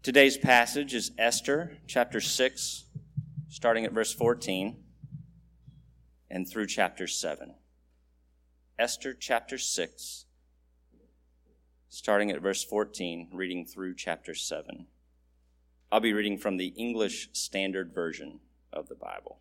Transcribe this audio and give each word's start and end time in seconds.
Today's 0.00 0.38
passage 0.38 0.94
is 0.94 1.10
Esther 1.18 1.76
chapter 1.88 2.20
6, 2.20 2.84
starting 3.48 3.84
at 3.84 3.92
verse 3.92 4.14
14 4.14 4.76
and 6.30 6.48
through 6.48 6.68
chapter 6.68 7.08
7. 7.08 7.54
Esther 8.78 9.12
chapter 9.12 9.58
6, 9.58 10.24
starting 11.88 12.30
at 12.30 12.40
verse 12.40 12.62
14, 12.62 13.30
reading 13.32 13.66
through 13.66 13.96
chapter 13.96 14.34
7. 14.34 14.86
I'll 15.90 15.98
be 15.98 16.12
reading 16.12 16.38
from 16.38 16.58
the 16.58 16.68
English 16.76 17.30
Standard 17.32 17.92
Version 17.92 18.38
of 18.72 18.88
the 18.88 18.94
Bible. 18.94 19.40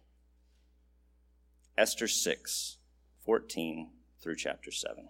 Esther 1.77 2.07
6, 2.07 2.77
14 3.23 3.91
through 4.19 4.35
chapter 4.35 4.71
7. 4.71 5.07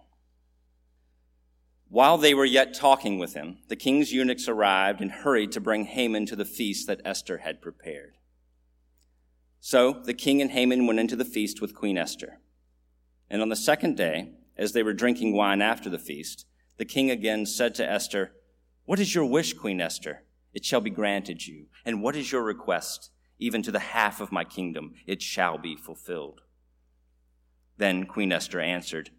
While 1.90 2.18
they 2.18 2.34
were 2.34 2.44
yet 2.44 2.74
talking 2.74 3.18
with 3.18 3.32
him, 3.32 3.58
the 3.68 3.76
king's 3.76 4.12
eunuchs 4.12 4.46
arrived 4.46 5.00
and 5.00 5.10
hurried 5.10 5.52
to 5.52 5.60
bring 5.60 5.86
Haman 5.86 6.26
to 6.26 6.36
the 6.36 6.44
feast 6.44 6.86
that 6.86 7.00
Esther 7.04 7.38
had 7.38 7.62
prepared. 7.62 8.16
So 9.60 9.92
the 10.04 10.14
king 10.14 10.42
and 10.42 10.50
Haman 10.50 10.86
went 10.86 11.00
into 11.00 11.16
the 11.16 11.24
feast 11.24 11.62
with 11.62 11.74
Queen 11.74 11.96
Esther. 11.96 12.40
And 13.30 13.40
on 13.40 13.48
the 13.48 13.56
second 13.56 13.96
day, 13.96 14.32
as 14.56 14.72
they 14.72 14.82
were 14.82 14.92
drinking 14.92 15.34
wine 15.34 15.62
after 15.62 15.88
the 15.88 15.98
feast, 15.98 16.46
the 16.76 16.84
king 16.84 17.10
again 17.10 17.46
said 17.46 17.74
to 17.76 17.90
Esther, 17.90 18.32
What 18.84 19.00
is 19.00 19.14
your 19.14 19.24
wish, 19.24 19.54
Queen 19.54 19.80
Esther? 19.80 20.24
It 20.52 20.64
shall 20.64 20.80
be 20.80 20.90
granted 20.90 21.46
you. 21.46 21.66
And 21.84 22.02
what 22.02 22.16
is 22.16 22.32
your 22.32 22.42
request? 22.42 23.10
Even 23.38 23.62
to 23.62 23.70
the 23.70 23.78
half 23.78 24.20
of 24.20 24.32
my 24.32 24.44
kingdom, 24.44 24.94
it 25.06 25.22
shall 25.22 25.58
be 25.58 25.76
fulfilled. 25.76 26.42
Then 27.76 28.04
Queen 28.06 28.32
Esther 28.32 28.60
answered, 28.60 29.10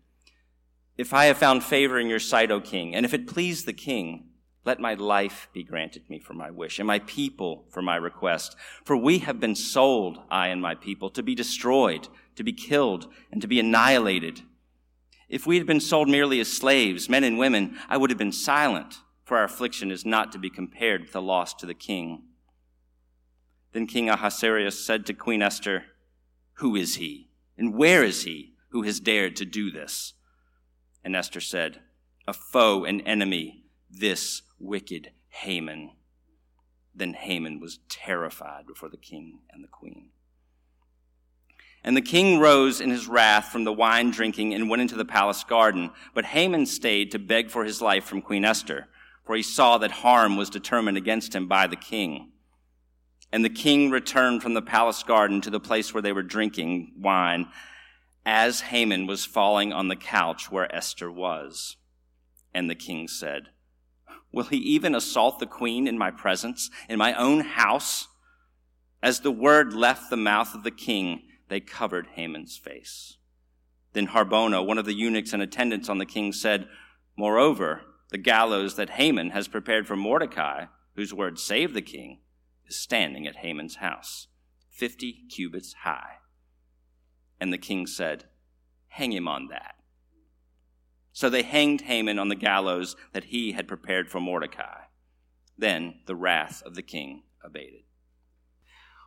if 1.00 1.14
I 1.14 1.26
have 1.28 1.38
found 1.38 1.64
favor 1.64 1.98
in 1.98 2.10
your 2.10 2.20
sight, 2.20 2.52
O 2.52 2.60
king, 2.60 2.94
and 2.94 3.06
if 3.06 3.14
it 3.14 3.26
please 3.26 3.64
the 3.64 3.72
king, 3.72 4.32
let 4.66 4.82
my 4.82 4.96
life 4.96 5.48
be 5.54 5.64
granted 5.64 6.10
me 6.10 6.20
for 6.20 6.34
my 6.34 6.52
wish, 6.52 6.78
and 6.78 6.86
my 6.86 7.00
people 7.00 7.64
for 7.70 7.82
my 7.82 7.96
request. 7.96 8.54
For 8.84 8.98
we 8.98 9.20
have 9.20 9.40
been 9.40 9.56
sold, 9.56 10.20
I 10.30 10.48
and 10.48 10.62
my 10.62 10.76
people, 10.76 11.10
to 11.12 11.24
be 11.24 11.36
destroyed, 11.36 12.10
to 12.36 12.44
be 12.44 12.52
killed, 12.52 13.08
and 13.32 13.42
to 13.42 13.48
be 13.48 13.62
annihilated. 13.62 14.42
If 15.30 15.48
we 15.48 15.58
had 15.58 15.66
been 15.66 15.80
sold 15.80 16.10
merely 16.10 16.42
as 16.42 16.52
slaves, 16.52 17.08
men 17.08 17.24
and 17.24 17.40
women, 17.40 17.78
I 17.88 17.96
would 17.96 18.10
have 18.10 18.20
been 18.20 18.34
silent, 18.34 18.98
for 19.24 19.38
our 19.38 19.46
affliction 19.46 19.92
is 19.92 20.06
not 20.06 20.34
to 20.34 20.38
be 20.38 20.50
compared 20.50 21.04
with 21.04 21.14
the 21.14 21.22
loss 21.22 21.54
to 21.54 21.66
the 21.66 21.74
king. 21.74 22.24
Then 23.72 23.88
King 23.88 24.10
Ahasuerus 24.10 24.86
said 24.86 25.06
to 25.06 25.14
Queen 25.14 25.42
Esther, 25.42 25.86
Who 26.56 26.76
is 26.76 26.96
he, 26.96 27.30
and 27.58 27.74
where 27.74 28.04
is 28.04 28.24
he 28.24 28.56
who 28.72 28.82
has 28.82 29.00
dared 29.00 29.38
to 29.38 29.46
do 29.46 29.72
this? 29.72 30.16
And 31.04 31.16
Esther 31.16 31.42
said, 31.42 31.80
A 32.28 32.34
foe, 32.34 32.84
an 32.86 33.02
enemy, 33.02 33.64
this 33.90 34.42
wicked 34.60 35.12
Haman. 35.30 35.92
Then 36.94 37.14
Haman 37.14 37.60
was 37.60 37.80
terrified 37.88 38.68
before 38.68 38.90
the 38.90 38.98
king 38.98 39.40
and 39.52 39.64
the 39.64 39.68
queen. 39.68 40.10
And 41.84 41.96
the 41.96 42.02
king 42.02 42.40
rose 42.40 42.82
in 42.82 42.90
his 42.90 43.08
wrath 43.08 43.46
from 43.46 43.64
the 43.64 43.72
wine 43.72 44.12
drinking 44.12 44.54
and 44.54 44.70
went 44.70 44.82
into 44.82 44.96
the 44.96 45.06
palace 45.06 45.44
garden. 45.46 45.92
But 46.14 46.26
Haman 46.26 46.66
stayed 46.66 47.12
to 47.12 47.20
beg 47.20 47.50
for 47.50 47.64
his 47.64 47.82
life 47.82 48.04
from 48.04 48.22
Queen 48.22 48.44
Esther, 48.44 48.88
for 49.26 49.36
he 49.36 49.44
saw 49.44 49.78
that 49.78 49.92
harm 49.92 50.36
was 50.36 50.50
determined 50.50 50.98
against 50.98 51.34
him 51.34 51.48
by 51.48 51.68
the 51.68 51.78
king. 51.78 52.32
And 53.32 53.46
the 53.46 53.50
king 53.50 53.92
returned 53.92 54.44
from 54.44 54.56
the 54.56 54.62
palace 54.62 55.04
garden 55.04 55.40
to 55.42 55.50
the 55.50 55.60
place 55.60 55.94
where 55.94 56.02
they 56.02 56.12
were 56.12 56.24
drinking 56.24 56.94
wine 56.98 57.48
as 58.26 58.62
Haman 58.62 59.08
was 59.08 59.26
falling 59.26 59.74
on 59.74 59.88
the 59.88 59.96
couch 59.96 60.52
where 60.52 60.74
Esther 60.74 61.12
was. 61.12 61.78
And 62.54 62.70
the 62.70 62.76
king 62.76 63.08
said, 63.08 63.50
Will 64.32 64.46
he 64.46 64.58
even 64.58 64.94
assault 64.94 65.40
the 65.40 65.48
queen 65.48 65.88
in 65.88 65.98
my 65.98 66.12
presence, 66.12 66.70
in 66.88 67.00
my 67.00 67.14
own 67.14 67.42
house? 67.42 68.08
As 69.02 69.22
the 69.22 69.32
word 69.32 69.74
left 69.74 70.10
the 70.10 70.18
mouth 70.18 70.54
of 70.54 70.64
the 70.64 70.72
king, 70.72 71.24
they 71.48 71.60
covered 71.60 72.08
Haman's 72.14 72.58
face. 72.58 73.18
Then 73.94 74.08
Harbona, 74.08 74.66
one 74.66 74.78
of 74.78 74.86
the 74.86 74.94
eunuchs 74.94 75.34
and 75.34 75.42
attendants 75.42 75.90
on 75.90 75.98
the 75.98 76.06
king, 76.06 76.32
said, 76.32 76.68
Moreover, 77.18 77.82
the 78.12 78.18
gallows 78.18 78.76
that 78.76 78.92
Haman 78.92 79.32
has 79.32 79.48
prepared 79.48 79.88
for 79.88 79.96
Mordecai, 79.96 80.66
whose 80.96 81.14
word 81.14 81.40
saved 81.40 81.74
the 81.74 81.82
king, 81.82 82.20
is 82.68 82.76
standing 82.76 83.26
at 83.26 83.38
Haman's 83.38 83.78
house, 83.78 84.28
fifty 84.70 85.26
cubits 85.30 85.74
high. 85.84 86.19
And 87.40 87.54
the 87.54 87.58
king 87.58 87.88
said, 87.88 88.26
Hang 88.90 89.12
him 89.12 89.28
on 89.28 89.48
that. 89.48 89.76
So 91.12 91.30
they 91.30 91.44
hanged 91.44 91.82
Haman 91.82 92.20
on 92.20 92.30
the 92.30 92.36
gallows 92.36 92.96
that 93.14 93.26
he 93.26 93.52
had 93.52 93.68
prepared 93.68 94.10
for 94.10 94.20
Mordecai. 94.20 94.84
Then 95.58 95.96
the 96.06 96.16
wrath 96.16 96.64
of 96.66 96.76
the 96.76 96.82
king 96.82 97.24
abated. 97.44 97.82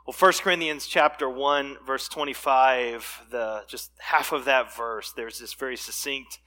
Well, 0.07 0.17
1 0.19 0.33
Corinthians 0.43 0.87
chapter 0.87 1.31
1, 1.31 1.79
verse 1.87 2.09
25, 2.09 3.27
the 3.31 3.63
just 3.69 3.93
half 4.01 4.33
of 4.33 4.45
that 4.47 4.75
verse, 4.77 5.13
there's 5.13 5.39
this 5.39 5.55
very 5.55 5.77
succinct 5.77 6.41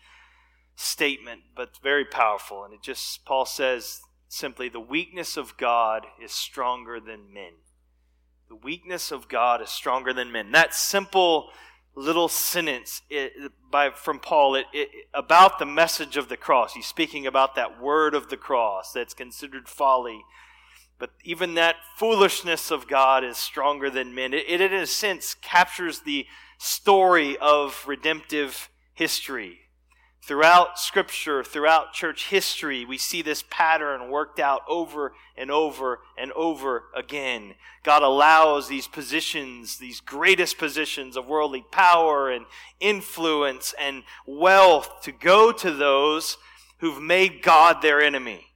statement, 0.75 1.41
but 1.56 1.78
very 1.81 2.03
powerful. 2.03 2.66
And 2.66 2.73
it 2.73 2.84
just, 2.84 3.23
Paul 3.25 3.46
says 3.46 4.02
simply, 4.28 4.67
the 4.67 4.79
weakness 4.79 5.38
of 5.38 5.56
God 5.56 6.06
is 6.22 6.34
stronger 6.34 7.00
than 7.00 7.34
men. 7.34 7.53
The 8.50 8.57
weakness 8.57 9.12
of 9.12 9.29
God 9.29 9.62
is 9.62 9.69
stronger 9.69 10.13
than 10.13 10.31
men. 10.31 10.52
That 10.52 10.75
simple 10.75 11.50
little 11.96 12.28
sentence 12.28 13.02
it, 13.10 13.34
by, 13.72 13.90
from 13.90 14.20
Paul 14.20 14.56
it, 14.56 14.66
it, 14.74 14.90
about 15.14 15.60
the 15.60 15.66
message 15.66 16.18
of 16.18 16.30
the 16.30 16.38
cross. 16.38 16.74
He's 16.74 16.86
speaking 16.86 17.26
about 17.26 17.56
that 17.56 17.82
word 17.82 18.14
of 18.14 18.30
the 18.30 18.38
cross 18.38 18.92
that's 18.92 19.14
considered 19.14 19.68
folly. 19.68 20.24
But 20.98 21.12
even 21.24 21.56
that 21.56 21.76
foolishness 21.98 22.72
of 22.72 22.88
God 22.88 23.24
is 23.24 23.38
stronger 23.38 23.90
than 23.90 24.16
men. 24.16 24.34
It, 24.34 24.46
it 24.48 24.62
in 24.62 24.74
a 24.74 24.86
sense, 24.86 25.34
captures 25.36 26.02
the 26.02 26.26
story 26.58 27.38
of 27.38 27.84
redemptive 27.86 28.70
history. 28.94 29.60
Throughout 30.25 30.80
Scripture, 30.80 31.44
throughout 31.44 31.94
church 31.94 32.30
history, 32.30 32.84
we 32.84 32.97
see 32.97 33.22
this 33.22 33.44
pattern 33.52 34.09
worked 34.09 34.40
out 34.40 34.63
over 34.68 35.13
and 35.38 35.52
over 35.52 36.00
and 36.18 36.31
over 36.31 36.86
again. 36.96 37.53
God 37.84 38.02
allows 38.02 38.68
these 38.68 38.88
positions, 38.88 39.78
these 39.78 40.00
greatest 40.00 40.58
positions 40.58 41.16
of 41.16 41.28
worldly 41.28 41.64
power 41.69 42.31
and 42.31 42.47
influence 42.80 43.75
and 43.80 44.02
wealth 44.25 44.90
to 45.03 45.12
go 45.12 45.52
to 45.52 45.69
those 45.69 46.38
who've 46.80 47.00
made 47.00 47.44
God 47.44 47.84
their 47.84 48.02
enemy. 48.02 48.47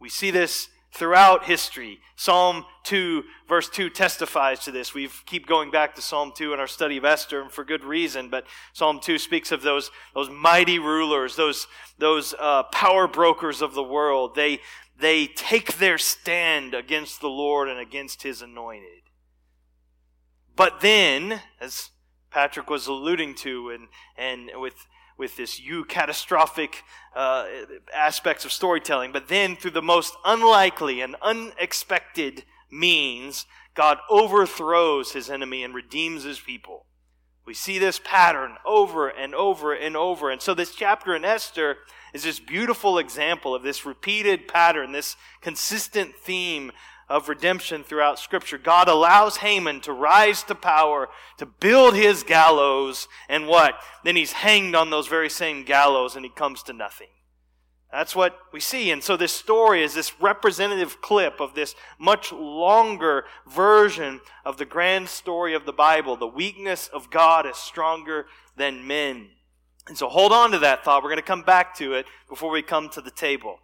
We 0.00 0.08
see 0.08 0.32
this 0.32 0.69
throughout 0.92 1.44
history. 1.44 2.00
Psalm 2.16 2.64
2, 2.84 3.22
verse 3.48 3.68
2 3.68 3.90
testifies 3.90 4.60
to 4.60 4.70
this. 4.70 4.92
We 4.92 5.08
keep 5.26 5.46
going 5.46 5.70
back 5.70 5.94
to 5.94 6.02
Psalm 6.02 6.32
2 6.34 6.52
in 6.52 6.60
our 6.60 6.66
study 6.66 6.96
of 6.96 7.04
Esther, 7.04 7.40
and 7.40 7.50
for 7.50 7.64
good 7.64 7.84
reason, 7.84 8.28
but 8.28 8.46
Psalm 8.72 9.00
2 9.00 9.18
speaks 9.18 9.52
of 9.52 9.62
those, 9.62 9.90
those 10.14 10.28
mighty 10.28 10.78
rulers, 10.78 11.36
those, 11.36 11.66
those 11.98 12.34
uh, 12.38 12.64
power 12.64 13.06
brokers 13.06 13.62
of 13.62 13.74
the 13.74 13.82
world. 13.82 14.34
They, 14.34 14.60
they 14.98 15.26
take 15.26 15.78
their 15.78 15.98
stand 15.98 16.74
against 16.74 17.20
the 17.20 17.28
Lord 17.28 17.68
and 17.68 17.78
against 17.78 18.22
his 18.22 18.42
anointed. 18.42 19.02
But 20.56 20.80
then, 20.80 21.40
as 21.60 21.90
Patrick 22.30 22.68
was 22.68 22.86
alluding 22.86 23.34
to, 23.36 23.70
and, 23.70 23.88
and 24.16 24.50
with 24.60 24.74
with 25.20 25.36
this 25.36 25.60
eucatastrophic 25.60 26.76
uh, 27.14 27.44
aspects 27.94 28.46
of 28.46 28.50
storytelling. 28.50 29.12
But 29.12 29.28
then, 29.28 29.54
through 29.54 29.72
the 29.72 29.82
most 29.82 30.14
unlikely 30.24 31.02
and 31.02 31.14
unexpected 31.20 32.44
means, 32.70 33.44
God 33.74 33.98
overthrows 34.08 35.12
his 35.12 35.28
enemy 35.28 35.62
and 35.62 35.74
redeems 35.74 36.24
his 36.24 36.40
people. 36.40 36.86
We 37.44 37.52
see 37.52 37.78
this 37.78 38.00
pattern 38.02 38.56
over 38.64 39.08
and 39.08 39.34
over 39.34 39.74
and 39.74 39.94
over. 39.94 40.30
And 40.30 40.40
so, 40.40 40.54
this 40.54 40.74
chapter 40.74 41.14
in 41.14 41.24
Esther 41.24 41.76
is 42.14 42.22
this 42.22 42.40
beautiful 42.40 42.96
example 42.96 43.54
of 43.54 43.62
this 43.62 43.84
repeated 43.84 44.48
pattern, 44.48 44.92
this 44.92 45.16
consistent 45.42 46.14
theme 46.16 46.72
of 47.10 47.28
redemption 47.28 47.82
throughout 47.82 48.20
Scripture. 48.20 48.56
God 48.56 48.88
allows 48.88 49.38
Haman 49.38 49.80
to 49.80 49.92
rise 49.92 50.44
to 50.44 50.54
power, 50.54 51.08
to 51.38 51.44
build 51.44 51.96
his 51.96 52.22
gallows, 52.22 53.08
and 53.28 53.48
what? 53.48 53.74
Then 54.04 54.14
he's 54.14 54.32
hanged 54.32 54.76
on 54.76 54.90
those 54.90 55.08
very 55.08 55.28
same 55.28 55.64
gallows 55.64 56.14
and 56.14 56.24
he 56.24 56.30
comes 56.30 56.62
to 56.62 56.72
nothing. 56.72 57.08
That's 57.92 58.14
what 58.14 58.38
we 58.52 58.60
see. 58.60 58.92
And 58.92 59.02
so 59.02 59.16
this 59.16 59.32
story 59.32 59.82
is 59.82 59.94
this 59.94 60.20
representative 60.20 61.02
clip 61.02 61.40
of 61.40 61.54
this 61.54 61.74
much 61.98 62.30
longer 62.30 63.24
version 63.48 64.20
of 64.44 64.58
the 64.58 64.64
grand 64.64 65.08
story 65.08 65.54
of 65.54 65.66
the 65.66 65.72
Bible. 65.72 66.16
The 66.16 66.28
weakness 66.28 66.86
of 66.86 67.10
God 67.10 67.46
is 67.46 67.56
stronger 67.56 68.26
than 68.56 68.86
men. 68.86 69.30
And 69.88 69.98
so 69.98 70.08
hold 70.08 70.30
on 70.30 70.52
to 70.52 70.60
that 70.60 70.84
thought. 70.84 71.02
We're 71.02 71.08
going 71.08 71.16
to 71.16 71.22
come 71.22 71.42
back 71.42 71.74
to 71.78 71.94
it 71.94 72.06
before 72.28 72.50
we 72.50 72.62
come 72.62 72.88
to 72.90 73.00
the 73.00 73.10
table. 73.10 73.58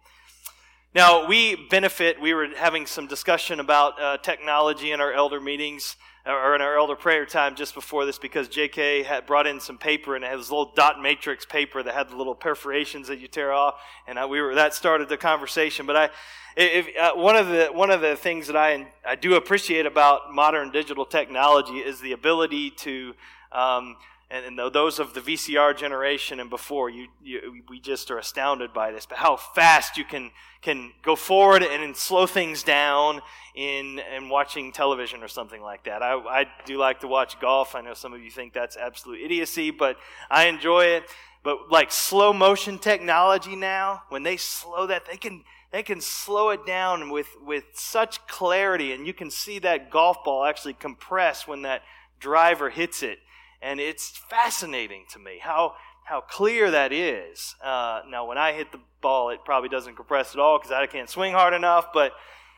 Now, 0.95 1.27
we 1.27 1.67
benefit, 1.69 2.19
we 2.19 2.33
were 2.33 2.47
having 2.55 2.85
some 2.85 3.07
discussion 3.07 3.59
about 3.59 4.01
uh, 4.01 4.17
technology 4.17 4.93
in 4.93 5.01
our 5.01 5.11
elder 5.11 5.41
meetings 5.41 5.97
or 6.25 6.55
in 6.55 6.61
our 6.61 6.77
elder 6.77 6.95
prayer 6.95 7.25
time 7.25 7.55
just 7.55 7.73
before 7.73 8.05
this 8.05 8.17
because 8.17 8.47
JK 8.47 9.03
had 9.03 9.25
brought 9.25 9.47
in 9.47 9.59
some 9.59 9.77
paper 9.77 10.15
and 10.15 10.23
it 10.23 10.29
had 10.29 10.39
this 10.39 10.49
little 10.49 10.71
dot 10.75 11.01
matrix 11.01 11.45
paper 11.45 11.83
that 11.83 11.93
had 11.93 12.09
the 12.09 12.15
little 12.15 12.35
perforations 12.35 13.09
that 13.09 13.19
you 13.19 13.27
tear 13.27 13.51
off, 13.51 13.75
and 14.07 14.17
I, 14.17 14.25
we 14.25 14.41
were 14.41 14.55
that 14.55 14.73
started 14.73 15.09
the 15.09 15.17
conversation. 15.17 15.85
But 15.85 15.95
I, 15.95 16.09
if, 16.55 16.87
uh, 16.97 17.13
one 17.15 17.35
of 17.35 17.47
the 17.47 17.67
one 17.67 17.91
of 17.91 18.01
the 18.01 18.15
things 18.15 18.47
that 18.47 18.55
I 18.55 18.87
I 19.05 19.15
do 19.15 19.35
appreciate 19.35 19.85
about 19.85 20.33
modern 20.33 20.71
digital 20.71 21.05
technology 21.05 21.77
is 21.77 22.01
the 22.01 22.13
ability 22.13 22.71
to 22.71 23.13
um, 23.51 23.95
and, 24.29 24.45
and, 24.45 24.73
those 24.73 24.99
of 24.99 25.13
the 25.13 25.21
VCR 25.21 25.77
generation 25.77 26.41
and 26.41 26.49
before, 26.49 26.89
you, 26.89 27.07
you, 27.23 27.63
we 27.69 27.79
just 27.79 28.11
are 28.11 28.17
astounded 28.17 28.73
by 28.73 28.91
this. 28.91 29.05
But 29.05 29.19
how 29.19 29.37
fast 29.37 29.97
you 29.97 30.03
can 30.03 30.31
can 30.61 30.91
go 31.01 31.15
forward 31.15 31.63
and 31.63 31.95
slow 31.95 32.25
things 32.25 32.63
down 32.63 33.21
in 33.55 34.01
in 34.15 34.27
watching 34.27 34.73
television 34.73 35.23
or 35.23 35.29
something 35.29 35.61
like 35.61 35.85
that. 35.85 36.03
I, 36.03 36.15
I 36.15 36.45
do 36.65 36.77
like 36.77 36.99
to 37.01 37.07
watch 37.07 37.39
golf. 37.39 37.73
I 37.73 37.81
know 37.81 37.93
some 37.93 38.13
of 38.13 38.21
you 38.21 38.29
think 38.29 38.53
that's 38.53 38.75
absolute 38.75 39.21
idiocy, 39.21 39.71
but 39.71 39.97
I 40.29 40.47
enjoy 40.47 40.85
it. 40.85 41.03
But 41.43 41.71
like 41.71 41.91
slow 41.91 42.33
motion 42.33 42.79
technology 42.79 43.55
now, 43.55 44.03
when 44.09 44.23
they 44.23 44.35
slow 44.35 44.87
that, 44.87 45.05
they 45.05 45.15
can 45.15 45.45
they 45.71 45.83
can 45.83 46.01
slow 46.01 46.49
it 46.49 46.65
down 46.65 47.11
with 47.11 47.29
with 47.41 47.63
such 47.73 48.27
clarity, 48.27 48.91
and 48.91 49.07
you 49.07 49.13
can 49.13 49.31
see 49.31 49.59
that 49.59 49.89
golf 49.89 50.25
ball 50.25 50.43
actually 50.43 50.73
compress 50.73 51.47
when 51.47 51.61
that 51.61 51.83
driver 52.19 52.69
hits 52.69 53.03
it 53.03 53.19
and 53.61 53.79
it's 53.79 54.09
fascinating 54.29 55.05
to 55.11 55.19
me 55.19 55.39
how, 55.41 55.75
how 56.03 56.21
clear 56.21 56.71
that 56.71 56.93
is. 56.93 57.55
Uh, 57.63 58.01
now, 58.09 58.25
when 58.25 58.37
I 58.37 58.53
hit 58.53 58.71
the 58.71 58.79
ball, 59.01 59.29
it 59.29 59.39
probably 59.45 59.69
doesn't 59.69 59.95
compress 59.95 60.33
at 60.33 60.39
all 60.39 60.57
because 60.57 60.71
I 60.71 60.85
can't 60.87 61.09
swing 61.09 61.33
hard 61.33 61.53
enough, 61.53 61.87
but, 61.93 62.13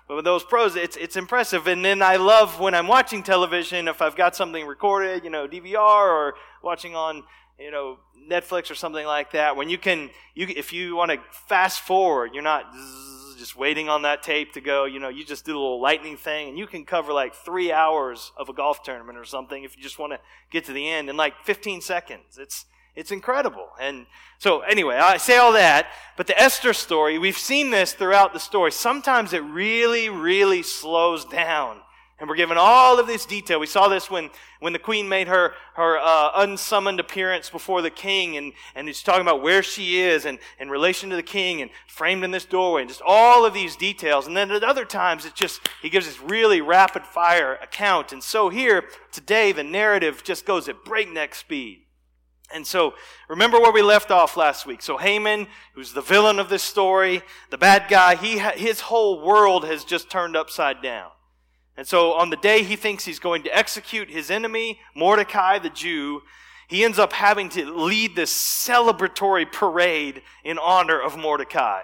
but 0.07 0.15
with 0.15 0.25
those 0.25 0.43
pros, 0.43 0.75
it's, 0.75 0.97
it's 0.97 1.15
impressive. 1.15 1.67
And 1.67 1.83
then 1.83 2.01
I 2.01 2.17
love 2.17 2.59
when 2.59 2.73
I'm 2.73 2.87
watching 2.87 3.23
television, 3.23 3.87
if 3.87 4.01
I've 4.01 4.15
got 4.15 4.35
something 4.35 4.65
recorded, 4.65 5.23
you 5.23 5.29
know, 5.29 5.47
DVR 5.47 5.77
or 5.77 6.35
watching 6.63 6.95
on, 6.95 7.23
you 7.57 7.71
know, 7.71 7.99
Netflix 8.29 8.69
or 8.69 8.75
something 8.75 9.05
like 9.05 9.31
that, 9.31 9.55
when 9.55 9.69
you 9.69 9.77
can, 9.77 10.09
you, 10.35 10.47
if 10.55 10.73
you 10.73 10.95
want 10.95 11.11
to 11.11 11.19
fast 11.47 11.81
forward, 11.81 12.31
you're 12.33 12.43
not 12.43 12.65
just 13.39 13.55
waiting 13.55 13.89
on 13.89 14.03
that 14.03 14.21
tape 14.21 14.53
to 14.53 14.61
go. 14.61 14.85
You 14.85 14.99
know, 14.99 15.09
you 15.09 15.23
just 15.23 15.45
do 15.45 15.53
a 15.53 15.59
little 15.59 15.81
lightning 15.81 16.17
thing, 16.17 16.49
and 16.49 16.57
you 16.57 16.67
can 16.67 16.85
cover 16.85 17.11
like 17.13 17.33
three 17.33 17.71
hours 17.71 18.31
of 18.37 18.49
a 18.49 18.53
golf 18.53 18.83
tournament 18.83 19.17
or 19.17 19.25
something 19.25 19.63
if 19.63 19.75
you 19.75 19.81
just 19.81 19.97
want 19.97 20.13
to 20.13 20.19
get 20.51 20.65
to 20.65 20.73
the 20.73 20.87
end 20.87 21.09
in 21.09 21.17
like 21.17 21.33
15 21.43 21.81
seconds. 21.81 22.37
It's 22.37 22.65
it's 22.95 23.11
incredible. 23.11 23.69
And 23.79 24.07
so, 24.39 24.59
anyway, 24.61 24.97
I 24.97 25.17
say 25.17 25.37
all 25.37 25.53
that, 25.53 25.87
but 26.17 26.27
the 26.27 26.37
Esther 26.37 26.73
story, 26.73 27.17
we've 27.17 27.37
seen 27.37 27.69
this 27.69 27.93
throughout 27.93 28.33
the 28.33 28.39
story. 28.39 28.71
Sometimes 28.71 29.31
it 29.31 29.39
really, 29.39 30.09
really 30.09 30.63
slows 30.63 31.23
down 31.41 31.79
and 32.19 32.29
we're 32.29 32.35
given 32.35 32.57
all 32.59 32.99
of 32.99 33.07
this 33.07 33.25
detail. 33.25 33.59
We 33.59 33.67
saw 33.67 33.87
this 33.87 34.11
when, 34.11 34.29
when 34.59 34.73
the 34.73 34.79
queen 34.79 35.07
made 35.07 35.27
her, 35.27 35.53
her 35.75 35.97
uh, 35.97 36.31
unsummoned 36.35 36.99
appearance 36.99 37.49
before 37.49 37.81
the 37.81 37.89
king, 37.89 38.35
and, 38.35 38.53
and 38.75 38.87
he's 38.87 39.01
talking 39.01 39.21
about 39.21 39.41
where 39.41 39.63
she 39.63 40.01
is 40.01 40.25
and 40.25 40.37
in 40.59 40.69
relation 40.69 41.09
to 41.11 41.15
the 41.15 41.23
king, 41.23 41.61
and 41.61 41.71
framed 41.87 42.23
in 42.23 42.31
this 42.31 42.45
doorway, 42.45 42.81
and 42.81 42.89
just 42.89 43.01
all 43.05 43.45
of 43.45 43.53
these 43.53 43.75
details. 43.75 44.27
And 44.27 44.35
then 44.35 44.51
at 44.51 44.63
other 44.63 44.85
times, 44.85 45.25
it's 45.25 45.39
just, 45.39 45.61
he 45.81 45.89
gives 45.89 46.05
this 46.05 46.21
really 46.21 46.61
rapid 46.61 47.05
fire 47.05 47.55
account. 47.55 48.11
And 48.11 48.21
so 48.21 48.49
here, 48.49 48.83
today, 49.11 49.51
the 49.51 49.63
narrative 49.63 50.23
just 50.23 50.45
goes 50.45 50.67
at 50.67 50.83
breakneck 50.83 51.35
speed. 51.35 51.83
And 52.51 52.65
so, 52.65 52.95
remember 53.27 53.59
where 53.59 53.71
we 53.71 53.83
left 53.83 54.09
off 54.09 54.35
last 54.35 54.65
week. 54.65 54.81
So 54.81 54.97
Haman, 54.97 55.45
who's 55.75 55.93
the 55.93 56.01
villain 56.01 56.39
of 56.39 56.49
this 56.49 56.63
story, 56.63 57.21
the 57.51 57.59
bad 57.59 57.87
guy, 57.89 58.15
he, 58.15 58.39
his 58.39 58.81
whole 58.81 59.23
world 59.23 59.65
has 59.65 59.83
just 59.83 60.09
turned 60.09 60.35
upside 60.35 60.81
down. 60.81 61.11
And 61.79 61.87
so 61.87 62.11
on 62.11 62.29
the 62.29 62.35
day 62.35 62.63
he 62.63 62.75
thinks 62.75 63.05
he's 63.05 63.19
going 63.19 63.43
to 63.43 63.57
execute 63.57 64.09
his 64.09 64.29
enemy, 64.29 64.81
Mordecai 64.93 65.59
the 65.59 65.69
Jew, 65.69 66.23
he 66.67 66.83
ends 66.83 66.99
up 66.99 67.13
having 67.13 67.47
to 67.51 67.73
lead 67.73 68.17
this 68.17 68.33
celebratory 68.35 69.49
parade 69.49 70.21
in 70.43 70.59
honor 70.59 71.01
of 71.01 71.17
Mordecai. 71.17 71.83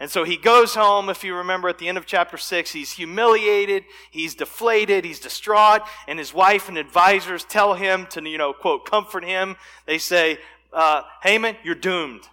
And 0.00 0.10
so 0.10 0.24
he 0.24 0.36
goes 0.36 0.74
home, 0.74 1.08
if 1.08 1.22
you 1.22 1.36
remember 1.36 1.68
at 1.68 1.78
the 1.78 1.86
end 1.86 1.96
of 1.96 2.06
chapter 2.06 2.36
6, 2.36 2.72
he's 2.72 2.90
humiliated, 2.90 3.84
he's 4.10 4.34
deflated, 4.34 5.04
he's 5.04 5.20
distraught, 5.20 5.82
and 6.08 6.18
his 6.18 6.34
wife 6.34 6.68
and 6.68 6.76
advisors 6.76 7.44
tell 7.44 7.74
him 7.74 8.06
to, 8.06 8.28
you 8.28 8.36
know, 8.36 8.52
quote, 8.52 8.84
comfort 8.84 9.24
him. 9.24 9.54
They 9.86 9.98
say, 9.98 10.38
uh, 10.72 11.02
Haman, 11.22 11.54
you're 11.62 11.76
doomed. 11.76 12.24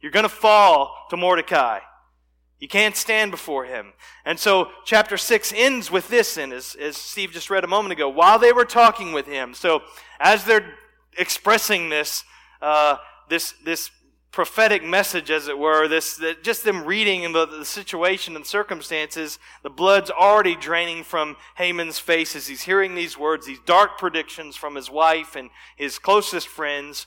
You're 0.00 0.12
going 0.12 0.22
to 0.22 0.28
fall 0.28 1.08
to 1.10 1.16
Mordecai. 1.16 1.80
You 2.58 2.68
can't 2.68 2.96
stand 2.96 3.30
before 3.30 3.64
him. 3.64 3.92
And 4.24 4.38
so 4.38 4.70
chapter 4.84 5.16
6 5.16 5.52
ends 5.54 5.90
with 5.90 6.08
this, 6.08 6.36
and 6.36 6.52
as, 6.52 6.74
as 6.74 6.96
Steve 6.96 7.30
just 7.30 7.50
read 7.50 7.64
a 7.64 7.68
moment 7.68 7.92
ago, 7.92 8.08
while 8.08 8.38
they 8.38 8.52
were 8.52 8.64
talking 8.64 9.12
with 9.12 9.26
him. 9.26 9.54
So 9.54 9.82
as 10.18 10.44
they're 10.44 10.74
expressing 11.16 11.88
this, 11.88 12.24
uh, 12.60 12.96
this, 13.28 13.54
this 13.64 13.90
prophetic 14.32 14.84
message, 14.84 15.30
as 15.30 15.48
it 15.48 15.58
were, 15.58 15.88
this, 15.88 16.20
just 16.42 16.64
them 16.64 16.84
reading 16.84 17.32
the, 17.32 17.46
the 17.46 17.64
situation 17.64 18.36
and 18.36 18.44
circumstances, 18.44 19.38
the 19.62 19.70
blood's 19.70 20.10
already 20.10 20.56
draining 20.56 21.04
from 21.04 21.36
Haman's 21.56 21.98
face 21.98 22.34
as 22.34 22.48
he's 22.48 22.62
hearing 22.62 22.94
these 22.94 23.16
words, 23.16 23.46
these 23.46 23.60
dark 23.66 23.98
predictions 23.98 24.56
from 24.56 24.74
his 24.74 24.90
wife 24.90 25.36
and 25.36 25.50
his 25.76 25.98
closest 25.98 26.48
friends. 26.48 27.06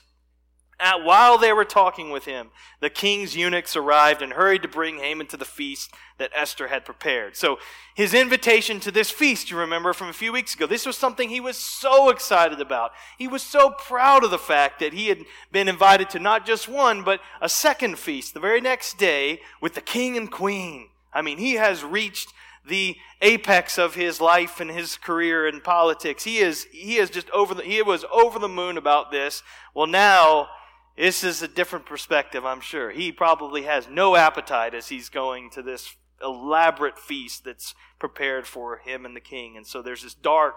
At, 0.82 1.04
while 1.04 1.38
they 1.38 1.52
were 1.52 1.64
talking 1.64 2.10
with 2.10 2.24
him, 2.24 2.48
the 2.80 2.90
king's 2.90 3.36
eunuchs 3.36 3.76
arrived 3.76 4.20
and 4.20 4.32
hurried 4.32 4.62
to 4.62 4.68
bring 4.68 4.98
Haman 4.98 5.28
to 5.28 5.36
the 5.36 5.44
feast 5.44 5.92
that 6.18 6.32
Esther 6.34 6.66
had 6.66 6.84
prepared. 6.84 7.36
So, 7.36 7.58
his 7.94 8.12
invitation 8.14 8.80
to 8.80 8.90
this 8.90 9.08
feast, 9.08 9.48
you 9.48 9.56
remember 9.56 9.92
from 9.92 10.08
a 10.08 10.12
few 10.12 10.32
weeks 10.32 10.56
ago, 10.56 10.66
this 10.66 10.84
was 10.84 10.96
something 10.96 11.28
he 11.28 11.38
was 11.38 11.56
so 11.56 12.08
excited 12.08 12.60
about. 12.60 12.90
He 13.16 13.28
was 13.28 13.44
so 13.44 13.70
proud 13.70 14.24
of 14.24 14.32
the 14.32 14.38
fact 14.38 14.80
that 14.80 14.92
he 14.92 15.06
had 15.06 15.20
been 15.52 15.68
invited 15.68 16.10
to 16.10 16.18
not 16.18 16.44
just 16.44 16.68
one, 16.68 17.04
but 17.04 17.20
a 17.40 17.48
second 17.48 17.96
feast 17.96 18.34
the 18.34 18.40
very 18.40 18.60
next 18.60 18.98
day 18.98 19.40
with 19.60 19.74
the 19.74 19.80
king 19.80 20.16
and 20.16 20.32
queen. 20.32 20.88
I 21.14 21.22
mean, 21.22 21.38
he 21.38 21.54
has 21.54 21.84
reached 21.84 22.32
the 22.66 22.96
apex 23.20 23.78
of 23.78 23.94
his 23.94 24.20
life 24.20 24.58
and 24.58 24.70
his 24.70 24.96
career 24.96 25.46
in 25.46 25.60
politics. 25.60 26.24
He 26.24 26.38
is, 26.38 26.66
he 26.72 26.96
is 26.96 27.08
just 27.08 27.30
over 27.30 27.54
the, 27.54 27.62
he 27.62 27.82
was 27.82 28.04
over 28.12 28.40
the 28.40 28.48
moon 28.48 28.76
about 28.76 29.12
this. 29.12 29.44
Well, 29.74 29.86
now, 29.86 30.48
this 30.96 31.24
is 31.24 31.42
a 31.42 31.48
different 31.48 31.86
perspective, 31.86 32.44
I'm 32.44 32.60
sure. 32.60 32.90
He 32.90 33.12
probably 33.12 33.62
has 33.62 33.88
no 33.88 34.16
appetite 34.16 34.74
as 34.74 34.88
he's 34.88 35.08
going 35.08 35.50
to 35.50 35.62
this 35.62 35.96
elaborate 36.22 36.98
feast 36.98 37.44
that's 37.44 37.74
prepared 37.98 38.46
for 38.46 38.78
him 38.78 39.04
and 39.04 39.16
the 39.16 39.20
king. 39.20 39.56
And 39.56 39.66
so 39.66 39.82
there's 39.82 40.02
this 40.02 40.14
dark, 40.14 40.54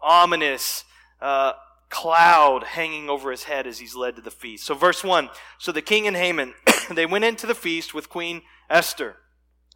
ominous 0.00 0.84
uh, 1.20 1.52
cloud 1.88 2.64
hanging 2.64 3.08
over 3.08 3.30
his 3.30 3.44
head 3.44 3.66
as 3.66 3.78
he's 3.78 3.94
led 3.94 4.16
to 4.16 4.22
the 4.22 4.30
feast. 4.30 4.64
So, 4.64 4.74
verse 4.74 5.02
1 5.02 5.30
So 5.58 5.72
the 5.72 5.82
king 5.82 6.06
and 6.06 6.16
Haman, 6.16 6.54
they 6.90 7.06
went 7.06 7.24
into 7.24 7.46
the 7.46 7.54
feast 7.54 7.94
with 7.94 8.08
Queen 8.08 8.42
Esther. 8.68 9.16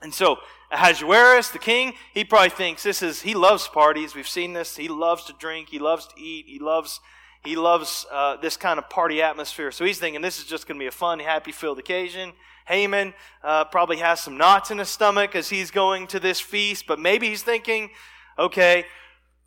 And 0.03 0.13
so 0.13 0.39
Ahasuerus, 0.73 1.51
the 1.51 1.59
king, 1.59 1.95
he 2.13 2.25
probably 2.25 2.51
thinks 2.51 2.83
this 2.83 3.03
is, 3.03 3.23
he 3.23 3.35
loves 3.35 3.69
parties. 3.69 4.15
We've 4.15 4.29
seen 4.29 4.53
this. 4.53 4.77
He 4.77 4.89
loves 4.89 5.25
to 5.25 5.33
drink. 5.33 5.69
He 5.69 5.79
loves 5.79 6.07
to 6.09 6.21
eat. 6.21 6.47
He 6.49 6.59
loves 6.59 7.01
he 7.45 7.57
loves 7.57 8.07
uh, 8.13 8.37
this 8.37 8.57
kind 8.57 8.79
of 8.79 8.89
party 8.89 9.21
atmosphere. 9.21 9.73
So 9.73 9.85
he's 9.85 9.99
thinking 9.99 10.23
this 10.23 10.39
is 10.39 10.45
just 10.45 10.67
going 10.67 10.79
to 10.79 10.83
be 10.83 10.87
a 10.87 10.93
fun, 10.93 11.19
happy 11.19 11.53
filled 11.53 11.79
occasion. 11.79 12.33
Haman 12.67 13.15
uh, 13.43 13.65
probably 13.65 13.97
has 13.97 14.21
some 14.21 14.37
knots 14.37 14.71
in 14.71 14.79
his 14.79 14.89
stomach 14.89 15.35
as 15.35 15.49
he's 15.49 15.71
going 15.71 16.07
to 16.09 16.21
this 16.21 16.41
feast, 16.41 16.87
but 16.87 17.01
maybe 17.01 17.29
he's 17.29 17.43
thinking, 17.43 17.91
okay, 18.39 18.85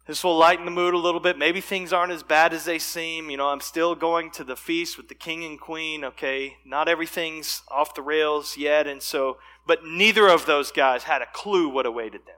this 0.08 0.24
will 0.24 0.38
lighten 0.38 0.66
the 0.66 0.72
mood 0.72 0.94
a 0.94 1.00
little 1.00 1.22
bit. 1.22 1.38
Maybe 1.38 1.62
things 1.62 1.94
aren't 1.94 2.12
as 2.12 2.22
bad 2.22 2.54
as 2.54 2.66
they 2.66 2.78
seem. 2.78 3.30
You 3.30 3.38
know, 3.38 3.48
I'm 3.48 3.62
still 3.62 3.96
going 3.96 4.30
to 4.32 4.44
the 4.44 4.56
feast 4.56 4.98
with 4.98 5.08
the 5.08 5.16
king 5.16 5.44
and 5.46 5.60
queen. 5.60 6.04
Okay, 6.04 6.58
not 6.66 6.88
everything's 6.88 7.64
off 7.70 7.96
the 7.96 8.04
rails 8.04 8.56
yet. 8.58 8.86
And 8.86 9.02
so, 9.02 9.38
but 9.66 9.84
neither 9.84 10.28
of 10.28 10.46
those 10.46 10.72
guys 10.72 11.04
had 11.04 11.22
a 11.22 11.28
clue 11.34 11.70
what 11.70 11.88
awaited 11.88 12.26
them 12.28 12.36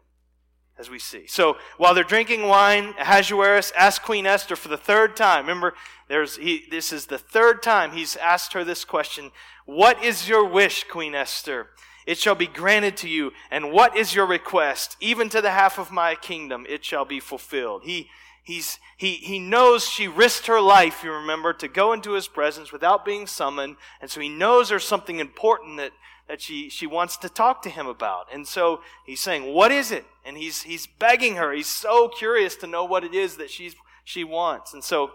as 0.80 0.90
we 0.90 1.00
see. 1.00 1.26
So 1.28 1.58
while 1.78 1.94
they're 1.94 2.04
drinking 2.04 2.48
wine, 2.48 2.94
Ahasuerus 3.00 3.72
asked 3.78 4.04
Queen 4.04 4.26
Esther 4.26 4.56
for 4.56 4.68
the 4.68 4.78
third 4.78 5.16
time. 5.16 5.46
Remember, 5.46 5.74
there's, 6.08 6.38
he, 6.38 6.66
this 6.70 6.94
is 6.94 7.08
the 7.08 7.18
third 7.18 7.64
time 7.64 7.92
he's 7.92 8.16
asked 8.16 8.54
her 8.54 8.64
this 8.64 8.86
question. 8.86 9.32
What 9.66 10.04
is 10.04 10.30
your 10.30 10.46
wish, 10.46 10.86
Queen 10.86 11.16
Esther? 11.16 11.68
It 12.06 12.18
shall 12.18 12.36
be 12.36 12.48
granted 12.48 12.96
to 12.98 13.10
you. 13.10 13.34
And 13.52 13.72
what 13.72 13.98
is 13.98 14.16
your 14.16 14.26
request? 14.26 14.96
Even 15.02 15.28
to 15.30 15.42
the 15.42 15.52
half 15.52 15.78
of 15.78 15.92
my 15.92 16.16
kingdom, 16.16 16.66
it 16.70 16.86
shall 16.86 17.04
be 17.04 17.20
fulfilled. 17.20 17.82
He, 17.84 18.10
he's, 18.44 18.80
he, 18.96 19.16
he 19.16 19.40
knows 19.40 19.86
she 19.86 20.08
risked 20.08 20.48
her 20.48 20.62
life, 20.62 21.04
you 21.04 21.12
remember, 21.12 21.52
to 21.54 21.68
go 21.68 21.92
into 21.92 22.14
his 22.14 22.30
presence 22.30 22.72
without 22.72 23.04
being 23.04 23.28
summoned. 23.28 23.76
And 24.00 24.10
so 24.10 24.22
he 24.22 24.30
knows 24.30 24.70
there's 24.70 24.86
something 24.86 25.20
important 25.20 25.78
that, 25.78 25.92
that 26.28 26.42
she, 26.42 26.70
she 26.70 26.86
wants 26.86 27.18
to 27.18 27.30
talk 27.30 27.62
to 27.62 27.70
him 27.70 27.88
about. 27.88 28.28
And 28.34 28.48
so 28.48 28.82
he's 29.06 29.20
saying, 29.20 29.54
What 29.54 29.72
is 29.72 29.92
it? 29.92 30.06
And 30.26 30.38
he's, 30.38 30.64
he's 30.64 30.88
begging 30.88 31.36
her. 31.36 31.54
He's 31.54 31.68
so 31.68 32.10
curious 32.10 32.56
to 32.58 32.68
know 32.68 32.84
what 32.84 33.04
it 33.04 33.14
is 33.14 33.38
that 33.38 33.50
she's, 33.50 33.76
she 34.04 34.24
wants. 34.24 34.74
And 34.74 34.84
so 34.84 35.12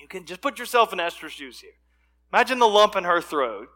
you 0.00 0.08
can 0.08 0.24
just 0.24 0.40
put 0.40 0.58
yourself 0.58 0.92
in 0.92 1.00
Esther's 1.00 1.32
shoes 1.32 1.60
here. 1.60 1.74
Imagine 2.32 2.58
the 2.58 2.66
lump 2.66 2.96
in 2.96 3.04
her 3.04 3.20
throat 3.20 3.68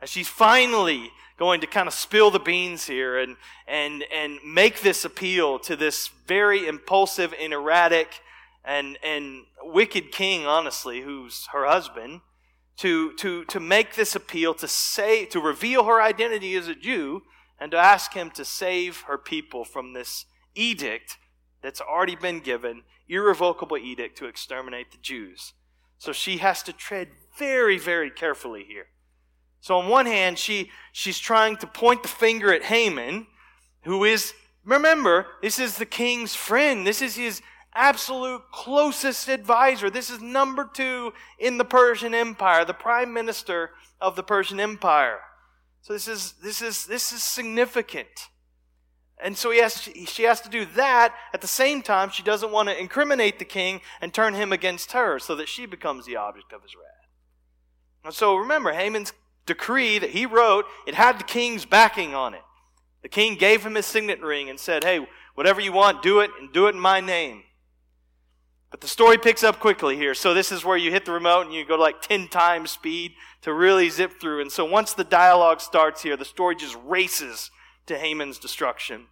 As 0.00 0.10
she's 0.10 0.28
finally 0.28 1.10
going 1.38 1.60
to 1.60 1.66
kind 1.66 1.86
of 1.86 1.94
spill 1.94 2.30
the 2.30 2.40
beans 2.40 2.86
here 2.86 3.16
and, 3.18 3.36
and, 3.68 4.04
and 4.12 4.38
make 4.44 4.80
this 4.80 5.04
appeal 5.04 5.58
to 5.60 5.76
this 5.76 6.10
very 6.26 6.66
impulsive 6.66 7.32
and 7.40 7.52
erratic 7.52 8.20
and, 8.64 8.98
and 9.04 9.44
wicked 9.62 10.10
king, 10.10 10.46
honestly, 10.46 11.02
who's 11.02 11.46
her 11.52 11.64
husband, 11.64 12.22
to, 12.78 13.12
to, 13.14 13.44
to 13.44 13.60
make 13.60 13.94
this 13.94 14.14
appeal 14.14 14.54
to 14.54 14.68
say, 14.68 15.24
to 15.26 15.40
reveal 15.40 15.84
her 15.84 16.00
identity 16.00 16.54
as 16.54 16.68
a 16.68 16.74
Jew 16.74 17.22
and 17.60 17.72
to 17.72 17.76
ask 17.76 18.14
him 18.14 18.30
to 18.30 18.44
save 18.44 19.02
her 19.02 19.18
people 19.18 19.64
from 19.64 19.92
this 19.92 20.26
edict 20.54 21.18
that's 21.60 21.80
already 21.80 22.14
been 22.14 22.40
given, 22.40 22.84
irrevocable 23.08 23.76
edict 23.76 24.16
to 24.18 24.26
exterminate 24.26 24.92
the 24.92 24.98
Jews. 24.98 25.54
So 25.98 26.12
she 26.12 26.38
has 26.38 26.62
to 26.64 26.72
tread 26.72 27.08
very, 27.36 27.78
very 27.78 28.10
carefully 28.10 28.64
here. 28.64 28.86
So 29.60 29.78
on 29.78 29.88
one 29.88 30.06
hand, 30.06 30.38
she, 30.38 30.70
she's 30.92 31.18
trying 31.18 31.56
to 31.56 31.66
point 31.66 32.02
the 32.02 32.08
finger 32.08 32.52
at 32.52 32.62
Haman, 32.62 33.26
who 33.82 34.04
is, 34.04 34.34
remember, 34.64 35.26
this 35.42 35.58
is 35.58 35.78
the 35.78 35.86
king's 35.86 36.36
friend. 36.36 36.86
This 36.86 37.02
is 37.02 37.16
his 37.16 37.42
absolute 37.78 38.42
closest 38.52 39.28
advisor. 39.28 39.88
This 39.88 40.10
is 40.10 40.20
number 40.20 40.68
two 40.70 41.12
in 41.38 41.56
the 41.56 41.64
Persian 41.64 42.12
Empire, 42.12 42.64
the 42.64 42.74
prime 42.74 43.12
minister 43.12 43.70
of 44.00 44.16
the 44.16 44.22
Persian 44.22 44.58
Empire. 44.58 45.20
So 45.82 45.92
this 45.92 46.08
is, 46.08 46.34
this 46.42 46.60
is, 46.60 46.86
this 46.86 47.12
is 47.12 47.22
significant. 47.22 48.28
And 49.22 49.36
so 49.36 49.50
he 49.50 49.60
has, 49.60 49.88
she 50.06 50.24
has 50.24 50.40
to 50.42 50.48
do 50.48 50.66
that. 50.76 51.14
At 51.32 51.40
the 51.40 51.46
same 51.46 51.82
time, 51.82 52.10
she 52.10 52.22
doesn't 52.22 52.52
want 52.52 52.68
to 52.68 52.78
incriminate 52.78 53.38
the 53.38 53.44
king 53.44 53.80
and 54.00 54.12
turn 54.12 54.34
him 54.34 54.52
against 54.52 54.92
her 54.92 55.18
so 55.18 55.34
that 55.36 55.48
she 55.48 55.64
becomes 55.64 56.04
the 56.04 56.16
object 56.16 56.52
of 56.52 56.62
his 56.62 56.74
wrath. 56.74 57.08
And 58.04 58.14
so 58.14 58.36
remember, 58.36 58.72
Haman's 58.72 59.12
decree 59.46 59.98
that 59.98 60.10
he 60.10 60.26
wrote, 60.26 60.66
it 60.86 60.94
had 60.94 61.18
the 61.18 61.24
king's 61.24 61.64
backing 61.64 62.14
on 62.14 62.34
it. 62.34 62.42
The 63.02 63.08
king 63.08 63.36
gave 63.36 63.64
him 63.64 63.76
his 63.76 63.86
signet 63.86 64.20
ring 64.20 64.50
and 64.50 64.58
said, 64.58 64.84
hey, 64.84 65.06
whatever 65.34 65.60
you 65.60 65.72
want, 65.72 66.02
do 66.02 66.20
it, 66.20 66.30
and 66.38 66.52
do 66.52 66.66
it 66.66 66.74
in 66.74 66.80
my 66.80 67.00
name. 67.00 67.42
But 68.70 68.82
the 68.82 68.88
story 68.88 69.16
picks 69.16 69.42
up 69.42 69.60
quickly 69.60 69.96
here. 69.96 70.14
So 70.14 70.34
this 70.34 70.52
is 70.52 70.64
where 70.64 70.76
you 70.76 70.90
hit 70.90 71.04
the 71.04 71.12
remote 71.12 71.46
and 71.46 71.54
you 71.54 71.64
go 71.64 71.76
to 71.76 71.82
like 71.82 72.02
10 72.02 72.28
times 72.28 72.70
speed 72.70 73.12
to 73.42 73.52
really 73.52 73.88
zip 73.88 74.20
through. 74.20 74.42
And 74.42 74.52
so 74.52 74.64
once 74.64 74.92
the 74.92 75.04
dialogue 75.04 75.60
starts 75.60 76.02
here, 76.02 76.16
the 76.16 76.24
story 76.24 76.54
just 76.54 76.76
races 76.84 77.50
to 77.86 77.98
Haman's 77.98 78.38
destruction. 78.38 79.06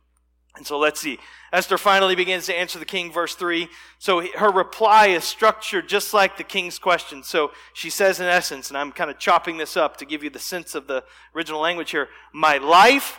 And 0.56 0.66
so 0.66 0.78
let's 0.78 1.00
see. 1.00 1.18
Esther 1.52 1.78
finally 1.78 2.14
begins 2.14 2.46
to 2.46 2.58
answer 2.58 2.78
the 2.78 2.84
king, 2.84 3.12
verse 3.12 3.34
3. 3.34 3.68
So 3.98 4.26
her 4.36 4.50
reply 4.50 5.08
is 5.08 5.25
structured 5.25 5.88
just 5.88 6.14
like 6.14 6.36
the 6.36 6.44
king's 6.44 6.78
question. 6.78 7.22
So 7.22 7.52
she 7.75 7.90
says, 7.90 8.20
in 8.20 8.26
essence, 8.26 8.68
and 8.68 8.76
I'm 8.76 8.92
kind 8.92 9.10
of 9.10 9.18
chopping 9.18 9.58
this 9.58 9.76
up 9.76 9.96
to 9.98 10.06
give 10.06 10.25
you 10.25 10.30
the 10.30 10.38
sense 10.38 10.75
of 10.75 10.86
the 10.86 11.04
original 11.34 11.60
language 11.60 11.90
here 11.90 12.08
My 12.32 12.56
life, 12.58 13.18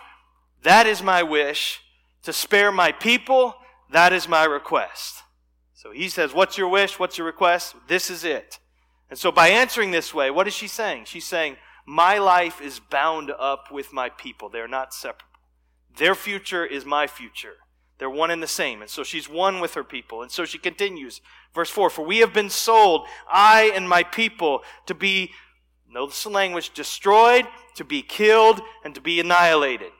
that 0.64 0.88
is 0.88 1.04
my 1.04 1.24
wish. 1.24 1.82
To 2.24 2.34
spare 2.34 2.72
my 2.72 2.92
people, 2.92 3.56
that 3.92 4.12
is 4.12 4.28
my 4.28 4.44
request. 4.44 5.24
So 5.78 5.92
he 5.92 6.10
says, 6.10 6.34
What's 6.34 6.58
your 6.58 6.70
wish? 6.70 6.98
What's 6.98 7.20
your 7.20 7.28
request? 7.28 7.76
This 7.88 8.10
is 8.10 8.24
it. 8.24 8.58
And 9.12 9.20
so 9.20 9.32
by 9.32 9.50
answering 9.50 9.92
this 9.92 10.12
way, 10.12 10.32
what 10.32 10.48
is 10.48 10.56
she 10.56 10.68
saying? 10.68 11.06
She's 11.06 11.28
saying, 11.28 11.58
My 11.86 12.18
life 12.18 12.60
is 12.60 12.80
bound 12.80 13.32
up 13.38 13.72
with 13.72 13.94
my 13.94 14.10
people. 14.10 14.50
They're 14.50 14.68
not 14.68 14.92
separable. 14.92 15.32
Their 15.96 16.16
future 16.16 16.66
is 16.66 16.84
my 16.84 17.06
future. 17.06 17.58
They're 18.00 18.10
one 18.10 18.32
and 18.32 18.42
the 18.42 18.48
same. 18.48 18.82
And 18.82 18.90
so 18.90 19.04
she's 19.04 19.30
one 19.30 19.60
with 19.60 19.76
her 19.76 19.84
people. 19.84 20.24
And 20.24 20.32
so 20.32 20.46
she 20.46 20.58
continues. 20.58 21.22
Verse 21.54 21.70
4 21.70 21.92
For 21.92 22.04
we 22.04 22.18
have 22.20 22.34
been 22.34 22.50
sold, 22.50 23.06
I 23.32 23.72
and 23.76 23.88
my 23.88 24.02
people, 24.02 24.64
to 24.88 24.96
be, 24.96 25.32
notice 25.88 26.24
the 26.24 26.30
language, 26.30 26.74
destroyed, 26.74 27.46
to 27.76 27.84
be 27.84 28.02
killed, 28.02 28.62
and 28.84 28.96
to 28.96 29.02
be 29.02 29.20
annihilated. 29.20 29.92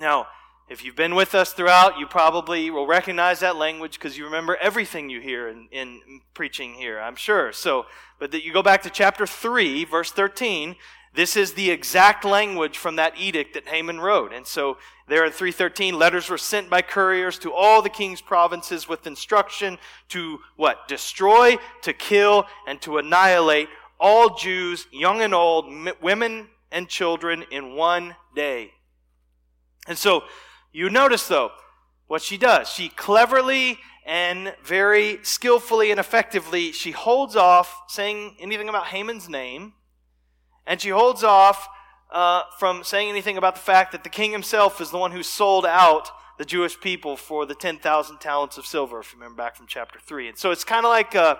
Now, 0.00 0.26
if 0.72 0.82
you've 0.82 0.96
been 0.96 1.14
with 1.14 1.34
us 1.34 1.52
throughout, 1.52 1.98
you 1.98 2.06
probably 2.06 2.70
will 2.70 2.86
recognize 2.86 3.40
that 3.40 3.56
language 3.56 3.98
because 3.98 4.16
you 4.16 4.24
remember 4.24 4.56
everything 4.56 5.10
you 5.10 5.20
hear 5.20 5.46
in, 5.46 5.68
in, 5.70 6.00
preaching 6.32 6.72
here, 6.72 6.98
I'm 6.98 7.14
sure. 7.14 7.52
So, 7.52 7.84
but 8.18 8.30
that 8.30 8.42
you 8.42 8.54
go 8.54 8.62
back 8.62 8.82
to 8.84 8.90
chapter 8.90 9.26
3, 9.26 9.84
verse 9.84 10.10
13, 10.10 10.76
this 11.14 11.36
is 11.36 11.52
the 11.52 11.70
exact 11.70 12.24
language 12.24 12.78
from 12.78 12.96
that 12.96 13.18
edict 13.18 13.52
that 13.52 13.68
Haman 13.68 14.00
wrote. 14.00 14.32
And 14.32 14.46
so 14.46 14.78
there 15.08 15.26
in 15.26 15.30
313, 15.30 15.98
letters 15.98 16.30
were 16.30 16.38
sent 16.38 16.70
by 16.70 16.80
couriers 16.80 17.38
to 17.40 17.52
all 17.52 17.82
the 17.82 17.90
king's 17.90 18.22
provinces 18.22 18.88
with 18.88 19.06
instruction 19.06 19.76
to 20.08 20.38
what? 20.56 20.88
Destroy, 20.88 21.58
to 21.82 21.92
kill, 21.92 22.46
and 22.66 22.80
to 22.80 22.96
annihilate 22.96 23.68
all 24.00 24.36
Jews, 24.36 24.86
young 24.90 25.20
and 25.20 25.34
old, 25.34 25.66
women 26.00 26.48
and 26.70 26.88
children 26.88 27.44
in 27.50 27.74
one 27.74 28.16
day. 28.34 28.72
And 29.86 29.98
so 29.98 30.22
you 30.72 30.90
notice 30.90 31.28
though, 31.28 31.52
what 32.06 32.22
she 32.22 32.36
does. 32.36 32.68
She 32.68 32.88
cleverly 32.88 33.78
and 34.04 34.54
very 34.64 35.20
skillfully 35.22 35.90
and 35.90 36.00
effectively, 36.00 36.72
she 36.72 36.90
holds 36.90 37.36
off 37.36 37.82
saying 37.88 38.36
anything 38.40 38.68
about 38.68 38.86
Haman's 38.86 39.28
name 39.28 39.74
and 40.66 40.80
she 40.80 40.90
holds 40.90 41.22
off 41.24 41.68
uh, 42.10 42.42
from 42.58 42.84
saying 42.84 43.08
anything 43.08 43.38
about 43.38 43.54
the 43.54 43.60
fact 43.60 43.92
that 43.92 44.04
the 44.04 44.10
king 44.10 44.32
himself 44.32 44.80
is 44.80 44.90
the 44.90 44.98
one 44.98 45.12
who 45.12 45.22
sold 45.22 45.64
out 45.64 46.10
the 46.38 46.44
Jewish 46.44 46.78
people 46.80 47.16
for 47.16 47.46
the 47.46 47.54
10,000 47.54 48.18
talents 48.18 48.58
of 48.58 48.66
silver, 48.66 49.00
if 49.00 49.12
you 49.12 49.18
remember 49.18 49.42
back 49.42 49.56
from 49.56 49.66
chapter 49.66 49.98
3. 49.98 50.28
And 50.28 50.38
so 50.38 50.50
it's 50.50 50.64
kind 50.64 50.84
of 50.84 50.90
like 50.90 51.14
uh, 51.14 51.36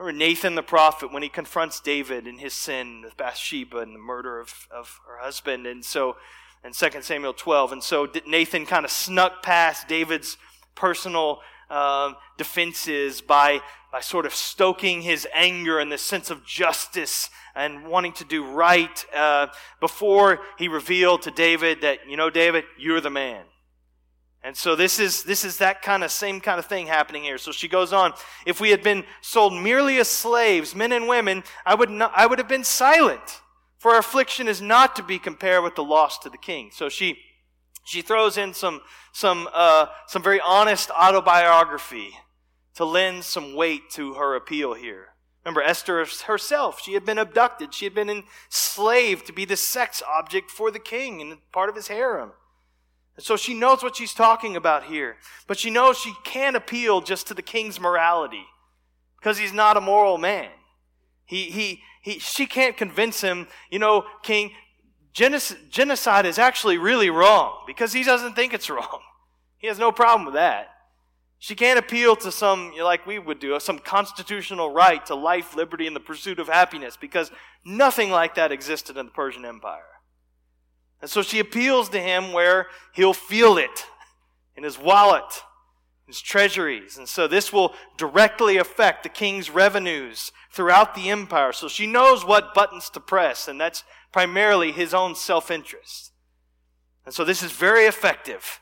Nathan 0.00 0.54
the 0.54 0.62
prophet 0.62 1.12
when 1.12 1.22
he 1.22 1.28
confronts 1.28 1.80
David 1.80 2.26
in 2.26 2.38
his 2.38 2.52
sin 2.52 3.02
with 3.04 3.16
Bathsheba 3.16 3.78
and 3.78 3.94
the 3.94 4.00
murder 4.00 4.40
of, 4.40 4.66
of 4.70 5.00
her 5.06 5.18
husband. 5.18 5.66
And 5.66 5.84
so, 5.84 6.16
in 6.64 6.72
2 6.72 7.02
Samuel 7.02 7.34
12. 7.34 7.72
And 7.72 7.82
so 7.82 8.08
Nathan 8.26 8.66
kind 8.66 8.84
of 8.84 8.90
snuck 8.90 9.42
past 9.42 9.86
David's 9.86 10.36
personal 10.74 11.40
um, 11.70 12.16
defenses 12.38 13.20
by, 13.20 13.60
by 13.92 14.00
sort 14.00 14.26
of 14.26 14.34
stoking 14.34 15.02
his 15.02 15.26
anger 15.34 15.78
and 15.78 15.92
the 15.92 15.98
sense 15.98 16.30
of 16.30 16.44
justice 16.44 17.30
and 17.54 17.86
wanting 17.86 18.12
to 18.14 18.24
do 18.24 18.44
right 18.44 19.04
uh, 19.14 19.48
before 19.80 20.40
he 20.58 20.68
revealed 20.68 21.22
to 21.22 21.30
David 21.30 21.82
that, 21.82 22.08
you 22.08 22.16
know, 22.16 22.30
David, 22.30 22.64
you're 22.78 23.00
the 23.00 23.10
man. 23.10 23.44
And 24.42 24.54
so 24.54 24.76
this 24.76 24.98
is, 24.98 25.22
this 25.22 25.42
is 25.42 25.58
that 25.58 25.80
kind 25.80 26.04
of 26.04 26.10
same 26.10 26.38
kind 26.38 26.58
of 26.58 26.66
thing 26.66 26.86
happening 26.86 27.22
here. 27.22 27.38
So 27.38 27.50
she 27.50 27.66
goes 27.66 27.94
on. 27.94 28.12
If 28.44 28.60
we 28.60 28.70
had 28.70 28.82
been 28.82 29.04
sold 29.22 29.54
merely 29.54 29.98
as 29.98 30.08
slaves, 30.08 30.74
men 30.74 30.92
and 30.92 31.08
women, 31.08 31.44
I 31.64 31.74
would, 31.74 31.88
not, 31.88 32.12
I 32.14 32.26
would 32.26 32.38
have 32.38 32.48
been 32.48 32.64
silent. 32.64 33.40
For 33.84 33.90
our 33.90 33.98
affliction 33.98 34.48
is 34.48 34.62
not 34.62 34.96
to 34.96 35.02
be 35.02 35.18
compared 35.18 35.62
with 35.62 35.74
the 35.74 35.84
loss 35.84 36.18
to 36.20 36.30
the 36.30 36.38
king. 36.38 36.70
So 36.72 36.88
she, 36.88 37.18
she 37.84 38.00
throws 38.00 38.38
in 38.38 38.54
some, 38.54 38.80
some, 39.12 39.46
uh, 39.52 39.88
some 40.06 40.22
very 40.22 40.40
honest 40.40 40.88
autobiography 40.88 42.08
to 42.76 42.86
lend 42.86 43.24
some 43.24 43.54
weight 43.54 43.90
to 43.90 44.14
her 44.14 44.36
appeal 44.36 44.72
here. 44.72 45.08
Remember, 45.44 45.60
Esther 45.60 46.02
herself, 46.26 46.80
she 46.82 46.94
had 46.94 47.04
been 47.04 47.18
abducted. 47.18 47.74
She 47.74 47.84
had 47.84 47.94
been 47.94 48.08
enslaved 48.08 49.26
to 49.26 49.34
be 49.34 49.44
the 49.44 49.54
sex 49.54 50.02
object 50.08 50.50
for 50.50 50.70
the 50.70 50.78
king 50.78 51.20
and 51.20 51.36
part 51.52 51.68
of 51.68 51.76
his 51.76 51.88
harem. 51.88 52.32
And 53.16 53.24
so 53.26 53.36
she 53.36 53.52
knows 53.52 53.82
what 53.82 53.96
she's 53.96 54.14
talking 54.14 54.56
about 54.56 54.84
here. 54.84 55.18
But 55.46 55.58
she 55.58 55.68
knows 55.68 55.98
she 55.98 56.14
can't 56.24 56.56
appeal 56.56 57.02
just 57.02 57.26
to 57.26 57.34
the 57.34 57.42
king's 57.42 57.78
morality 57.78 58.46
because 59.20 59.36
he's 59.36 59.52
not 59.52 59.76
a 59.76 59.82
moral 59.82 60.16
man. 60.16 60.48
He, 61.26 61.50
he, 61.50 61.82
he, 62.04 62.18
she 62.18 62.44
can't 62.44 62.76
convince 62.76 63.22
him, 63.22 63.48
you 63.70 63.78
know, 63.78 64.04
king, 64.22 64.52
genocide 65.14 66.26
is 66.26 66.38
actually 66.38 66.76
really 66.76 67.08
wrong 67.08 67.64
because 67.66 67.94
he 67.94 68.02
doesn't 68.02 68.34
think 68.34 68.52
it's 68.52 68.68
wrong. 68.70 69.00
He 69.56 69.68
has 69.68 69.78
no 69.78 69.90
problem 69.90 70.26
with 70.26 70.34
that. 70.34 70.68
She 71.38 71.54
can't 71.54 71.78
appeal 71.78 72.14
to 72.16 72.30
some, 72.30 72.72
like 72.76 73.06
we 73.06 73.18
would 73.18 73.38
do, 73.38 73.58
some 73.58 73.78
constitutional 73.78 74.70
right 74.70 75.04
to 75.06 75.14
life, 75.14 75.56
liberty, 75.56 75.86
and 75.86 75.96
the 75.96 76.00
pursuit 76.00 76.38
of 76.38 76.48
happiness 76.48 76.98
because 77.00 77.30
nothing 77.64 78.10
like 78.10 78.34
that 78.34 78.52
existed 78.52 78.98
in 78.98 79.06
the 79.06 79.12
Persian 79.12 79.46
Empire. 79.46 79.82
And 81.00 81.10
so 81.10 81.22
she 81.22 81.38
appeals 81.38 81.88
to 81.90 82.00
him 82.00 82.34
where 82.34 82.66
he'll 82.92 83.14
feel 83.14 83.56
it 83.56 83.86
in 84.56 84.62
his 84.62 84.78
wallet, 84.78 85.42
his 86.06 86.20
treasuries. 86.20 86.98
And 86.98 87.08
so 87.08 87.26
this 87.26 87.50
will 87.50 87.74
directly 87.96 88.58
affect 88.58 89.04
the 89.04 89.08
king's 89.08 89.48
revenues 89.48 90.32
throughout 90.54 90.94
the 90.94 91.10
empire. 91.10 91.52
So 91.52 91.68
she 91.68 91.86
knows 91.86 92.24
what 92.24 92.54
buttons 92.54 92.88
to 92.90 93.00
press, 93.00 93.48
and 93.48 93.60
that's 93.60 93.84
primarily 94.12 94.72
his 94.72 94.94
own 94.94 95.14
self 95.14 95.50
interest. 95.50 96.12
And 97.04 97.14
so 97.14 97.24
this 97.24 97.42
is 97.42 97.52
very 97.52 97.84
effective, 97.84 98.60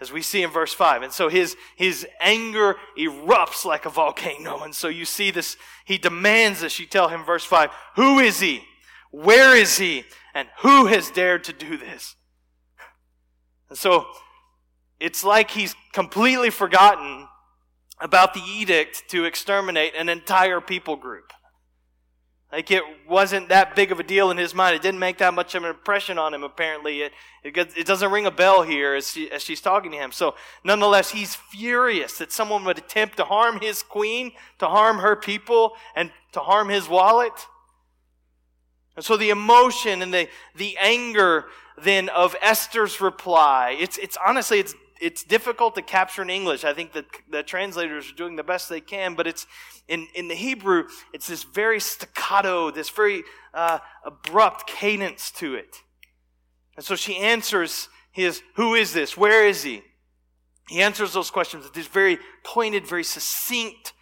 as 0.00 0.12
we 0.12 0.20
see 0.20 0.42
in 0.42 0.50
verse 0.50 0.74
5. 0.74 1.02
And 1.02 1.12
so 1.12 1.28
his, 1.28 1.56
his 1.76 2.06
anger 2.20 2.76
erupts 2.98 3.64
like 3.64 3.86
a 3.86 3.90
volcano. 3.90 4.62
And 4.62 4.74
so 4.74 4.88
you 4.88 5.04
see 5.04 5.30
this, 5.30 5.56
he 5.84 5.96
demands 5.96 6.60
that 6.60 6.72
she 6.72 6.84
tell 6.84 7.08
him, 7.08 7.24
verse 7.24 7.44
5, 7.44 7.70
Who 7.96 8.18
is 8.18 8.40
he? 8.40 8.62
Where 9.10 9.56
is 9.56 9.78
he? 9.78 10.04
And 10.34 10.48
who 10.58 10.86
has 10.86 11.10
dared 11.10 11.44
to 11.44 11.52
do 11.52 11.76
this? 11.76 12.16
And 13.70 13.78
so 13.78 14.06
it's 14.98 15.24
like 15.24 15.52
he's 15.52 15.74
completely 15.92 16.50
forgotten 16.50 17.28
about 18.04 18.34
the 18.34 18.42
edict 18.42 19.02
to 19.08 19.24
exterminate 19.24 19.94
an 19.96 20.10
entire 20.10 20.60
people 20.60 20.94
group. 20.94 21.32
Like 22.52 22.70
it 22.70 22.82
wasn't 23.08 23.48
that 23.48 23.74
big 23.74 23.90
of 23.90 23.98
a 23.98 24.02
deal 24.02 24.30
in 24.30 24.36
his 24.36 24.54
mind. 24.54 24.76
It 24.76 24.82
didn't 24.82 25.00
make 25.00 25.16
that 25.18 25.32
much 25.32 25.54
of 25.54 25.64
an 25.64 25.70
impression 25.70 26.18
on 26.18 26.34
him, 26.34 26.44
apparently. 26.44 27.00
It, 27.00 27.12
it, 27.42 27.56
it 27.56 27.86
doesn't 27.86 28.12
ring 28.12 28.26
a 28.26 28.30
bell 28.30 28.62
here 28.62 28.94
as, 28.94 29.10
she, 29.10 29.30
as 29.30 29.42
she's 29.42 29.62
talking 29.62 29.90
to 29.92 29.96
him. 29.96 30.12
So, 30.12 30.34
nonetheless, 30.62 31.10
he's 31.10 31.34
furious 31.34 32.18
that 32.18 32.30
someone 32.30 32.64
would 32.64 32.76
attempt 32.76 33.16
to 33.16 33.24
harm 33.24 33.58
his 33.60 33.82
queen, 33.82 34.32
to 34.58 34.66
harm 34.66 34.98
her 34.98 35.16
people, 35.16 35.72
and 35.96 36.12
to 36.32 36.40
harm 36.40 36.68
his 36.68 36.86
wallet. 36.86 37.32
And 38.96 39.04
so 39.04 39.16
the 39.16 39.30
emotion 39.30 40.02
and 40.02 40.12
the, 40.12 40.28
the 40.54 40.76
anger 40.78 41.46
then 41.82 42.10
of 42.10 42.36
Esther's 42.42 43.00
reply, 43.00 43.76
it's, 43.80 43.96
it's 43.96 44.18
honestly, 44.24 44.60
it's, 44.60 44.74
it's 45.04 45.22
difficult 45.22 45.74
to 45.74 45.82
capture 45.82 46.22
in 46.22 46.30
English. 46.30 46.64
I 46.64 46.72
think 46.72 46.92
that 46.94 47.04
the 47.30 47.42
translators 47.42 48.10
are 48.10 48.14
doing 48.14 48.36
the 48.36 48.42
best 48.42 48.70
they 48.70 48.80
can, 48.80 49.14
but 49.14 49.26
it's, 49.26 49.46
in, 49.86 50.08
in 50.14 50.28
the 50.28 50.34
Hebrew, 50.34 50.84
it's 51.12 51.26
this 51.26 51.44
very 51.44 51.78
staccato, 51.78 52.70
this 52.70 52.88
very 52.88 53.22
uh, 53.52 53.80
abrupt 54.04 54.66
cadence 54.66 55.30
to 55.32 55.54
it. 55.54 55.82
And 56.76 56.84
so 56.84 56.96
she 56.96 57.18
answers 57.18 57.90
his, 58.12 58.42
Who 58.54 58.74
is 58.74 58.94
this? 58.94 59.14
Where 59.14 59.46
is 59.46 59.62
he? 59.62 59.82
He 60.68 60.80
answers 60.80 61.12
those 61.12 61.30
questions 61.30 61.64
with 61.64 61.74
this 61.74 61.86
very 61.86 62.18
pointed, 62.42 62.86
very 62.86 63.04
succinct 63.04 63.92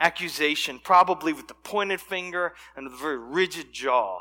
accusation, 0.00 0.80
probably 0.82 1.34
with 1.34 1.48
the 1.48 1.54
pointed 1.54 2.00
finger 2.00 2.54
and 2.74 2.86
the 2.86 2.96
very 2.96 3.18
rigid 3.18 3.72
jaw. 3.72 4.20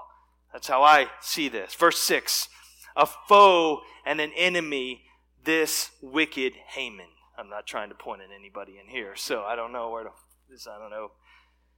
That's 0.52 0.68
how 0.68 0.84
I 0.84 1.08
see 1.22 1.48
this. 1.48 1.74
Verse 1.76 2.00
6 2.00 2.50
A 2.98 3.06
foe 3.06 3.82
and 4.06 4.20
an 4.20 4.32
enemy, 4.36 5.05
this 5.46 5.92
wicked 6.02 6.54
Haman. 6.70 7.08
I'm 7.38 7.50
not 7.50 7.66
trying 7.66 7.90
to 7.90 7.96
point 7.96 8.22
at 8.22 8.30
anybody 8.38 8.74
in 8.84 8.90
here, 8.90 9.16
so 9.16 9.44
I 9.44 9.56
don't 9.56 9.72
know 9.72 9.90
where 9.90 10.04
to 10.04 10.10
this, 10.50 10.68
I 10.68 10.78
don't 10.78 10.90
know. 10.90 11.12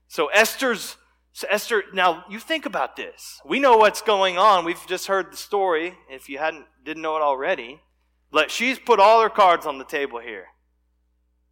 So 0.08 0.26
Esther's 0.26 0.96
so 1.32 1.46
Esther, 1.50 1.84
now 1.92 2.24
you 2.28 2.40
think 2.40 2.66
about 2.66 2.96
this. 2.96 3.40
We 3.44 3.60
know 3.60 3.76
what's 3.76 4.02
going 4.02 4.38
on. 4.38 4.64
We've 4.64 4.86
just 4.88 5.06
heard 5.06 5.30
the 5.32 5.36
story. 5.36 5.94
If 6.10 6.28
you 6.28 6.38
hadn't 6.38 6.66
didn't 6.84 7.02
know 7.02 7.16
it 7.16 7.22
already, 7.22 7.80
but 8.32 8.50
she's 8.50 8.78
put 8.78 8.98
all 8.98 9.22
her 9.22 9.28
cards 9.28 9.66
on 9.66 9.78
the 9.78 9.84
table 9.84 10.18
here. 10.18 10.46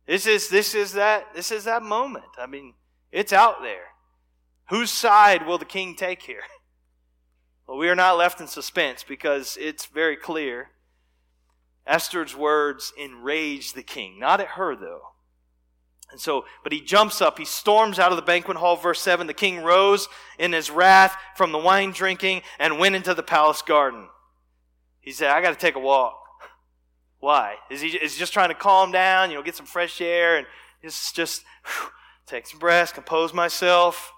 This 0.06 0.26
is 0.26 0.49
this 0.49 0.75
is 0.75 0.92
that 0.94 1.35
this 1.35 1.52
is 1.52 1.64
that 1.64 1.82
moment. 1.82 2.25
I 2.38 2.46
mean, 2.46 2.75
it's 3.12 3.32
out 3.32 3.62
there. 3.62 3.92
Whose 4.70 4.90
side 4.90 5.46
will 5.46 5.58
the 5.58 5.64
king 5.64 5.94
take 5.94 6.23
here? 6.23 6.42
Well, 7.68 7.78
we 7.78 7.88
are 7.88 7.96
not 7.96 8.16
left 8.16 8.40
in 8.40 8.46
suspense 8.46 9.02
because 9.02 9.58
it's 9.61 9.87
very 9.87 10.16
clear. 10.16 10.68
Esther's 11.87 12.37
words 12.37 12.93
enraged 12.99 13.75
the 13.75 13.83
king. 13.83 14.19
Not 14.19 14.40
at 14.40 14.49
her, 14.49 14.75
though. 14.75 15.02
And 16.11 16.21
so, 16.21 16.45
but 16.62 16.73
he 16.73 16.81
jumps 16.81 17.21
up, 17.21 17.38
he 17.38 17.45
storms 17.45 17.99
out 17.99 18.12
of 18.12 18.16
the 18.16 18.23
banquet 18.23 18.57
hall, 18.57 18.76
verse 18.76 19.02
7. 19.02 19.26
The 19.26 19.35
king 19.35 19.62
rose 19.62 20.09
in 20.38 20.52
his 20.52 20.71
wrath 20.71 21.16
from 21.37 21.50
the 21.52 21.59
wine 21.59 21.90
drinking 21.90 22.43
and 22.59 22.78
went 22.78 22.95
into 22.95 23.12
the 23.12 23.23
palace 23.23 23.62
garden. 23.62 24.09
He 25.00 25.11
said, 25.11 25.31
I 25.31 25.43
got 25.43 25.50
to 25.50 25.59
take 25.59 25.76
a 25.76 25.81
walk. 25.81 26.19
Why? 27.19 27.57
Is 27.71 27.81
he, 27.81 27.88
is 27.88 28.14
he 28.14 28.19
just 28.19 28.33
trying 28.33 28.50
to 28.50 28.55
calm 28.55 28.93
down, 28.93 29.31
you 29.31 29.37
know, 29.37 29.43
get 29.43 29.57
some 29.57 29.66
fresh 29.66 30.00
air 30.00 30.37
and 30.37 30.47
just, 30.83 31.16
just 31.16 31.43
whew, 31.64 31.90
take 32.26 32.47
some 32.47 32.61
breaths, 32.61 32.93
compose 32.93 33.33
myself? 33.33 34.12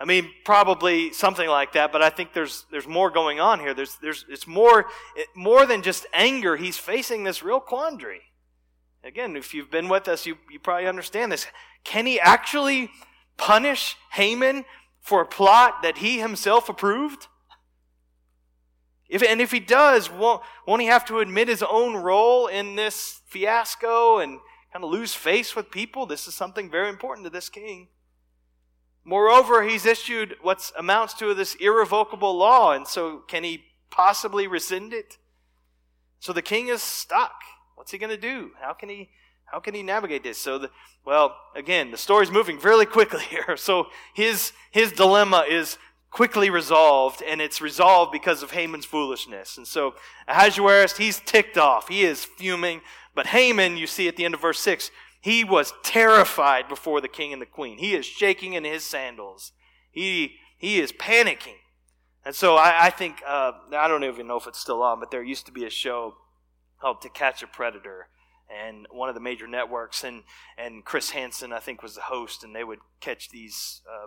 I 0.00 0.04
mean, 0.04 0.30
probably 0.44 1.12
something 1.12 1.48
like 1.48 1.72
that, 1.72 1.90
but 1.90 2.02
I 2.02 2.10
think 2.10 2.32
there's, 2.32 2.66
there's 2.70 2.86
more 2.86 3.10
going 3.10 3.40
on 3.40 3.58
here. 3.58 3.74
There's, 3.74 3.96
there's, 4.00 4.24
it's 4.28 4.46
more, 4.46 4.86
it, 5.16 5.26
more 5.34 5.66
than 5.66 5.82
just 5.82 6.06
anger. 6.12 6.56
He's 6.56 6.78
facing 6.78 7.24
this 7.24 7.42
real 7.42 7.58
quandary. 7.58 8.22
Again, 9.02 9.34
if 9.34 9.54
you've 9.54 9.70
been 9.70 9.88
with 9.88 10.06
us, 10.06 10.24
you, 10.24 10.38
you 10.50 10.60
probably 10.60 10.86
understand 10.86 11.32
this. 11.32 11.46
Can 11.82 12.06
he 12.06 12.20
actually 12.20 12.90
punish 13.36 13.96
Haman 14.12 14.64
for 15.00 15.22
a 15.22 15.26
plot 15.26 15.82
that 15.82 15.98
he 15.98 16.20
himself 16.20 16.68
approved? 16.68 17.26
If, 19.08 19.22
and 19.22 19.40
if 19.40 19.50
he 19.50 19.60
does, 19.60 20.10
won't, 20.10 20.42
won't 20.66 20.82
he 20.82 20.88
have 20.88 21.06
to 21.06 21.18
admit 21.18 21.48
his 21.48 21.62
own 21.62 21.96
role 21.96 22.46
in 22.46 22.76
this 22.76 23.22
fiasco 23.26 24.18
and 24.18 24.38
kind 24.72 24.84
of 24.84 24.90
lose 24.90 25.14
face 25.14 25.56
with 25.56 25.70
people? 25.70 26.06
This 26.06 26.28
is 26.28 26.34
something 26.34 26.70
very 26.70 26.88
important 26.88 27.24
to 27.24 27.30
this 27.30 27.48
king. 27.48 27.88
Moreover, 29.04 29.62
he's 29.62 29.86
issued 29.86 30.36
what 30.42 30.70
amounts 30.78 31.14
to 31.14 31.32
this 31.34 31.54
irrevocable 31.54 32.36
law, 32.36 32.72
and 32.72 32.86
so 32.86 33.18
can 33.28 33.44
he 33.44 33.64
possibly 33.90 34.46
rescind 34.46 34.92
it? 34.92 35.16
So 36.20 36.32
the 36.32 36.42
king 36.42 36.68
is 36.68 36.82
stuck. 36.82 37.40
What's 37.74 37.90
he 37.90 37.98
going 37.98 38.10
to 38.10 38.20
do? 38.20 38.50
How 38.60 38.72
can 38.72 38.88
he 38.88 39.10
how 39.46 39.60
can 39.60 39.74
he 39.74 39.82
navigate 39.82 40.22
this? 40.22 40.36
So 40.36 40.58
the, 40.58 40.70
well, 41.06 41.34
again, 41.54 41.90
the 41.90 41.96
story's 41.96 42.30
moving 42.30 42.58
really 42.60 42.84
quickly 42.84 43.22
here. 43.30 43.56
So 43.56 43.86
his 44.14 44.52
his 44.70 44.92
dilemma 44.92 45.44
is 45.48 45.78
quickly 46.10 46.50
resolved, 46.50 47.22
and 47.22 47.40
it's 47.40 47.60
resolved 47.60 48.12
because 48.12 48.42
of 48.42 48.50
Haman's 48.50 48.84
foolishness. 48.84 49.56
And 49.56 49.66
so 49.66 49.94
Ahasuerus, 50.26 50.96
he's 50.96 51.20
ticked 51.20 51.58
off. 51.58 51.88
He 51.88 52.02
is 52.02 52.24
fuming. 52.24 52.80
But 53.14 53.28
Haman, 53.28 53.76
you 53.76 53.86
see 53.86 54.08
at 54.08 54.16
the 54.16 54.24
end 54.24 54.34
of 54.34 54.40
verse 54.40 54.60
6, 54.60 54.90
he 55.28 55.44
was 55.44 55.74
terrified 55.82 56.68
before 56.68 57.02
the 57.02 57.08
king 57.08 57.34
and 57.34 57.42
the 57.42 57.46
queen. 57.46 57.76
He 57.76 57.94
is 57.94 58.06
shaking 58.06 58.54
in 58.54 58.64
his 58.64 58.82
sandals. 58.82 59.52
He, 59.90 60.36
he 60.56 60.80
is 60.80 60.90
panicking. 60.90 61.58
And 62.24 62.34
so 62.34 62.56
I, 62.56 62.86
I 62.86 62.90
think, 62.90 63.20
uh, 63.26 63.52
I 63.76 63.88
don't 63.88 64.04
even 64.04 64.26
know 64.26 64.38
if 64.38 64.46
it's 64.46 64.58
still 64.58 64.82
on, 64.82 65.00
but 65.00 65.10
there 65.10 65.22
used 65.22 65.44
to 65.44 65.52
be 65.52 65.66
a 65.66 65.70
show 65.70 66.14
called 66.80 67.02
To 67.02 67.10
Catch 67.10 67.42
a 67.42 67.46
Predator, 67.46 68.08
and 68.48 68.86
one 68.90 69.10
of 69.10 69.14
the 69.14 69.20
major 69.20 69.46
networks, 69.46 70.02
and 70.02 70.22
and 70.56 70.82
Chris 70.82 71.10
Hansen 71.10 71.52
I 71.52 71.58
think 71.58 71.82
was 71.82 71.94
the 71.94 72.02
host, 72.02 72.42
and 72.42 72.56
they 72.56 72.64
would 72.64 72.78
catch 73.00 73.28
these 73.28 73.82
uh, 73.86 74.06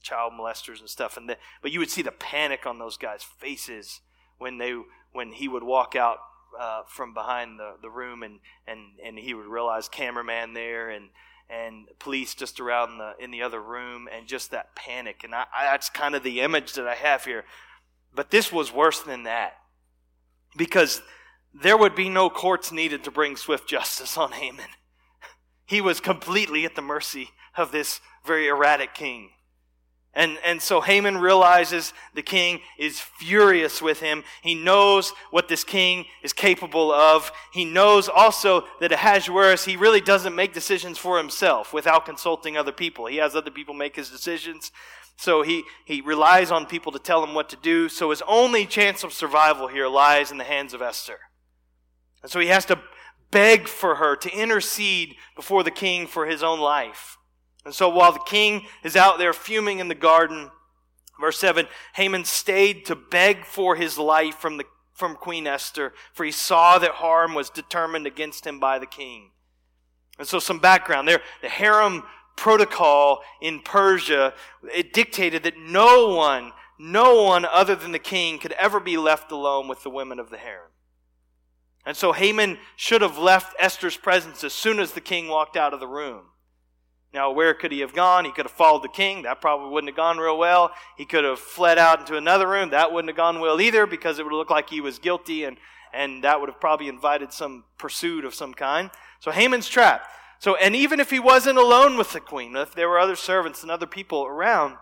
child 0.00 0.32
molesters 0.32 0.80
and 0.80 0.88
stuff, 0.88 1.18
and 1.18 1.28
the, 1.28 1.36
but 1.60 1.72
you 1.72 1.78
would 1.78 1.90
see 1.90 2.00
the 2.00 2.10
panic 2.10 2.64
on 2.64 2.78
those 2.78 2.96
guys' 2.96 3.22
faces 3.22 4.00
when 4.38 4.56
they 4.56 4.74
when 5.12 5.32
he 5.32 5.48
would 5.48 5.64
walk 5.64 5.94
out 5.94 6.18
uh, 6.58 6.82
from 6.88 7.14
behind 7.14 7.58
the, 7.58 7.74
the 7.82 7.90
room, 7.90 8.22
and 8.22 8.40
and 8.66 8.80
and 9.04 9.18
he 9.18 9.34
would 9.34 9.46
realize 9.46 9.88
cameraman 9.88 10.54
there, 10.54 10.90
and 10.90 11.10
and 11.48 11.86
police 11.98 12.34
just 12.34 12.60
around 12.60 12.98
the 12.98 13.12
in 13.18 13.30
the 13.30 13.42
other 13.42 13.62
room, 13.62 14.08
and 14.10 14.26
just 14.26 14.50
that 14.50 14.74
panic, 14.74 15.22
and 15.24 15.34
I, 15.34 15.44
I, 15.54 15.64
that's 15.66 15.90
kind 15.90 16.14
of 16.14 16.22
the 16.22 16.40
image 16.40 16.74
that 16.74 16.86
I 16.86 16.94
have 16.94 17.24
here. 17.24 17.44
But 18.14 18.30
this 18.30 18.52
was 18.52 18.72
worse 18.72 19.00
than 19.00 19.24
that 19.24 19.54
because 20.56 21.02
there 21.52 21.76
would 21.76 21.94
be 21.94 22.08
no 22.08 22.30
courts 22.30 22.72
needed 22.72 23.04
to 23.04 23.10
bring 23.10 23.36
swift 23.36 23.68
justice 23.68 24.16
on 24.16 24.32
Haman. 24.32 24.66
He 25.66 25.80
was 25.80 25.98
completely 25.98 26.66
at 26.66 26.76
the 26.76 26.82
mercy 26.82 27.30
of 27.56 27.72
this 27.72 28.02
very 28.26 28.48
erratic 28.48 28.92
king. 28.92 29.30
And, 30.16 30.38
and 30.44 30.62
so 30.62 30.80
Haman 30.80 31.18
realizes 31.18 31.92
the 32.14 32.22
king 32.22 32.60
is 32.78 33.00
furious 33.00 33.82
with 33.82 34.00
him. 34.00 34.22
He 34.42 34.54
knows 34.54 35.12
what 35.30 35.48
this 35.48 35.64
king 35.64 36.06
is 36.22 36.32
capable 36.32 36.92
of. 36.92 37.32
He 37.52 37.64
knows 37.64 38.08
also 38.08 38.64
that 38.80 38.92
Ahasuerus, 38.92 39.64
he 39.64 39.76
really 39.76 40.00
doesn't 40.00 40.34
make 40.34 40.54
decisions 40.54 40.98
for 40.98 41.18
himself 41.18 41.72
without 41.72 42.06
consulting 42.06 42.56
other 42.56 42.70
people. 42.70 43.06
He 43.06 43.16
has 43.16 43.34
other 43.34 43.50
people 43.50 43.74
make 43.74 43.96
his 43.96 44.08
decisions. 44.08 44.70
So 45.16 45.42
he, 45.42 45.64
he 45.84 46.00
relies 46.00 46.52
on 46.52 46.66
people 46.66 46.92
to 46.92 46.98
tell 47.00 47.24
him 47.24 47.34
what 47.34 47.48
to 47.48 47.56
do. 47.56 47.88
So 47.88 48.10
his 48.10 48.22
only 48.28 48.66
chance 48.66 49.02
of 49.02 49.12
survival 49.12 49.66
here 49.66 49.88
lies 49.88 50.30
in 50.30 50.38
the 50.38 50.44
hands 50.44 50.74
of 50.74 50.82
Esther. 50.82 51.18
And 52.22 52.30
so 52.30 52.38
he 52.38 52.48
has 52.48 52.64
to 52.66 52.80
beg 53.32 53.66
for 53.66 53.96
her 53.96 54.14
to 54.14 54.30
intercede 54.30 55.16
before 55.34 55.64
the 55.64 55.70
king 55.72 56.06
for 56.06 56.26
his 56.26 56.42
own 56.42 56.60
life. 56.60 57.18
And 57.64 57.74
so 57.74 57.88
while 57.88 58.12
the 58.12 58.20
king 58.20 58.66
is 58.82 58.96
out 58.96 59.18
there 59.18 59.32
fuming 59.32 59.78
in 59.78 59.88
the 59.88 59.94
garden, 59.94 60.50
verse 61.20 61.38
7, 61.38 61.66
Haman 61.94 62.24
stayed 62.24 62.84
to 62.86 62.94
beg 62.94 63.44
for 63.44 63.76
his 63.76 63.98
life 63.98 64.36
from, 64.36 64.58
the, 64.58 64.64
from 64.92 65.16
Queen 65.16 65.46
Esther, 65.46 65.94
for 66.12 66.24
he 66.24 66.32
saw 66.32 66.78
that 66.78 66.92
harm 66.92 67.34
was 67.34 67.50
determined 67.50 68.06
against 68.06 68.46
him 68.46 68.60
by 68.60 68.78
the 68.78 68.86
king. 68.86 69.30
And 70.18 70.28
so 70.28 70.38
some 70.38 70.58
background 70.58 71.08
there. 71.08 71.22
The 71.42 71.48
harem 71.48 72.04
protocol 72.36 73.22
in 73.40 73.60
Persia, 73.60 74.34
it 74.74 74.92
dictated 74.92 75.42
that 75.44 75.58
no 75.58 76.14
one, 76.14 76.52
no 76.78 77.22
one 77.22 77.44
other 77.44 77.74
than 77.74 77.92
the 77.92 77.98
king 77.98 78.38
could 78.38 78.52
ever 78.52 78.80
be 78.80 78.96
left 78.96 79.32
alone 79.32 79.68
with 79.68 79.82
the 79.82 79.90
women 79.90 80.18
of 80.18 80.30
the 80.30 80.38
harem. 80.38 80.70
And 81.86 81.96
so 81.96 82.12
Haman 82.12 82.58
should 82.76 83.02
have 83.02 83.18
left 83.18 83.54
Esther's 83.58 83.96
presence 83.96 84.42
as 84.42 84.52
soon 84.52 84.80
as 84.80 84.92
the 84.92 85.00
king 85.00 85.28
walked 85.28 85.56
out 85.56 85.74
of 85.74 85.80
the 85.80 85.86
room. 85.86 86.22
Now, 87.14 87.30
where 87.30 87.54
could 87.54 87.70
he 87.70 87.78
have 87.78 87.94
gone? 87.94 88.24
He 88.24 88.32
could 88.32 88.44
have 88.44 88.52
followed 88.52 88.82
the 88.82 88.88
king. 88.88 89.22
That 89.22 89.40
probably 89.40 89.70
wouldn't 89.70 89.90
have 89.90 89.96
gone 89.96 90.18
real 90.18 90.36
well. 90.36 90.72
He 90.98 91.04
could 91.04 91.22
have 91.22 91.38
fled 91.38 91.78
out 91.78 92.00
into 92.00 92.16
another 92.16 92.48
room. 92.48 92.70
That 92.70 92.92
wouldn't 92.92 93.08
have 93.08 93.16
gone 93.16 93.38
well 93.38 93.60
either 93.60 93.86
because 93.86 94.18
it 94.18 94.24
would 94.24 94.32
look 94.32 94.50
like 94.50 94.68
he 94.68 94.80
was 94.80 94.98
guilty 94.98 95.44
and, 95.44 95.56
and 95.92 96.24
that 96.24 96.40
would 96.40 96.48
have 96.48 96.60
probably 96.60 96.88
invited 96.88 97.32
some 97.32 97.62
pursuit 97.78 98.24
of 98.24 98.34
some 98.34 98.52
kind. 98.52 98.90
So 99.20 99.30
Haman's 99.30 99.68
trapped. 99.68 100.08
So, 100.40 100.56
and 100.56 100.74
even 100.74 100.98
if 100.98 101.10
he 101.10 101.20
wasn't 101.20 101.56
alone 101.56 101.96
with 101.96 102.12
the 102.12 102.20
queen, 102.20 102.56
if 102.56 102.74
there 102.74 102.88
were 102.88 102.98
other 102.98 103.14
servants 103.14 103.62
and 103.62 103.70
other 103.70 103.86
people 103.86 104.26
around, 104.26 104.76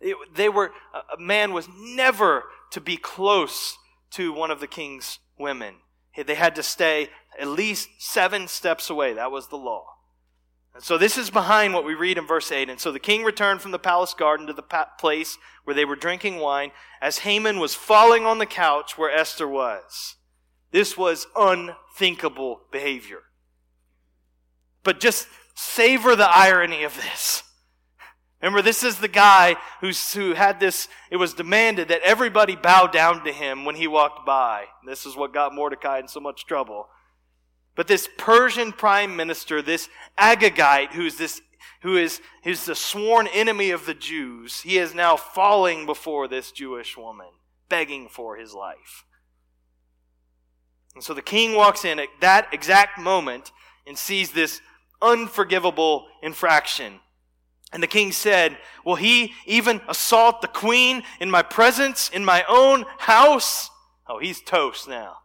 it, 0.00 0.16
they 0.34 0.48
were, 0.48 0.72
a 0.92 1.20
man 1.20 1.52
was 1.52 1.68
never 1.78 2.46
to 2.72 2.80
be 2.80 2.96
close 2.96 3.78
to 4.10 4.32
one 4.32 4.50
of 4.50 4.58
the 4.58 4.66
king's 4.66 5.20
women. 5.38 5.76
They 6.16 6.34
had 6.34 6.56
to 6.56 6.64
stay 6.64 7.10
at 7.38 7.46
least 7.46 7.88
seven 8.00 8.48
steps 8.48 8.90
away. 8.90 9.12
That 9.12 9.30
was 9.30 9.46
the 9.46 9.56
law. 9.56 9.97
And 10.78 10.84
so 10.84 10.96
this 10.96 11.18
is 11.18 11.28
behind 11.28 11.74
what 11.74 11.84
we 11.84 11.94
read 11.94 12.18
in 12.18 12.24
verse 12.24 12.52
8. 12.52 12.70
And 12.70 12.78
so 12.78 12.92
the 12.92 13.00
king 13.00 13.24
returned 13.24 13.60
from 13.60 13.72
the 13.72 13.80
palace 13.80 14.14
garden 14.14 14.46
to 14.46 14.52
the 14.52 14.62
place 14.96 15.36
where 15.64 15.74
they 15.74 15.84
were 15.84 15.96
drinking 15.96 16.36
wine 16.38 16.70
as 17.02 17.18
Haman 17.18 17.58
was 17.58 17.74
falling 17.74 18.24
on 18.24 18.38
the 18.38 18.46
couch 18.46 18.96
where 18.96 19.10
Esther 19.10 19.48
was. 19.48 20.14
This 20.70 20.96
was 20.96 21.26
unthinkable 21.34 22.60
behavior. 22.70 23.22
But 24.84 25.00
just 25.00 25.26
savor 25.56 26.14
the 26.14 26.30
irony 26.30 26.84
of 26.84 26.94
this. 26.94 27.42
Remember, 28.40 28.62
this 28.62 28.84
is 28.84 28.98
the 28.98 29.08
guy 29.08 29.56
who's, 29.80 30.12
who 30.12 30.34
had 30.34 30.60
this, 30.60 30.86
it 31.10 31.16
was 31.16 31.34
demanded 31.34 31.88
that 31.88 32.02
everybody 32.04 32.54
bow 32.54 32.86
down 32.86 33.24
to 33.24 33.32
him 33.32 33.64
when 33.64 33.74
he 33.74 33.88
walked 33.88 34.24
by. 34.24 34.66
This 34.86 35.06
is 35.06 35.16
what 35.16 35.34
got 35.34 35.52
Mordecai 35.52 35.98
in 35.98 36.06
so 36.06 36.20
much 36.20 36.46
trouble. 36.46 36.86
But 37.78 37.86
this 37.86 38.08
Persian 38.18 38.72
prime 38.72 39.14
minister, 39.14 39.62
this 39.62 39.88
Agagite, 40.18 40.94
who's 40.94 41.16
this, 41.16 41.40
who 41.82 41.96
is, 41.96 42.20
who's 42.42 42.64
the 42.64 42.74
sworn 42.74 43.28
enemy 43.28 43.70
of 43.70 43.86
the 43.86 43.94
Jews, 43.94 44.62
he 44.62 44.78
is 44.78 44.96
now 44.96 45.16
falling 45.16 45.86
before 45.86 46.26
this 46.26 46.50
Jewish 46.50 46.96
woman, 46.96 47.28
begging 47.68 48.08
for 48.08 48.36
his 48.36 48.52
life. 48.52 49.04
And 50.96 51.04
so 51.04 51.14
the 51.14 51.22
king 51.22 51.54
walks 51.54 51.84
in 51.84 52.00
at 52.00 52.08
that 52.20 52.48
exact 52.52 52.98
moment 52.98 53.52
and 53.86 53.96
sees 53.96 54.32
this 54.32 54.60
unforgivable 55.00 56.08
infraction. 56.20 56.98
And 57.72 57.80
the 57.80 57.86
king 57.86 58.10
said, 58.10 58.58
Will 58.84 58.96
he 58.96 59.34
even 59.46 59.82
assault 59.86 60.40
the 60.40 60.48
queen 60.48 61.04
in 61.20 61.30
my 61.30 61.42
presence, 61.44 62.08
in 62.08 62.24
my 62.24 62.44
own 62.48 62.86
house? 62.98 63.70
Oh, 64.08 64.18
he's 64.18 64.40
toast 64.40 64.88
now. 64.88 65.18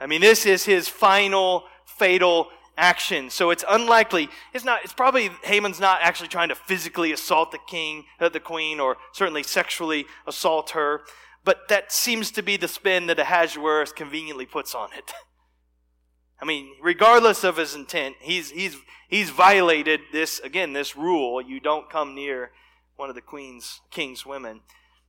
I 0.00 0.06
mean, 0.06 0.20
this 0.20 0.46
is 0.46 0.64
his 0.64 0.88
final 0.88 1.64
fatal 1.84 2.48
action. 2.76 3.30
So 3.30 3.50
it's 3.50 3.64
unlikely. 3.68 4.28
It's 4.54 4.64
not. 4.64 4.80
It's 4.82 4.92
probably 4.92 5.30
Haman's 5.44 5.78
not 5.78 6.00
actually 6.02 6.28
trying 6.28 6.48
to 6.48 6.54
physically 6.54 7.12
assault 7.12 7.52
the 7.52 7.58
king, 7.68 8.04
uh, 8.18 8.30
the 8.30 8.40
queen, 8.40 8.80
or 8.80 8.96
certainly 9.12 9.42
sexually 9.42 10.06
assault 10.26 10.70
her. 10.70 11.02
But 11.44 11.68
that 11.68 11.92
seems 11.92 12.30
to 12.32 12.42
be 12.42 12.56
the 12.56 12.68
spin 12.68 13.06
that 13.06 13.18
Ahasuerus 13.18 13.92
conveniently 13.92 14.46
puts 14.46 14.74
on 14.74 14.90
it. 14.96 15.12
I 16.42 16.46
mean, 16.46 16.70
regardless 16.82 17.44
of 17.44 17.58
his 17.58 17.74
intent, 17.74 18.16
he's 18.20 18.50
he's 18.50 18.76
he's 19.08 19.30
violated 19.30 20.00
this 20.12 20.40
again. 20.40 20.72
This 20.72 20.96
rule: 20.96 21.42
you 21.42 21.60
don't 21.60 21.90
come 21.90 22.14
near 22.14 22.50
one 22.96 23.10
of 23.10 23.14
the 23.14 23.20
queen's 23.20 23.80
king's 23.90 24.24
women. 24.24 24.60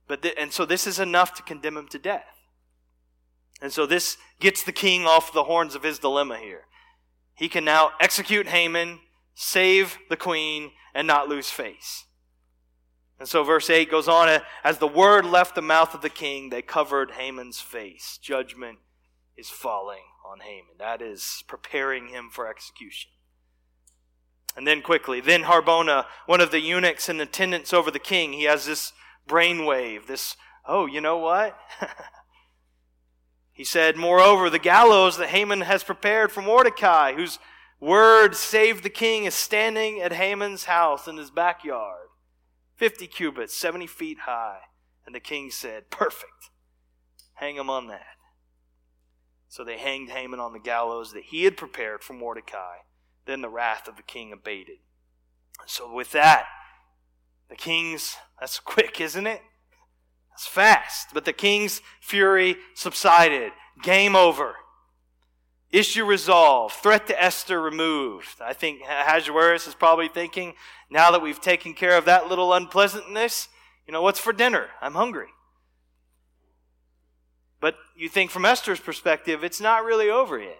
But 0.08 0.26
and 0.38 0.52
so 0.52 0.66
this 0.66 0.86
is 0.86 0.98
enough 0.98 1.34
to 1.34 1.42
condemn 1.42 1.76
him 1.76 1.88
to 1.88 1.98
death. 1.98 2.41
And 3.62 3.72
so 3.72 3.86
this 3.86 4.18
gets 4.40 4.64
the 4.64 4.72
king 4.72 5.06
off 5.06 5.32
the 5.32 5.44
horns 5.44 5.76
of 5.76 5.84
his 5.84 6.00
dilemma 6.00 6.36
here. 6.36 6.62
He 7.36 7.48
can 7.48 7.64
now 7.64 7.92
execute 8.00 8.48
Haman, 8.48 8.98
save 9.36 9.98
the 10.10 10.16
queen, 10.16 10.72
and 10.92 11.06
not 11.06 11.28
lose 11.28 11.48
face. 11.48 12.04
And 13.20 13.28
so 13.28 13.44
verse 13.44 13.70
8 13.70 13.88
goes 13.88 14.08
on 14.08 14.40
as 14.64 14.78
the 14.78 14.88
word 14.88 15.24
left 15.24 15.54
the 15.54 15.62
mouth 15.62 15.94
of 15.94 16.02
the 16.02 16.10
king, 16.10 16.50
they 16.50 16.60
covered 16.60 17.12
Haman's 17.12 17.60
face. 17.60 18.18
Judgment 18.20 18.78
is 19.36 19.48
falling 19.48 20.02
on 20.28 20.40
Haman. 20.40 20.74
That 20.80 21.00
is 21.00 21.44
preparing 21.46 22.08
him 22.08 22.30
for 22.32 22.48
execution. 22.48 23.12
And 24.56 24.66
then 24.66 24.82
quickly, 24.82 25.20
then 25.20 25.44
Harbona, 25.44 26.06
one 26.26 26.40
of 26.40 26.50
the 26.50 26.60
eunuchs 26.60 27.08
in 27.08 27.20
attendance 27.20 27.72
over 27.72 27.92
the 27.92 28.00
king, 28.00 28.32
he 28.32 28.44
has 28.44 28.66
this 28.66 28.92
brainwave, 29.28 30.06
this, 30.08 30.36
oh, 30.66 30.86
you 30.86 31.00
know 31.00 31.16
what? 31.16 31.56
He 33.62 33.66
said, 33.66 33.96
Moreover, 33.96 34.50
the 34.50 34.58
gallows 34.58 35.18
that 35.18 35.28
Haman 35.28 35.60
has 35.60 35.84
prepared 35.84 36.32
for 36.32 36.42
Mordecai, 36.42 37.12
whose 37.12 37.38
word 37.78 38.34
saved 38.34 38.82
the 38.82 38.90
king, 38.90 39.24
is 39.24 39.36
standing 39.36 40.00
at 40.00 40.12
Haman's 40.12 40.64
house 40.64 41.06
in 41.06 41.16
his 41.16 41.30
backyard, 41.30 42.08
50 42.74 43.06
cubits, 43.06 43.56
70 43.56 43.86
feet 43.86 44.18
high. 44.22 44.62
And 45.06 45.14
the 45.14 45.20
king 45.20 45.52
said, 45.52 45.90
Perfect. 45.90 46.50
Hang 47.34 47.54
him 47.54 47.70
on 47.70 47.86
that. 47.86 48.16
So 49.48 49.62
they 49.62 49.78
hanged 49.78 50.10
Haman 50.10 50.40
on 50.40 50.52
the 50.52 50.58
gallows 50.58 51.12
that 51.12 51.26
he 51.26 51.44
had 51.44 51.56
prepared 51.56 52.02
for 52.02 52.14
Mordecai. 52.14 52.78
Then 53.26 53.42
the 53.42 53.48
wrath 53.48 53.86
of 53.86 53.96
the 53.96 54.02
king 54.02 54.32
abated. 54.32 54.78
So 55.68 55.94
with 55.94 56.10
that, 56.10 56.46
the 57.48 57.54
king's, 57.54 58.16
that's 58.40 58.58
quick, 58.58 59.00
isn't 59.00 59.28
it? 59.28 59.40
It's 60.34 60.46
fast. 60.46 61.08
But 61.12 61.24
the 61.24 61.32
king's 61.32 61.80
fury 62.00 62.56
subsided. 62.74 63.52
Game 63.82 64.16
over. 64.16 64.56
Issue 65.70 66.04
resolved. 66.04 66.74
Threat 66.74 67.06
to 67.06 67.22
Esther 67.22 67.60
removed. 67.60 68.40
I 68.40 68.52
think 68.52 68.82
Ahasuerus 68.82 69.66
is 69.66 69.74
probably 69.74 70.08
thinking, 70.08 70.54
now 70.90 71.10
that 71.10 71.22
we've 71.22 71.40
taken 71.40 71.72
care 71.72 71.96
of 71.96 72.04
that 72.04 72.28
little 72.28 72.52
unpleasantness, 72.52 73.48
you 73.86 73.92
know, 73.92 74.02
what's 74.02 74.20
for 74.20 74.32
dinner? 74.32 74.68
I'm 74.80 74.94
hungry. 74.94 75.28
But 77.60 77.76
you 77.96 78.08
think 78.08 78.30
from 78.30 78.44
Esther's 78.44 78.80
perspective, 78.80 79.42
it's 79.42 79.60
not 79.60 79.84
really 79.84 80.10
over 80.10 80.38
yet. 80.38 80.58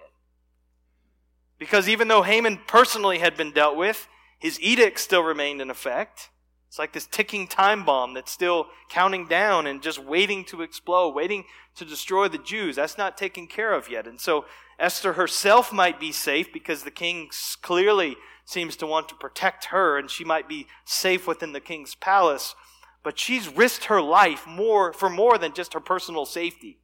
Because 1.59 1.89
even 1.89 2.09
though 2.09 2.23
Haman 2.23 2.61
personally 2.67 3.19
had 3.19 3.37
been 3.37 3.53
dealt 3.53 3.77
with, 3.77 4.09
his 4.39 4.61
edict 4.61 4.99
still 4.99 5.23
remained 5.23 5.61
in 5.61 5.71
effect. 5.71 6.31
It's 6.73 6.79
like 6.79 6.95
this 6.95 7.07
ticking 7.07 7.49
time 7.49 7.85
bomb 7.85 8.15
that's 8.15 8.33
still 8.33 8.69
counting 8.89 9.27
down 9.27 9.67
and 9.67 9.83
just 9.83 9.99
waiting 9.99 10.43
to 10.47 10.63
explode, 10.63 11.11
waiting 11.11 11.45
to 11.75 11.85
destroy 11.85 12.29
the 12.29 12.39
Jews. 12.39 12.77
That's 12.77 12.97
not 12.97 13.19
taken 13.19 13.47
care 13.47 13.75
of 13.75 13.91
yet. 13.91 14.07
And 14.07 14.19
so 14.19 14.47
Esther 14.79 15.13
herself 15.13 15.71
might 15.71 16.01
be 16.01 16.13
safe 16.13 16.51
because 16.51 16.83
the 16.83 16.91
king 16.91 17.29
clearly 17.61 18.17
seems 18.47 18.75
to 18.77 18.87
want 18.87 19.11
to 19.11 19.15
protect 19.15 19.67
her 19.67 19.99
and 19.99 20.11
she 20.11 20.25
might 20.25 20.49
be 20.49 20.67
safe 20.87 21.27
within 21.27 21.53
the 21.53 21.61
king's 21.61 21.95
palace. 21.95 22.55
But 23.03 23.19
she's 23.19 23.55
risked 23.55 23.85
her 23.85 24.01
life 24.01 24.47
more 24.47 24.95
for 24.95 25.11
more 25.11 25.37
than 25.37 25.53
just 25.53 25.75
her 25.75 25.81
personal 25.81 26.25
safety 26.25 26.79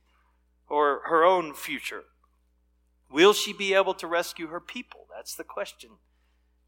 or 0.68 1.00
her 1.06 1.24
own 1.24 1.54
future. 1.54 2.02
Will 3.10 3.32
she 3.32 3.54
be 3.54 3.72
able 3.72 3.94
to 3.94 4.06
rescue 4.06 4.48
her 4.48 4.60
people? 4.60 5.06
That's 5.16 5.34
the 5.34 5.44
question 5.44 5.92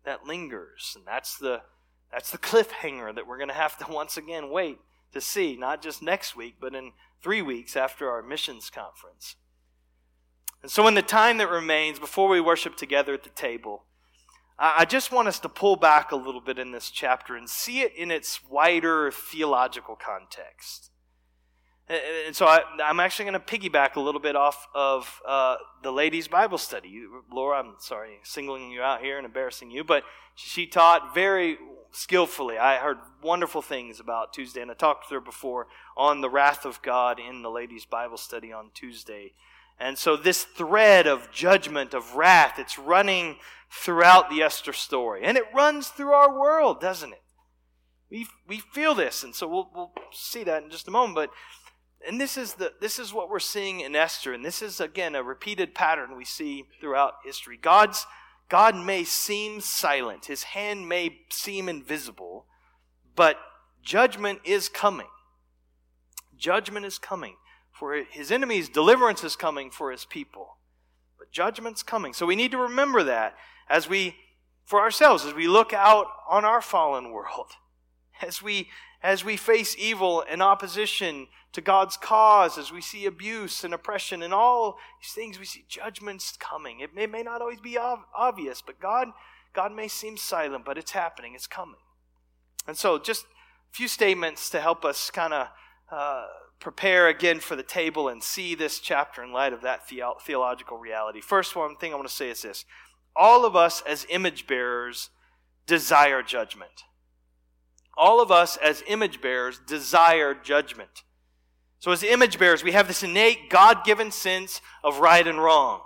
that 0.06 0.24
lingers. 0.26 0.94
And 0.96 1.06
that's 1.06 1.36
the 1.36 1.60
that's 2.12 2.30
the 2.30 2.38
cliffhanger 2.38 3.14
that 3.14 3.26
we're 3.26 3.38
going 3.38 3.48
to 3.48 3.54
have 3.54 3.76
to 3.78 3.86
once 3.92 4.16
again 4.16 4.50
wait 4.50 4.78
to 5.12 5.20
see, 5.20 5.56
not 5.56 5.82
just 5.82 6.02
next 6.02 6.36
week, 6.36 6.56
but 6.60 6.74
in 6.74 6.92
three 7.22 7.42
weeks 7.42 7.76
after 7.76 8.10
our 8.10 8.22
missions 8.22 8.70
conference. 8.70 9.36
And 10.62 10.70
so, 10.70 10.86
in 10.86 10.94
the 10.94 11.02
time 11.02 11.38
that 11.38 11.48
remains 11.48 11.98
before 11.98 12.28
we 12.28 12.40
worship 12.40 12.76
together 12.76 13.14
at 13.14 13.24
the 13.24 13.30
table, 13.30 13.84
I 14.62 14.84
just 14.84 15.10
want 15.10 15.26
us 15.26 15.38
to 15.40 15.48
pull 15.48 15.76
back 15.76 16.12
a 16.12 16.16
little 16.16 16.42
bit 16.42 16.58
in 16.58 16.70
this 16.70 16.90
chapter 16.90 17.34
and 17.34 17.48
see 17.48 17.80
it 17.80 17.96
in 17.96 18.10
its 18.10 18.40
wider 18.46 19.10
theological 19.10 19.96
context. 19.96 20.90
And 22.26 22.36
so 22.36 22.44
I, 22.44 22.60
am 22.78 23.00
actually 23.00 23.30
going 23.30 23.40
to 23.40 23.40
piggyback 23.40 23.96
a 23.96 24.00
little 24.00 24.20
bit 24.20 24.36
off 24.36 24.68
of 24.74 25.20
uh, 25.26 25.56
the 25.82 25.90
ladies' 25.90 26.28
Bible 26.28 26.58
study. 26.58 27.02
Laura, 27.32 27.58
I'm 27.58 27.76
sorry, 27.78 28.18
singling 28.22 28.70
you 28.70 28.82
out 28.82 29.00
here 29.00 29.16
and 29.16 29.24
embarrassing 29.24 29.70
you, 29.70 29.82
but 29.82 30.04
she 30.42 30.66
taught 30.66 31.14
very 31.14 31.58
skillfully. 31.92 32.56
I 32.58 32.76
heard 32.78 32.98
wonderful 33.22 33.62
things 33.62 34.00
about 34.00 34.32
Tuesday, 34.32 34.62
and 34.62 34.70
I 34.70 34.74
talked 34.74 35.08
to 35.08 35.14
her 35.14 35.20
before 35.20 35.66
on 35.96 36.20
the 36.20 36.30
wrath 36.30 36.64
of 36.64 36.82
God 36.82 37.18
in 37.20 37.42
the 37.42 37.50
ladies' 37.50 37.84
Bible 37.84 38.16
study 38.16 38.52
on 38.52 38.70
Tuesday. 38.72 39.34
And 39.78 39.98
so 39.98 40.16
this 40.16 40.44
thread 40.44 41.06
of 41.06 41.30
judgment, 41.30 41.94
of 41.94 42.14
wrath, 42.14 42.58
it's 42.58 42.78
running 42.78 43.36
throughout 43.70 44.30
the 44.30 44.42
Esther 44.42 44.72
story. 44.72 45.22
And 45.24 45.36
it 45.36 45.44
runs 45.54 45.88
through 45.88 46.12
our 46.12 46.38
world, 46.38 46.80
doesn't 46.80 47.12
it? 47.12 47.22
We, 48.10 48.26
we 48.46 48.58
feel 48.58 48.94
this, 48.94 49.22
and 49.22 49.34
so 49.34 49.46
we'll, 49.46 49.70
we'll 49.74 49.92
see 50.12 50.42
that 50.44 50.64
in 50.64 50.70
just 50.70 50.88
a 50.88 50.90
moment. 50.90 51.14
But 51.14 51.30
and 52.06 52.20
this 52.20 52.36
is 52.36 52.54
the 52.54 52.72
this 52.80 52.98
is 52.98 53.12
what 53.12 53.28
we're 53.28 53.38
seeing 53.38 53.80
in 53.80 53.94
Esther, 53.94 54.32
and 54.32 54.44
this 54.44 54.62
is 54.62 54.80
again 54.80 55.14
a 55.14 55.22
repeated 55.22 55.74
pattern 55.74 56.16
we 56.16 56.24
see 56.24 56.64
throughout 56.80 57.14
history. 57.24 57.56
God's 57.60 58.06
God 58.50 58.76
may 58.76 59.04
seem 59.04 59.60
silent, 59.60 60.26
his 60.26 60.42
hand 60.42 60.88
may 60.88 61.20
seem 61.30 61.68
invisible, 61.68 62.46
but 63.14 63.36
judgment 63.82 64.40
is 64.44 64.68
coming. 64.68 65.06
Judgment 66.36 66.84
is 66.84 66.98
coming 66.98 67.36
for 67.70 67.94
his 67.94 68.30
enemies, 68.30 68.68
deliverance 68.68 69.24
is 69.24 69.36
coming 69.36 69.70
for 69.70 69.90
his 69.92 70.04
people. 70.04 70.58
But 71.18 71.30
judgment's 71.30 71.82
coming. 71.82 72.12
So 72.12 72.26
we 72.26 72.36
need 72.36 72.50
to 72.50 72.58
remember 72.58 73.04
that 73.04 73.36
as 73.68 73.88
we, 73.88 74.16
for 74.66 74.80
ourselves, 74.80 75.24
as 75.24 75.32
we 75.32 75.46
look 75.46 75.72
out 75.72 76.06
on 76.28 76.44
our 76.44 76.60
fallen 76.60 77.12
world, 77.12 77.52
as 78.22 78.42
we 78.42 78.68
as 79.02 79.24
we 79.24 79.36
face 79.36 79.74
evil 79.78 80.24
and 80.28 80.42
opposition 80.42 81.28
to 81.52 81.60
God's 81.60 81.96
cause, 81.96 82.58
as 82.58 82.70
we 82.70 82.80
see 82.80 83.06
abuse 83.06 83.64
and 83.64 83.74
oppression 83.74 84.22
and 84.22 84.32
all 84.32 84.78
these 85.00 85.12
things, 85.12 85.38
we 85.38 85.44
see 85.44 85.64
judgments 85.68 86.36
coming. 86.38 86.80
It 86.80 86.94
may, 86.94 87.06
may 87.06 87.22
not 87.22 87.40
always 87.40 87.60
be 87.60 87.78
ov- 87.78 88.04
obvious, 88.14 88.62
but 88.64 88.80
God, 88.80 89.08
God 89.52 89.72
may 89.72 89.88
seem 89.88 90.16
silent, 90.16 90.64
but 90.64 90.78
it's 90.78 90.92
happening, 90.92 91.34
it's 91.34 91.46
coming. 91.46 91.80
And 92.68 92.76
so, 92.76 92.98
just 92.98 93.24
a 93.24 93.72
few 93.72 93.88
statements 93.88 94.50
to 94.50 94.60
help 94.60 94.84
us 94.84 95.10
kind 95.10 95.32
of 95.32 95.48
uh, 95.90 96.26
prepare 96.60 97.08
again 97.08 97.40
for 97.40 97.56
the 97.56 97.62
table 97.62 98.08
and 98.08 98.22
see 98.22 98.54
this 98.54 98.78
chapter 98.78 99.24
in 99.24 99.32
light 99.32 99.52
of 99.52 99.62
that 99.62 99.88
the- 99.88 100.02
theological 100.22 100.76
reality. 100.76 101.20
First 101.20 101.56
one 101.56 101.76
thing 101.76 101.92
I 101.92 101.96
want 101.96 102.08
to 102.08 102.14
say 102.14 102.30
is 102.30 102.42
this 102.42 102.64
all 103.16 103.44
of 103.44 103.56
us 103.56 103.82
as 103.86 104.06
image 104.08 104.46
bearers 104.46 105.10
desire 105.66 106.22
judgment. 106.22 106.84
All 108.00 108.22
of 108.22 108.30
us 108.30 108.56
as 108.56 108.82
image 108.86 109.20
bearers 109.20 109.60
desire 109.66 110.32
judgment. 110.32 111.04
So, 111.80 111.92
as 111.92 112.02
image 112.02 112.38
bearers, 112.38 112.64
we 112.64 112.72
have 112.72 112.88
this 112.88 113.02
innate 113.02 113.50
God 113.50 113.84
given 113.84 114.10
sense 114.10 114.62
of 114.82 115.00
right 115.00 115.26
and 115.26 115.38
wrong. 115.38 115.82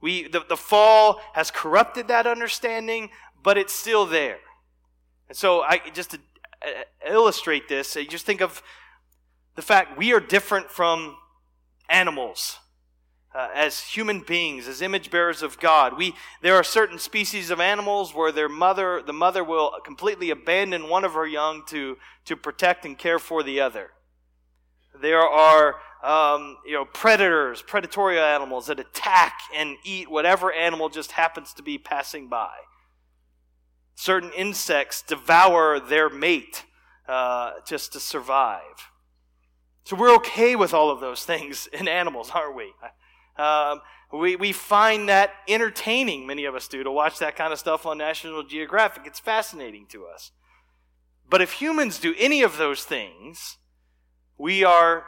We, 0.00 0.26
the, 0.26 0.44
the 0.48 0.56
fall 0.56 1.20
has 1.34 1.52
corrupted 1.52 2.08
that 2.08 2.26
understanding, 2.26 3.10
but 3.40 3.56
it's 3.56 3.72
still 3.72 4.06
there. 4.06 4.38
And 5.28 5.36
so, 5.36 5.62
I, 5.62 5.80
just 5.94 6.10
to 6.10 6.18
uh, 6.66 6.82
illustrate 7.08 7.68
this, 7.68 7.96
just 8.08 8.26
think 8.26 8.40
of 8.40 8.60
the 9.54 9.62
fact 9.62 9.96
we 9.98 10.12
are 10.12 10.20
different 10.20 10.68
from 10.68 11.16
animals 11.88 12.58
uh, 13.38 13.48
as 13.54 13.80
human 13.80 14.18
beings, 14.18 14.66
as 14.66 14.82
image 14.82 15.12
bearers 15.12 15.42
of 15.42 15.60
God. 15.60 15.96
We, 15.96 16.12
there 16.42 16.56
are 16.56 16.64
certain 16.64 16.98
species 16.98 17.50
of 17.50 17.60
animals 17.60 18.12
where 18.12 18.32
their 18.32 18.48
mother, 18.48 19.00
the 19.00 19.12
mother 19.12 19.44
will 19.44 19.74
completely 19.84 20.30
abandon 20.30 20.88
one 20.88 21.04
of 21.04 21.12
her 21.12 21.26
young 21.26 21.62
to, 21.66 21.98
to 22.24 22.36
protect 22.36 22.84
and 22.84 22.98
care 22.98 23.20
for 23.20 23.44
the 23.44 23.60
other. 23.60 23.90
There 25.00 25.22
are 25.22 25.76
um, 26.02 26.56
you 26.66 26.72
know, 26.72 26.84
predators, 26.84 27.62
predatory 27.62 28.18
animals 28.18 28.66
that 28.66 28.80
attack 28.80 29.38
and 29.54 29.76
eat 29.84 30.10
whatever 30.10 30.52
animal 30.52 30.88
just 30.88 31.12
happens 31.12 31.52
to 31.54 31.62
be 31.62 31.78
passing 31.78 32.28
by. 32.28 32.54
Certain 33.94 34.32
insects 34.36 35.00
devour 35.00 35.78
their 35.78 36.10
mate 36.10 36.64
uh, 37.06 37.52
just 37.64 37.92
to 37.92 38.00
survive. 38.00 38.90
So 39.84 39.94
we're 39.94 40.14
okay 40.16 40.56
with 40.56 40.74
all 40.74 40.90
of 40.90 40.98
those 40.98 41.24
things 41.24 41.68
in 41.72 41.86
animals, 41.86 42.32
aren't 42.34 42.56
we? 42.56 42.72
Um, 43.38 43.80
we, 44.12 44.36
we 44.36 44.52
find 44.52 45.08
that 45.08 45.32
entertaining, 45.46 46.26
many 46.26 46.44
of 46.44 46.54
us 46.54 46.66
do, 46.66 46.82
to 46.82 46.90
watch 46.90 47.18
that 47.18 47.36
kind 47.36 47.52
of 47.52 47.58
stuff 47.58 47.86
on 47.86 47.98
National 47.98 48.42
Geographic. 48.42 49.04
It's 49.06 49.20
fascinating 49.20 49.86
to 49.90 50.06
us. 50.06 50.32
But 51.28 51.42
if 51.42 51.52
humans 51.52 51.98
do 51.98 52.14
any 52.18 52.42
of 52.42 52.56
those 52.56 52.84
things, 52.84 53.58
we 54.38 54.64
are 54.64 55.04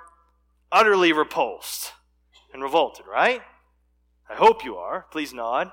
utterly 0.71 1.13
repulsed 1.13 1.93
and 2.53 2.63
revolted, 2.63 3.07
right? 3.07 3.43
I 4.29 4.35
hope 4.35 4.65
you 4.65 4.77
are. 4.77 5.07
Please 5.11 5.33
nod. 5.33 5.71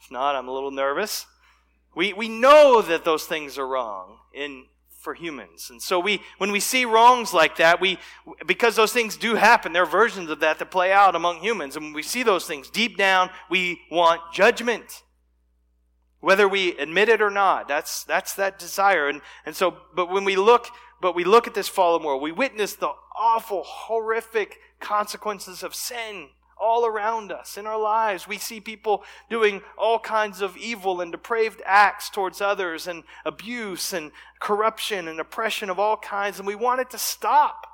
If 0.00 0.10
not, 0.10 0.36
I'm 0.36 0.48
a 0.48 0.52
little 0.52 0.70
nervous. 0.70 1.26
We, 1.94 2.12
we 2.12 2.28
know 2.28 2.80
that 2.80 3.04
those 3.04 3.24
things 3.24 3.58
are 3.58 3.66
wrong 3.66 4.18
in 4.32 4.66
for 5.08 5.14
humans. 5.14 5.70
And 5.70 5.80
so 5.80 5.98
we, 5.98 6.20
when 6.36 6.52
we 6.52 6.60
see 6.60 6.84
wrongs 6.84 7.32
like 7.32 7.56
that, 7.56 7.80
we, 7.80 7.98
because 8.46 8.76
those 8.76 8.92
things 8.92 9.16
do 9.16 9.36
happen, 9.36 9.72
there 9.72 9.84
are 9.84 9.86
versions 9.86 10.28
of 10.28 10.40
that 10.40 10.58
that 10.58 10.70
play 10.70 10.92
out 10.92 11.16
among 11.16 11.40
humans. 11.40 11.76
And 11.76 11.86
when 11.86 11.94
we 11.94 12.02
see 12.02 12.22
those 12.22 12.46
things 12.46 12.68
deep 12.68 12.98
down, 12.98 13.30
we 13.48 13.80
want 13.90 14.20
judgment. 14.34 15.02
Whether 16.20 16.46
we 16.46 16.76
admit 16.76 17.08
it 17.08 17.22
or 17.22 17.30
not, 17.30 17.68
that's, 17.68 18.04
that's 18.04 18.34
that 18.34 18.58
desire. 18.58 19.08
And, 19.08 19.22
and 19.46 19.56
so, 19.56 19.78
but 19.96 20.10
when 20.10 20.24
we 20.24 20.36
look, 20.36 20.66
but 21.00 21.14
we 21.14 21.24
look 21.24 21.46
at 21.46 21.54
this 21.54 21.68
fallen 21.68 22.02
world, 22.02 22.20
we 22.20 22.30
witness 22.30 22.74
the 22.74 22.92
awful, 23.18 23.62
horrific 23.64 24.58
consequences 24.78 25.62
of 25.62 25.74
sin 25.74 26.28
all 26.60 26.86
around 26.86 27.32
us 27.32 27.56
in 27.56 27.66
our 27.66 27.78
lives. 27.78 28.28
We 28.28 28.38
see 28.38 28.60
people 28.60 29.04
doing 29.30 29.62
all 29.76 29.98
kinds 29.98 30.40
of 30.40 30.56
evil 30.56 31.00
and 31.00 31.12
depraved 31.12 31.62
acts 31.64 32.10
towards 32.10 32.40
others, 32.40 32.86
and 32.86 33.04
abuse 33.24 33.92
and 33.92 34.12
corruption 34.40 35.08
and 35.08 35.20
oppression 35.20 35.70
of 35.70 35.78
all 35.78 35.96
kinds, 35.96 36.38
and 36.38 36.46
we 36.46 36.54
want 36.54 36.80
it 36.80 36.90
to 36.90 36.98
stop. 36.98 37.66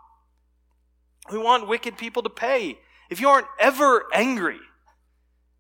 We 1.31 1.39
want 1.39 1.69
wicked 1.69 1.97
people 1.97 2.23
to 2.23 2.31
pay. 2.31 2.79
If 3.11 3.21
you 3.21 3.29
aren't 3.29 3.47
ever 3.59 4.05
angry, 4.13 4.61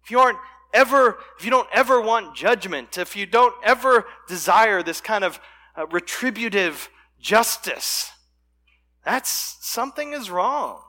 if 0.02 0.10
you 0.10 0.18
aren't 0.18 0.38
ever, 0.72 1.18
if 1.38 1.44
you 1.44 1.50
don't 1.50 1.68
ever 1.72 2.00
want 2.00 2.36
judgment, 2.36 2.98
if 2.98 3.16
you 3.16 3.26
don't 3.26 3.54
ever 3.62 4.06
desire 4.28 4.82
this 4.82 5.00
kind 5.00 5.24
of 5.24 5.40
uh, 5.76 5.86
retributive 5.86 6.90
justice, 7.18 8.10
that's 9.04 9.56
something 9.60 10.12
is 10.12 10.30
wrong. 10.30 10.82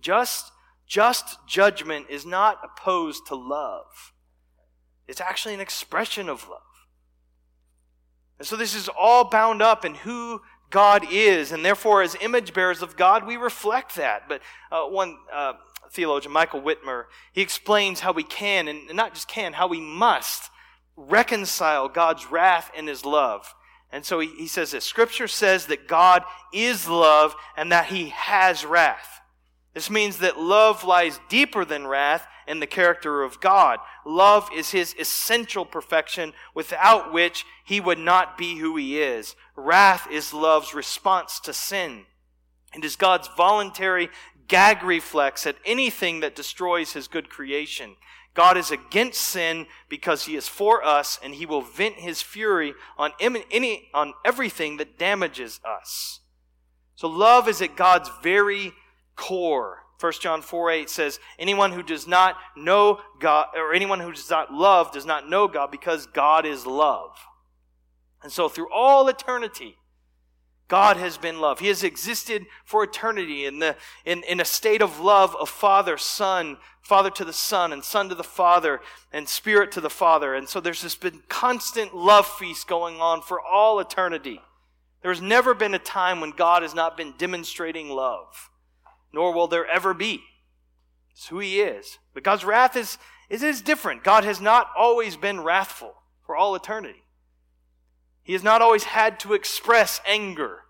Just, 0.00 0.52
just 0.86 1.38
judgment 1.46 2.06
is 2.08 2.24
not 2.24 2.58
opposed 2.62 3.26
to 3.28 3.34
love. 3.34 4.12
It's 5.06 5.20
actually 5.20 5.54
an 5.54 5.60
expression 5.60 6.28
of 6.28 6.48
love. 6.48 6.60
And 8.38 8.46
so 8.46 8.56
this 8.56 8.74
is 8.74 8.88
all 8.88 9.24
bound 9.24 9.62
up 9.62 9.84
in 9.84 9.94
who 9.94 10.42
God 10.70 11.06
is, 11.10 11.50
and 11.50 11.64
therefore, 11.64 12.02
as 12.02 12.14
image 12.20 12.52
bearers 12.52 12.82
of 12.82 12.96
God, 12.96 13.26
we 13.26 13.36
reflect 13.36 13.96
that. 13.96 14.28
But 14.28 14.42
uh, 14.70 14.84
one 14.84 15.16
uh, 15.32 15.54
theologian, 15.90 16.32
Michael 16.32 16.60
Wittmer, 16.60 17.04
he 17.32 17.40
explains 17.40 18.00
how 18.00 18.12
we 18.12 18.22
can, 18.22 18.68
and 18.68 18.94
not 18.94 19.14
just 19.14 19.28
can, 19.28 19.54
how 19.54 19.66
we 19.66 19.80
must 19.80 20.50
reconcile 20.96 21.88
God's 21.88 22.30
wrath 22.30 22.70
and 22.76 22.86
his 22.86 23.04
love. 23.04 23.54
And 23.90 24.04
so 24.04 24.20
he, 24.20 24.28
he 24.36 24.46
says 24.46 24.72
this 24.72 24.84
Scripture 24.84 25.28
says 25.28 25.66
that 25.66 25.88
God 25.88 26.22
is 26.52 26.88
love 26.88 27.34
and 27.56 27.72
that 27.72 27.86
he 27.86 28.10
has 28.10 28.64
wrath. 28.64 29.17
This 29.78 29.90
means 29.90 30.18
that 30.18 30.40
love 30.40 30.82
lies 30.82 31.20
deeper 31.28 31.64
than 31.64 31.86
wrath 31.86 32.26
in 32.48 32.58
the 32.58 32.66
character 32.66 33.22
of 33.22 33.38
God. 33.38 33.78
Love 34.04 34.50
is 34.52 34.72
his 34.72 34.92
essential 34.98 35.64
perfection 35.64 36.32
without 36.52 37.12
which 37.12 37.46
he 37.64 37.78
would 37.78 38.00
not 38.00 38.36
be 38.36 38.58
who 38.58 38.74
he 38.74 39.00
is. 39.00 39.36
Wrath 39.54 40.10
is 40.10 40.34
love's 40.34 40.74
response 40.74 41.38
to 41.38 41.52
sin. 41.52 42.06
It 42.74 42.84
is 42.84 42.96
God's 42.96 43.28
voluntary 43.36 44.08
gag 44.48 44.82
reflex 44.82 45.46
at 45.46 45.54
anything 45.64 46.18
that 46.20 46.34
destroys 46.34 46.94
his 46.94 47.06
good 47.06 47.30
creation. 47.30 47.94
God 48.34 48.56
is 48.56 48.72
against 48.72 49.20
sin 49.20 49.68
because 49.88 50.24
he 50.24 50.34
is 50.34 50.48
for 50.48 50.84
us 50.84 51.20
and 51.22 51.36
he 51.36 51.46
will 51.46 51.62
vent 51.62 52.00
his 52.00 52.20
fury 52.20 52.74
on, 52.98 53.12
any, 53.20 53.90
on 53.94 54.14
everything 54.24 54.78
that 54.78 54.98
damages 54.98 55.60
us. 55.64 56.18
So 56.96 57.06
love 57.06 57.46
is 57.46 57.62
at 57.62 57.76
God's 57.76 58.10
very 58.24 58.72
core. 59.18 59.82
1 60.00 60.12
John 60.20 60.40
4 60.40 60.70
8 60.70 60.88
says, 60.88 61.18
Anyone 61.38 61.72
who 61.72 61.82
does 61.82 62.06
not 62.06 62.36
know 62.56 63.00
God, 63.18 63.48
or 63.56 63.74
anyone 63.74 64.00
who 64.00 64.12
does 64.12 64.30
not 64.30 64.52
love, 64.52 64.92
does 64.92 65.04
not 65.04 65.28
know 65.28 65.48
God 65.48 65.70
because 65.70 66.06
God 66.06 66.46
is 66.46 66.64
love. 66.64 67.16
And 68.22 68.32
so 68.32 68.48
through 68.48 68.72
all 68.72 69.08
eternity, 69.08 69.76
God 70.68 70.98
has 70.98 71.16
been 71.18 71.40
love. 71.40 71.58
He 71.60 71.68
has 71.68 71.82
existed 71.82 72.44
for 72.64 72.84
eternity 72.84 73.46
in, 73.46 73.58
the, 73.58 73.74
in, 74.04 74.22
in 74.24 74.38
a 74.38 74.44
state 74.44 74.82
of 74.82 75.00
love 75.00 75.34
of 75.40 75.48
Father, 75.48 75.96
Son, 75.96 76.58
Father 76.80 77.10
to 77.10 77.24
the 77.24 77.32
Son, 77.32 77.72
and 77.72 77.82
Son 77.82 78.08
to 78.08 78.14
the 78.14 78.22
Father, 78.22 78.80
and 79.12 79.28
Spirit 79.28 79.72
to 79.72 79.80
the 79.80 79.90
Father. 79.90 80.34
And 80.34 80.48
so 80.48 80.60
there's 80.60 80.82
this 80.82 80.94
been 80.94 81.22
constant 81.28 81.96
love 81.96 82.26
feast 82.26 82.68
going 82.68 83.00
on 83.00 83.22
for 83.22 83.40
all 83.40 83.80
eternity. 83.80 84.42
There's 85.02 85.22
never 85.22 85.54
been 85.54 85.74
a 85.74 85.78
time 85.78 86.20
when 86.20 86.32
God 86.32 86.62
has 86.62 86.74
not 86.74 86.96
been 86.96 87.14
demonstrating 87.16 87.88
love 87.88 88.50
nor 89.12 89.32
will 89.32 89.46
there 89.46 89.66
ever 89.66 89.94
be. 89.94 90.22
It's 91.12 91.28
who 91.28 91.38
he 91.38 91.60
is. 91.60 91.98
But 92.14 92.22
God's 92.22 92.44
wrath 92.44 92.76
is, 92.76 92.98
is, 93.28 93.42
is 93.42 93.60
different. 93.60 94.04
God 94.04 94.24
has 94.24 94.40
not 94.40 94.68
always 94.76 95.16
been 95.16 95.40
wrathful 95.40 95.94
for 96.24 96.36
all 96.36 96.54
eternity. 96.54 97.02
He 98.22 98.34
has 98.34 98.44
not 98.44 98.62
always 98.62 98.84
had 98.84 99.18
to 99.20 99.32
express 99.32 100.00
anger. 100.06 100.60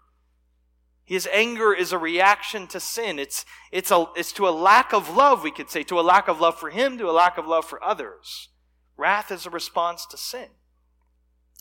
His 1.05 1.29
anger 1.33 1.73
is 1.73 1.93
a 1.93 1.99
reaction 1.99 2.67
to 2.69 2.81
sin. 2.81 3.19
It's, 3.19 3.45
it's, 3.73 3.91
a, 3.91 4.07
it's 4.15 4.33
to 4.33 4.47
a 4.47 4.51
lack 4.51 4.93
of 4.93 5.17
love, 5.17 5.43
we 5.43 5.51
could 5.51 5.71
say, 5.71 5.83
to 5.85 5.99
a 5.99 6.03
lack 6.03 6.29
of 6.29 6.41
love 6.41 6.59
for 6.59 6.71
him, 6.71 6.99
to 6.99 7.11
a 7.11 7.13
lack 7.13 7.39
of 7.39 7.47
love 7.47 7.65
for 7.65 7.83
others. 7.83 8.49
Wrath 8.97 9.31
is 9.31 9.47
a 9.47 9.51
response 9.51 10.07
to 10.07 10.17
sin. 10.17 10.49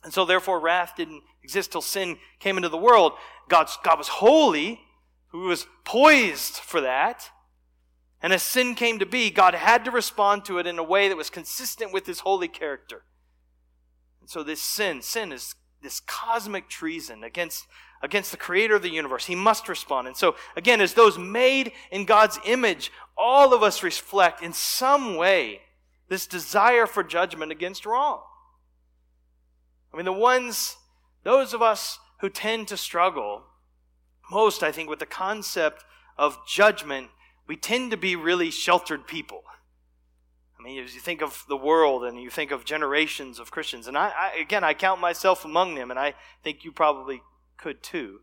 And 0.04 0.14
so, 0.14 0.26
therefore, 0.26 0.60
wrath 0.60 0.94
didn't 0.96 1.24
exist 1.44 1.72
till 1.72 1.82
sin 1.82 2.18
came 2.40 2.58
into 2.58 2.70
the 2.70 2.78
world. 2.78 3.14
God's, 3.50 3.78
God 3.84 3.98
was 3.98 4.08
holy, 4.08 4.82
who 5.42 5.50
was 5.50 5.68
poised 5.84 6.56
for 6.56 6.82
that. 6.82 7.30
And 8.22 8.34
as 8.34 8.42
sin 8.42 8.74
came 8.74 9.00
to 9.00 9.06
be, 9.06 9.30
God 9.30 9.54
had 9.54 9.86
to 9.86 9.92
respond 9.92 10.46
to 10.46 10.58
it 10.58 10.66
in 10.66 10.80
a 10.80 10.84
way 10.84 11.08
that 11.08 11.18
was 11.18 11.30
consistent 11.30 11.94
with 11.94 12.08
his 12.08 12.22
holy 12.22 12.48
character. 12.48 13.04
And 14.20 14.30
so 14.30 14.42
this 14.42 14.62
sin, 14.62 15.02
sin 15.02 15.32
is 15.32 15.56
this 15.82 16.00
cosmic 16.00 16.68
treason 16.68 17.24
against, 17.24 17.68
against 18.02 18.32
the 18.32 18.38
creator 18.38 18.76
of 18.76 18.82
the 18.82 18.90
universe. 18.90 19.28
He 19.28 19.36
must 19.36 19.70
respond. 19.70 20.08
And 20.08 20.18
so, 20.18 20.36
again, 20.56 20.82
as 20.82 20.96
those 20.96 21.20
made 21.20 21.72
in 21.92 22.06
God's 22.06 22.40
image, 22.44 22.92
all 23.16 23.54
of 23.54 23.62
us 23.62 23.84
reflect 23.84 24.42
in 24.42 24.54
some 24.54 25.16
way 25.16 25.62
this 26.10 26.26
desire 26.26 26.88
for 26.88 27.04
judgment 27.04 27.52
against 27.52 27.86
wrong. 27.86 28.22
I 29.94 29.98
mean, 29.98 30.06
the 30.06 30.14
ones, 30.14 30.78
those 31.24 31.54
of 31.54 31.62
us 31.62 32.00
who 32.22 32.30
tend 32.30 32.68
to 32.70 32.78
struggle 32.78 33.44
most, 34.32 34.64
I 34.64 34.72
think, 34.72 34.90
with 34.90 35.00
the 35.00 35.06
concept 35.06 35.86
of 36.18 36.38
judgment, 36.48 37.10
we 37.48 37.56
tend 37.56 37.92
to 37.92 37.98
be 37.98 38.16
really 38.16 38.52
sheltered 38.52 39.08
people. 39.08 39.44
I 40.60 40.64
mean, 40.64 40.84
as 40.84 40.96
you 40.96 41.02
think 41.02 41.22
of 41.22 41.46
the 41.48 41.58
world 41.58 42.04
and 42.04 42.20
you 42.20 42.30
think 42.30 42.52
of 42.52 42.66
generations 42.66 43.40
of 43.40 43.52
Christians, 43.52 43.88
and 43.88 43.98
I, 43.98 44.10
I 44.10 44.42
again, 44.42 44.64
I 44.64 44.74
count 44.74 45.00
myself 45.00 45.46
among 45.46 45.76
them, 45.76 45.92
and 45.92 46.00
I 46.00 46.14
think 46.44 46.66
you 46.66 46.72
probably 46.72 47.22
could 47.58 47.84
too. 47.84 48.22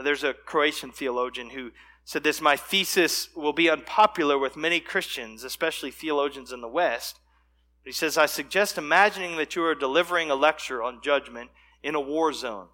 There's 0.00 0.24
a 0.24 0.34
Croatian 0.34 0.90
theologian 0.90 1.50
who 1.50 1.70
said 2.04 2.22
this 2.22 2.40
My 2.40 2.56
thesis 2.56 3.28
will 3.34 3.52
be 3.52 3.70
unpopular 3.70 4.38
with 4.38 4.56
many 4.56 4.80
Christians, 4.80 5.44
especially 5.44 5.90
theologians 5.90 6.52
in 6.52 6.60
the 6.60 6.68
West. 6.68 7.18
He 7.84 7.92
says, 7.92 8.16
I 8.16 8.26
suggest 8.26 8.78
imagining 8.78 9.36
that 9.36 9.56
you 9.56 9.64
are 9.64 9.74
delivering 9.74 10.30
a 10.30 10.36
lecture 10.36 10.82
on 10.82 11.02
judgment 11.02 11.50
in 11.82 11.94
a 11.94 12.00
war 12.00 12.32
zone. 12.32 12.68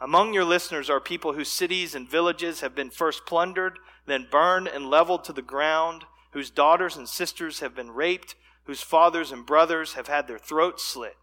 Among 0.00 0.32
your 0.32 0.44
listeners 0.44 0.88
are 0.88 1.00
people 1.00 1.32
whose 1.32 1.50
cities 1.50 1.94
and 1.94 2.08
villages 2.08 2.60
have 2.60 2.74
been 2.74 2.90
first 2.90 3.26
plundered, 3.26 3.78
then 4.06 4.28
burned 4.30 4.68
and 4.68 4.88
leveled 4.88 5.24
to 5.24 5.32
the 5.32 5.42
ground, 5.42 6.04
whose 6.32 6.50
daughters 6.50 6.96
and 6.96 7.08
sisters 7.08 7.60
have 7.60 7.74
been 7.74 7.90
raped, 7.90 8.36
whose 8.64 8.82
fathers 8.82 9.32
and 9.32 9.44
brothers 9.44 9.94
have 9.94 10.06
had 10.06 10.28
their 10.28 10.38
throats 10.38 10.84
slit. 10.84 11.16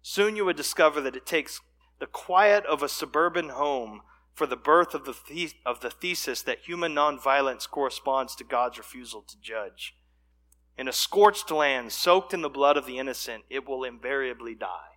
Soon 0.00 0.36
you 0.36 0.44
would 0.44 0.56
discover 0.56 1.00
that 1.00 1.16
it 1.16 1.26
takes 1.26 1.60
the 1.98 2.06
quiet 2.06 2.64
of 2.66 2.82
a 2.82 2.88
suburban 2.88 3.48
home 3.48 4.02
for 4.32 4.46
the 4.46 4.56
birth 4.56 4.94
of 4.94 5.04
the, 5.04 5.14
the- 5.28 5.52
of 5.64 5.80
the 5.80 5.90
thesis 5.90 6.42
that 6.42 6.60
human 6.66 6.94
nonviolence 6.94 7.68
corresponds 7.68 8.34
to 8.36 8.44
God's 8.44 8.78
refusal 8.78 9.22
to 9.22 9.40
judge. 9.40 9.96
In 10.76 10.88
a 10.88 10.92
scorched 10.92 11.50
land 11.50 11.92
soaked 11.92 12.34
in 12.34 12.42
the 12.42 12.48
blood 12.48 12.76
of 12.76 12.84
the 12.84 12.98
innocent, 12.98 13.44
it 13.48 13.66
will 13.66 13.84
invariably 13.84 14.54
die. 14.54 14.93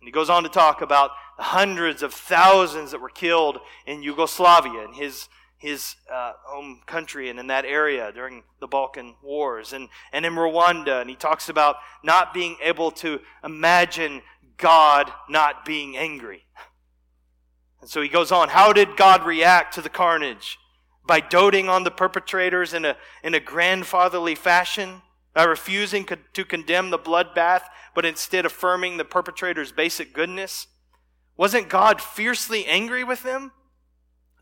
And 0.00 0.08
he 0.08 0.12
goes 0.12 0.30
on 0.30 0.42
to 0.44 0.48
talk 0.48 0.80
about 0.80 1.10
the 1.36 1.42
hundreds 1.42 2.02
of 2.02 2.14
thousands 2.14 2.92
that 2.92 3.00
were 3.00 3.08
killed 3.08 3.58
in 3.86 4.02
Yugoslavia, 4.02 4.84
in 4.84 4.92
his, 4.92 5.28
his 5.56 5.96
uh, 6.12 6.32
home 6.44 6.80
country 6.86 7.30
and 7.30 7.38
in 7.38 7.48
that 7.48 7.64
area 7.64 8.12
during 8.12 8.44
the 8.60 8.68
Balkan 8.68 9.14
Wars, 9.22 9.72
and, 9.72 9.88
and 10.12 10.24
in 10.24 10.34
Rwanda. 10.34 11.00
And 11.00 11.10
he 11.10 11.16
talks 11.16 11.48
about 11.48 11.76
not 12.04 12.32
being 12.32 12.56
able 12.62 12.90
to 12.92 13.20
imagine 13.42 14.22
God 14.56 15.10
not 15.28 15.64
being 15.64 15.96
angry. 15.96 16.44
And 17.80 17.88
so 17.88 18.02
he 18.02 18.08
goes 18.08 18.32
on, 18.32 18.48
how 18.48 18.72
did 18.72 18.96
God 18.96 19.24
react 19.24 19.74
to 19.74 19.82
the 19.82 19.88
carnage? 19.88 20.58
By 21.06 21.20
doting 21.20 21.68
on 21.68 21.84
the 21.84 21.90
perpetrators 21.90 22.74
in 22.74 22.84
a, 22.84 22.96
in 23.22 23.34
a 23.34 23.40
grandfatherly 23.40 24.34
fashion? 24.34 25.02
By 25.38 25.44
refusing 25.44 26.04
to 26.32 26.44
condemn 26.44 26.90
the 26.90 26.98
bloodbath, 26.98 27.62
but 27.94 28.04
instead 28.04 28.44
affirming 28.44 28.96
the 28.96 29.04
perpetrator's 29.04 29.70
basic 29.70 30.12
goodness? 30.12 30.66
Wasn't 31.36 31.68
God 31.68 32.02
fiercely 32.02 32.66
angry 32.66 33.04
with 33.04 33.22
them? 33.22 33.52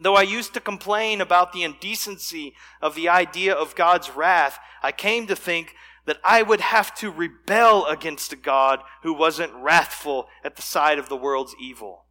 Though 0.01 0.15
I 0.15 0.23
used 0.23 0.55
to 0.55 0.61
complain 0.61 1.21
about 1.21 1.53
the 1.53 1.65
indecency 1.65 2.55
of 2.81 2.95
the 2.95 3.11
idea 3.11 3.53
of 3.53 3.75
God's 3.75 4.09
wrath, 4.09 4.59
I 4.83 4.91
came 4.91 5.27
to 5.27 5.37
think 5.37 5.75
that 6.07 6.17
I 6.25 6.41
would 6.41 6.63
have 6.63 6.95
to 6.95 7.11
rebel 7.11 7.85
against 7.85 8.33
a 8.33 8.37
God 8.37 8.81
who 9.03 9.13
wasn't 9.13 9.53
wrathful 9.53 10.29
at 10.43 10.57
the 10.57 10.63
sight 10.63 10.99
of 10.99 11.11
the 11.11 11.17
world's 11.19 11.55
evil. 11.61 12.07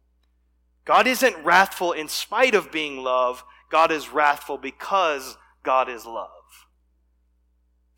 God 0.84 1.08
isn't 1.08 1.44
wrathful 1.44 1.90
in 1.90 2.06
spite 2.06 2.54
of 2.54 2.70
being 2.70 2.98
love. 2.98 3.42
God 3.68 3.90
is 3.90 4.12
wrathful 4.12 4.58
because 4.58 5.36
God 5.64 5.88
is 5.88 6.06
love. 6.06 6.30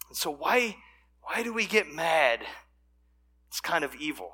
And 0.09 0.17
so 0.17 0.31
why, 0.31 0.77
why 1.23 1.43
do 1.43 1.53
we 1.53 1.67
get 1.67 1.93
mad? 1.93 2.41
It's 3.49 3.61
kind 3.61 3.85
of 3.85 3.95
evil. 3.95 4.31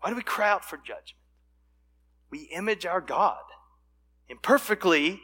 Why 0.00 0.10
do 0.10 0.16
we 0.16 0.22
cry 0.22 0.50
out 0.50 0.64
for 0.64 0.76
judgment? 0.76 1.22
We 2.30 2.42
image 2.52 2.86
our 2.86 3.00
God. 3.00 3.42
Imperfectly, 4.28 5.20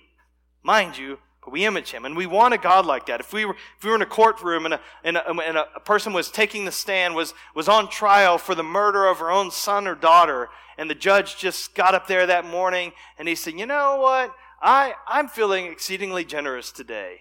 mind 0.63 0.97
you, 0.97 1.19
but 1.43 1.53
we 1.53 1.65
image 1.65 1.91
him. 1.91 2.05
And 2.05 2.17
we 2.17 2.27
want 2.27 2.55
a 2.55 2.59
God 2.59 2.87
like 2.87 3.07
that. 3.07 3.21
If 3.21 3.33
we 3.33 3.45
were, 3.45 3.55
if 3.55 3.85
we 3.85 3.91
were 3.91 3.97
in 3.97 4.03
a 4.03 4.07
courtroom 4.07 4.65
and, 4.65 4.75
a, 4.75 4.81
and, 5.03 5.17
a, 5.17 5.29
and 5.29 5.57
a 5.57 5.81
person 5.85 6.13
was 6.13 6.31
taking 6.31 6.65
the 6.65 6.73
stand, 6.73 7.15
was, 7.15 7.35
was 7.55 7.69
on 7.69 7.89
trial 7.89 8.39
for 8.39 8.55
the 8.55 8.63
murder 8.63 9.07
of 9.07 9.19
her 9.19 9.31
own 9.31 9.51
son 9.51 9.89
or 9.89 9.95
daughter, 9.95 10.49
and 10.79 10.89
the 10.89 10.95
judge 10.95 11.37
just 11.37 11.75
got 11.75 11.95
up 11.95 12.07
there 12.07 12.27
that 12.27 12.45
morning 12.45 12.93
and 13.19 13.29
he 13.29 13.35
said, 13.35 13.55
You 13.55 13.67
know 13.67 13.97
what? 13.97 14.33
I, 14.63 14.95
I'm 15.09 15.29
feeling 15.29 15.67
exceedingly 15.67 16.25
generous 16.25 16.71
today. 16.71 17.19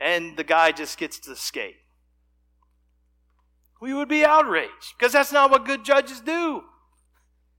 And 0.00 0.36
the 0.36 0.44
guy 0.44 0.72
just 0.72 0.98
gets 0.98 1.18
to 1.20 1.36
skate. 1.36 1.76
We 3.80 3.92
would 3.92 4.08
be 4.08 4.24
outraged 4.24 4.94
because 4.98 5.12
that's 5.12 5.32
not 5.32 5.50
what 5.50 5.66
good 5.66 5.84
judges 5.84 6.20
do. 6.20 6.64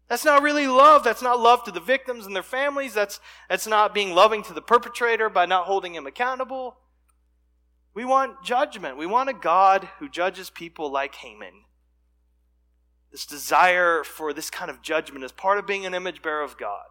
That's 0.08 0.26
not 0.26 0.42
really 0.42 0.68
love. 0.68 1.04
That's 1.04 1.22
not 1.22 1.40
love 1.40 1.64
to 1.66 1.72
the 1.72 1.80
victims 1.80 2.26
and 2.26 2.36
their 2.36 2.44
families. 2.44 2.94
That's, 2.94 3.20
that's 3.50 3.68
not 3.68 3.94
being 3.94 4.16
loving 4.16 4.42
to 4.44 4.54
the 4.54 4.62
perpetrator 4.62 5.30
by 5.30 5.46
not 5.46 5.66
holding 5.66 5.96
him 5.96 6.08
accountable. 6.08 6.78
We 7.94 8.06
want 8.06 8.44
judgment. 8.44 8.98
We 8.98 9.06
want 9.06 9.30
a 9.30 9.34
God 9.34 9.90
who 10.00 10.08
judges 10.08 10.50
people 10.50 10.92
like 10.92 11.16
Haman. 11.16 11.64
This 13.12 13.26
desire 13.26 14.04
for 14.04 14.34
this 14.34 14.50
kind 14.50 14.70
of 14.70 14.82
judgment 14.82 15.26
is 15.26 15.32
part 15.32 15.58
of 15.58 15.68
being 15.68 15.86
an 15.86 15.94
image 15.94 16.22
bearer 16.22 16.44
of 16.44 16.58
God. 16.58 16.86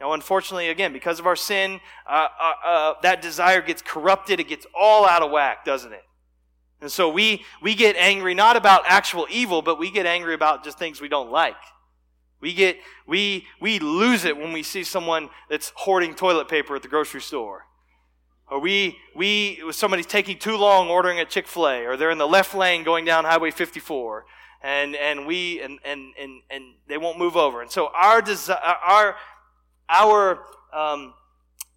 Now, 0.00 0.12
unfortunately, 0.12 0.68
again, 0.68 0.92
because 0.92 1.20
of 1.20 1.26
our 1.26 1.36
sin, 1.36 1.80
uh, 2.08 2.28
uh, 2.40 2.52
uh, 2.66 2.94
that 3.02 3.20
desire 3.20 3.60
gets 3.60 3.82
corrupted. 3.82 4.40
It 4.40 4.48
gets 4.48 4.66
all 4.78 5.06
out 5.06 5.22
of 5.22 5.30
whack, 5.30 5.64
doesn't 5.64 5.92
it? 5.92 6.02
And 6.80 6.90
so 6.90 7.08
we, 7.08 7.44
we 7.60 7.74
get 7.74 7.96
angry 7.96 8.34
not 8.34 8.56
about 8.56 8.82
actual 8.86 9.26
evil, 9.30 9.60
but 9.60 9.78
we 9.78 9.90
get 9.90 10.06
angry 10.06 10.34
about 10.34 10.64
just 10.64 10.78
things 10.78 11.00
we 11.00 11.08
don't 11.08 11.30
like. 11.30 11.56
We 12.40 12.54
get, 12.54 12.78
we, 13.06 13.46
we 13.60 13.78
lose 13.78 14.24
it 14.24 14.36
when 14.36 14.52
we 14.52 14.62
see 14.62 14.82
someone 14.82 15.28
that's 15.50 15.72
hoarding 15.76 16.14
toilet 16.14 16.48
paper 16.48 16.74
at 16.74 16.82
the 16.82 16.88
grocery 16.88 17.20
store. 17.20 17.66
Or 18.50 18.58
we, 18.58 18.96
we, 19.14 19.62
somebody's 19.72 20.06
taking 20.06 20.38
too 20.38 20.56
long 20.56 20.88
ordering 20.88 21.20
at 21.20 21.28
Chick-fil-A, 21.28 21.86
or 21.86 21.96
they're 21.96 22.10
in 22.10 22.18
the 22.18 22.26
left 22.26 22.54
lane 22.54 22.82
going 22.82 23.04
down 23.04 23.24
Highway 23.24 23.50
54, 23.50 24.24
and, 24.62 24.96
and 24.96 25.26
we, 25.26 25.60
and, 25.60 25.78
and, 25.84 26.14
and, 26.18 26.42
and 26.50 26.64
they 26.88 26.98
won't 26.98 27.18
move 27.18 27.36
over. 27.36 27.62
And 27.62 27.70
so 27.70 27.90
our 27.94 28.24
our, 28.84 29.16
our, 29.88 30.40
um, 30.72 31.14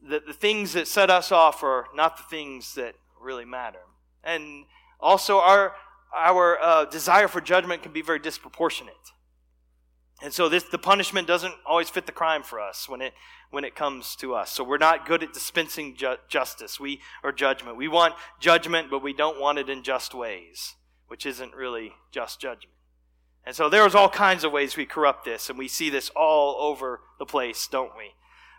the, 0.02 0.22
the 0.26 0.34
things 0.34 0.74
that 0.74 0.88
set 0.88 1.10
us 1.10 1.32
off 1.32 1.62
are 1.62 1.88
not 1.94 2.18
the 2.18 2.24
things 2.24 2.74
that 2.76 2.96
really 3.22 3.46
matter. 3.46 3.80
And 4.24 4.66
also 5.04 5.40
our, 5.40 5.74
our 6.16 6.60
uh, 6.60 6.86
desire 6.86 7.28
for 7.28 7.42
judgment 7.42 7.84
can 7.84 7.92
be 7.92 8.02
very 8.02 8.20
disproportionate. 8.20 8.96
And 10.24 10.34
so 10.34 10.48
this 10.48 10.64
the 10.64 10.78
punishment 10.78 11.28
doesn't 11.28 11.54
always 11.66 11.90
fit 11.90 12.06
the 12.06 12.12
crime 12.14 12.44
for 12.44 12.60
us 12.60 12.88
when 12.88 13.02
it 13.02 13.14
when 13.52 13.66
it 13.66 13.76
comes 13.76 14.16
to 14.18 14.34
us. 14.34 14.52
So 14.52 14.64
we're 14.64 14.78
not 14.78 15.06
good 15.06 15.22
at 15.22 15.34
dispensing 15.34 15.96
ju- 15.96 16.16
justice. 16.30 16.80
We 16.80 17.02
or 17.24 17.34
judgment. 17.34 17.76
We 17.76 17.90
want 17.90 18.16
judgment, 18.40 18.90
but 18.90 19.04
we 19.04 19.12
don't 19.14 19.40
want 19.40 19.58
it 19.58 19.70
in 19.70 19.84
just 19.84 20.14
ways, 20.16 20.76
which 21.08 21.26
isn't 21.26 21.54
really 21.54 21.94
just 22.12 22.40
judgment. 22.40 22.76
And 23.46 23.54
so 23.54 23.70
there's 23.70 23.96
all 23.96 24.08
kinds 24.08 24.46
of 24.46 24.54
ways 24.54 24.78
we 24.78 24.86
corrupt 24.86 25.26
this, 25.26 25.50
and 25.50 25.60
we 25.60 25.68
see 25.68 25.90
this 25.90 26.10
all 26.16 26.56
over 26.62 27.02
the 27.20 27.26
place, 27.26 27.68
don't 27.68 27.92
we? 27.98 28.14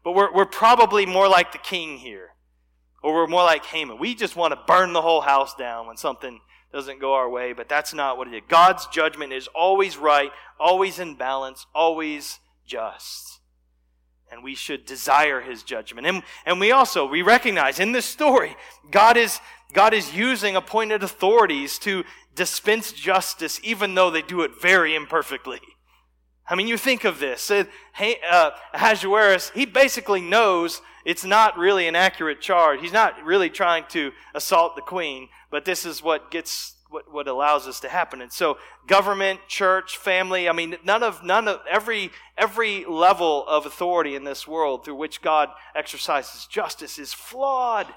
But 0.05 0.15
we're 0.15 0.33
we're 0.35 0.45
probably 0.45 1.07
more 1.07 1.29
like 1.29 1.53
the 1.53 1.59
king 1.59 1.97
here. 1.97 2.34
Or 3.05 3.13
we're 3.13 3.27
more 3.27 3.45
like 3.45 3.67
Haman. 3.67 3.99
We 3.99 4.15
just 4.15 4.35
want 4.35 4.55
to 4.55 4.61
burn 4.67 4.95
the 4.95 5.03
whole 5.03 5.21
house 5.21 5.55
down 5.55 5.87
when 5.87 5.99
something 5.99 6.41
doesn't 6.73 7.03
go 7.03 7.13
our 7.13 7.29
way, 7.29 7.53
but 7.53 7.69
that's 7.69 7.93
not 7.93 8.17
what 8.17 8.29
it 8.29 8.35
is. 8.35 8.43
God's 8.49 8.87
judgment 8.87 9.31
is 9.31 9.47
always 9.49 9.99
right, 9.99 10.31
always 10.59 10.99
in 10.99 11.15
balance, 11.15 11.67
always 11.75 12.41
just. 12.67 13.41
And 14.33 14.43
we 14.43 14.55
should 14.55 14.87
desire 14.87 15.43
his 15.43 15.63
judgment. 15.63 16.07
And, 16.07 16.23
and 16.47 16.59
we 16.59 16.73
also, 16.73 17.07
we 17.07 17.21
recognize 17.21 17.79
in 17.79 17.93
this 17.93 18.07
story, 18.07 18.57
God 18.91 19.19
is, 19.19 19.39
God 19.75 19.93
is 19.93 20.15
using 20.15 20.57
appointed 20.57 21.03
authorities 21.03 21.79
to 21.81 22.05
dispense 22.35 22.91
justice, 22.91 23.61
even 23.63 23.95
though 23.95 24.11
they 24.11 24.23
do 24.23 24.41
it 24.41 24.53
very 24.63 24.95
imperfectly. 24.95 25.61
I 26.47 26.55
mean, 26.55 26.69
you 26.69 26.77
think 26.77 27.05
of 27.05 27.19
this. 27.21 27.51
Uh, 27.51 27.65
Ahasuerus, 28.75 29.51
he 29.55 29.65
basically 29.65 30.21
knows 30.21 30.83
it's 31.05 31.25
not 31.25 31.59
really 31.59 31.87
an 31.87 31.97
accurate 31.97 32.41
charge. 32.41 32.81
He's 32.81 32.93
not 32.93 33.23
really 33.25 33.51
trying 33.51 33.85
to 33.91 34.13
assault 34.35 34.77
the 34.77 34.83
queen, 34.83 35.29
but 35.51 35.65
this 35.65 35.87
is 35.87 36.03
what 36.03 36.31
gets 36.31 36.75
what, 36.91 37.13
what 37.13 37.27
allows 37.27 37.67
this 37.67 37.81
to 37.81 37.89
happen. 37.89 38.21
And 38.21 38.33
so 38.33 38.59
government, 38.87 39.41
church, 39.49 39.97
family, 39.97 40.49
I 40.49 40.53
mean 40.53 40.77
none 40.85 41.03
of 41.03 41.25
none 41.25 41.49
of 41.49 41.61
every 41.69 42.11
every 42.39 42.85
level 42.85 43.47
of 43.49 43.67
authority 43.67 44.15
in 44.15 44.25
this 44.25 44.47
world 44.47 44.85
through 44.85 44.97
which 44.97 45.23
God 45.23 45.49
exercises 45.75 46.47
justice 46.47 46.99
is 46.99 47.13
flawed. 47.13 47.89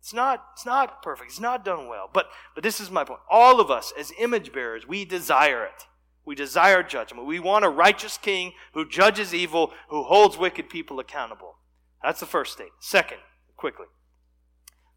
It's 0.00 0.14
not, 0.14 0.44
it's 0.54 0.64
not 0.64 1.02
perfect. 1.02 1.30
It's 1.30 1.40
not 1.40 1.64
done 1.64 1.86
well. 1.86 2.08
But, 2.10 2.30
but 2.54 2.64
this 2.64 2.80
is 2.80 2.90
my 2.90 3.04
point. 3.04 3.20
All 3.30 3.60
of 3.60 3.70
us, 3.70 3.92
as 3.98 4.12
image 4.18 4.50
bearers, 4.50 4.88
we 4.88 5.04
desire 5.04 5.62
it. 5.64 5.86
We 6.24 6.34
desire 6.34 6.82
judgment. 6.82 7.26
We 7.26 7.40
want 7.40 7.64
a 7.64 7.70
righteous 7.70 8.18
king 8.18 8.52
who 8.74 8.88
judges 8.88 9.34
evil, 9.34 9.72
who 9.88 10.02
holds 10.02 10.36
wicked 10.36 10.68
people 10.68 11.00
accountable. 11.00 11.56
That's 12.02 12.20
the 12.20 12.26
first 12.26 12.52
state. 12.52 12.70
Second, 12.80 13.18
quickly. 13.56 13.86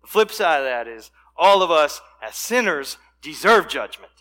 The 0.01 0.07
flip 0.07 0.31
side 0.31 0.59
of 0.59 0.65
that 0.65 0.87
is 0.87 1.11
all 1.37 1.63
of 1.63 1.71
us 1.71 2.01
as 2.21 2.35
sinners 2.35 2.97
deserve 3.21 3.67
judgment. 3.67 4.11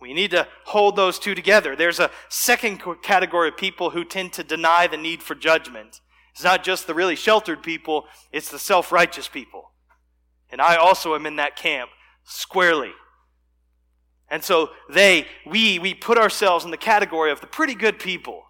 We 0.00 0.12
need 0.12 0.30
to 0.32 0.46
hold 0.64 0.96
those 0.96 1.18
two 1.18 1.34
together. 1.34 1.74
There's 1.74 2.00
a 2.00 2.10
second 2.28 2.82
category 3.02 3.48
of 3.48 3.56
people 3.56 3.90
who 3.90 4.04
tend 4.04 4.32
to 4.34 4.44
deny 4.44 4.86
the 4.86 4.96
need 4.96 5.22
for 5.22 5.34
judgment. 5.34 6.00
It's 6.32 6.44
not 6.44 6.62
just 6.62 6.86
the 6.86 6.94
really 6.94 7.16
sheltered 7.16 7.62
people, 7.62 8.06
it's 8.30 8.50
the 8.50 8.58
self 8.58 8.92
righteous 8.92 9.26
people. 9.26 9.72
And 10.50 10.60
I 10.60 10.76
also 10.76 11.14
am 11.14 11.26
in 11.26 11.36
that 11.36 11.56
camp 11.56 11.90
squarely. 12.24 12.92
And 14.28 14.42
so 14.42 14.70
they, 14.90 15.26
we, 15.46 15.78
we 15.78 15.94
put 15.94 16.18
ourselves 16.18 16.64
in 16.64 16.70
the 16.70 16.76
category 16.76 17.30
of 17.30 17.40
the 17.40 17.46
pretty 17.46 17.74
good 17.74 17.98
people 17.98 18.46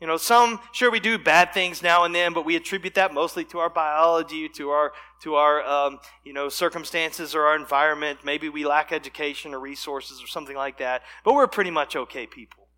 You 0.00 0.06
know, 0.06 0.16
some, 0.16 0.60
sure, 0.72 0.92
we 0.92 1.00
do 1.00 1.18
bad 1.18 1.52
things 1.52 1.82
now 1.82 2.04
and 2.04 2.14
then, 2.14 2.32
but 2.32 2.44
we 2.44 2.54
attribute 2.54 2.94
that 2.94 3.12
mostly 3.12 3.44
to 3.46 3.58
our 3.58 3.68
biology, 3.68 4.48
to 4.50 4.70
our, 4.70 4.92
to 5.22 5.34
our, 5.34 5.62
um, 5.64 5.98
you 6.24 6.32
know, 6.32 6.48
circumstances 6.48 7.34
or 7.34 7.42
our 7.46 7.56
environment. 7.56 8.20
Maybe 8.24 8.48
we 8.48 8.64
lack 8.64 8.92
education 8.92 9.54
or 9.54 9.58
resources 9.60 10.22
or 10.22 10.28
something 10.28 10.56
like 10.56 10.78
that. 10.78 11.02
But 11.24 11.34
we're 11.34 11.48
pretty 11.48 11.72
much 11.72 11.96
okay 11.96 12.28
people. 12.28 12.68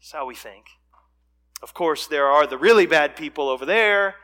That's 0.00 0.12
how 0.12 0.24
we 0.24 0.34
think. 0.34 0.64
Of 1.62 1.74
course, 1.74 2.06
there 2.06 2.26
are 2.26 2.46
the 2.46 2.58
really 2.58 2.86
bad 2.86 3.14
people 3.14 3.50
over 3.50 3.66
there. 3.66 4.14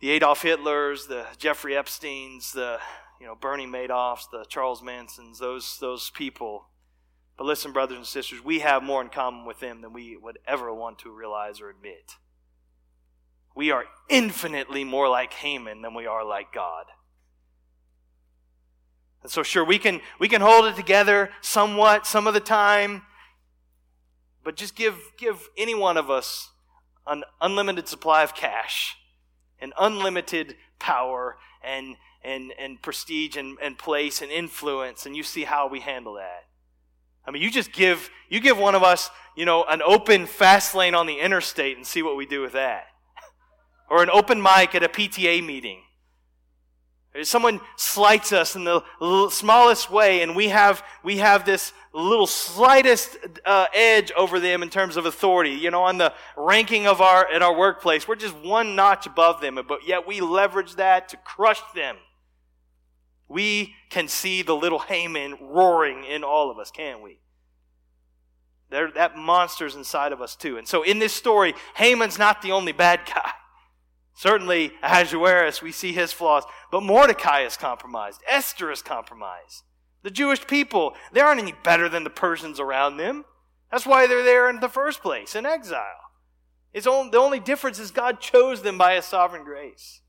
The 0.00 0.10
Adolf 0.10 0.42
Hitlers, 0.42 1.06
the 1.06 1.24
Jeffrey 1.38 1.74
Epsteins, 1.74 2.52
the, 2.52 2.80
you 3.24 3.30
know, 3.30 3.34
Bernie 3.34 3.66
Madoffs, 3.66 4.30
the 4.30 4.44
Charles 4.50 4.82
Mansons, 4.82 5.38
those, 5.38 5.78
those 5.80 6.10
people 6.10 6.66
but 7.36 7.46
listen, 7.46 7.72
brothers 7.72 7.96
and 7.96 8.06
sisters, 8.06 8.44
we 8.44 8.60
have 8.60 8.82
more 8.82 9.02
in 9.02 9.08
common 9.08 9.44
with 9.44 9.60
them 9.60 9.80
than 9.80 9.92
we 9.92 10.16
would 10.16 10.38
ever 10.46 10.72
want 10.72 11.00
to 11.00 11.10
realize 11.10 11.60
or 11.60 11.68
admit. 11.68 12.12
We 13.56 13.70
are 13.70 13.84
infinitely 14.08 14.84
more 14.84 15.08
like 15.08 15.32
Haman 15.32 15.82
than 15.82 15.94
we 15.94 16.06
are 16.06 16.24
like 16.24 16.52
God. 16.52 16.86
And 19.22 19.32
so 19.32 19.42
sure 19.42 19.64
we 19.64 19.78
can 19.78 20.00
we 20.18 20.28
can 20.28 20.42
hold 20.42 20.66
it 20.66 20.76
together 20.76 21.30
somewhat 21.40 22.06
some 22.06 22.26
of 22.26 22.34
the 22.34 22.40
time, 22.40 23.02
but 24.44 24.54
just 24.54 24.76
give 24.76 24.96
give 25.16 25.48
any 25.56 25.74
one 25.74 25.96
of 25.96 26.10
us 26.10 26.50
an 27.06 27.24
unlimited 27.40 27.88
supply 27.88 28.22
of 28.22 28.34
cash, 28.34 28.96
an 29.60 29.72
unlimited 29.78 30.56
power 30.78 31.38
and 31.62 31.96
and, 32.24 32.52
and 32.58 32.80
prestige 32.80 33.36
and, 33.36 33.58
and 33.62 33.78
place 33.78 34.22
and 34.22 34.30
influence, 34.30 35.06
and 35.06 35.16
you 35.16 35.22
see 35.22 35.44
how 35.44 35.68
we 35.68 35.80
handle 35.80 36.14
that. 36.14 36.44
I 37.26 37.30
mean, 37.30 37.42
you 37.42 37.50
just 37.50 37.72
give, 37.72 38.10
you 38.28 38.40
give 38.40 38.58
one 38.58 38.74
of 38.74 38.82
us, 38.82 39.10
you 39.36 39.44
know, 39.44 39.64
an 39.64 39.82
open 39.82 40.26
fast 40.26 40.74
lane 40.74 40.94
on 40.94 41.06
the 41.06 41.18
interstate 41.18 41.76
and 41.76 41.86
see 41.86 42.02
what 42.02 42.16
we 42.16 42.26
do 42.26 42.40
with 42.42 42.52
that. 42.52 42.84
or 43.90 44.02
an 44.02 44.10
open 44.10 44.42
mic 44.42 44.74
at 44.74 44.82
a 44.82 44.88
PTA 44.88 45.44
meeting. 45.44 45.80
If 47.14 47.28
Someone 47.28 47.60
slights 47.76 48.32
us 48.32 48.56
in 48.56 48.64
the 48.64 48.82
smallest 49.30 49.88
way, 49.88 50.22
and 50.22 50.34
we 50.34 50.48
have, 50.48 50.82
we 51.04 51.18
have 51.18 51.46
this 51.46 51.72
little 51.92 52.26
slightest 52.26 53.16
uh, 53.46 53.66
edge 53.72 54.10
over 54.16 54.40
them 54.40 54.64
in 54.64 54.68
terms 54.68 54.96
of 54.96 55.06
authority. 55.06 55.52
You 55.52 55.70
know, 55.70 55.84
on 55.84 55.96
the 55.96 56.12
ranking 56.36 56.88
of 56.88 57.00
our, 57.00 57.30
at 57.30 57.40
our 57.40 57.56
workplace, 57.56 58.08
we're 58.08 58.16
just 58.16 58.36
one 58.38 58.74
notch 58.74 59.06
above 59.06 59.40
them, 59.40 59.60
but 59.68 59.86
yet 59.86 60.08
we 60.08 60.20
leverage 60.20 60.74
that 60.74 61.08
to 61.10 61.16
crush 61.18 61.60
them. 61.74 61.96
We 63.28 63.74
can 63.90 64.08
see 64.08 64.42
the 64.42 64.56
little 64.56 64.80
Haman 64.80 65.38
roaring 65.40 66.04
in 66.04 66.22
all 66.22 66.50
of 66.50 66.58
us, 66.58 66.70
can't 66.70 67.02
we? 67.02 67.20
There, 68.70 68.90
that 68.92 69.16
monster's 69.16 69.76
inside 69.76 70.12
of 70.12 70.20
us 70.20 70.36
too. 70.36 70.56
And 70.56 70.66
so 70.66 70.82
in 70.82 70.98
this 70.98 71.12
story, 71.12 71.54
Haman's 71.76 72.18
not 72.18 72.42
the 72.42 72.52
only 72.52 72.72
bad 72.72 73.00
guy. 73.06 73.30
Certainly, 74.14 74.72
Ahasuerus, 74.82 75.60
we 75.60 75.72
see 75.72 75.92
his 75.92 76.12
flaws, 76.12 76.44
but 76.70 76.82
Mordecai 76.82 77.40
is 77.42 77.56
compromised. 77.56 78.20
Esther 78.28 78.70
is 78.70 78.80
compromised. 78.80 79.64
The 80.02 80.10
Jewish 80.10 80.46
people, 80.46 80.94
they 81.12 81.20
aren't 81.20 81.40
any 81.40 81.54
better 81.64 81.88
than 81.88 82.04
the 82.04 82.10
Persians 82.10 82.60
around 82.60 82.96
them. 82.96 83.24
That's 83.72 83.86
why 83.86 84.06
they're 84.06 84.22
there 84.22 84.48
in 84.48 84.60
the 84.60 84.68
first 84.68 85.02
place, 85.02 85.34
in 85.34 85.46
exile. 85.46 85.82
It's 86.72 86.86
only, 86.86 87.10
the 87.10 87.18
only 87.18 87.40
difference 87.40 87.78
is 87.78 87.90
God 87.90 88.20
chose 88.20 88.62
them 88.62 88.78
by 88.78 88.94
His 88.94 89.04
sovereign 89.04 89.44
grace. 89.44 90.00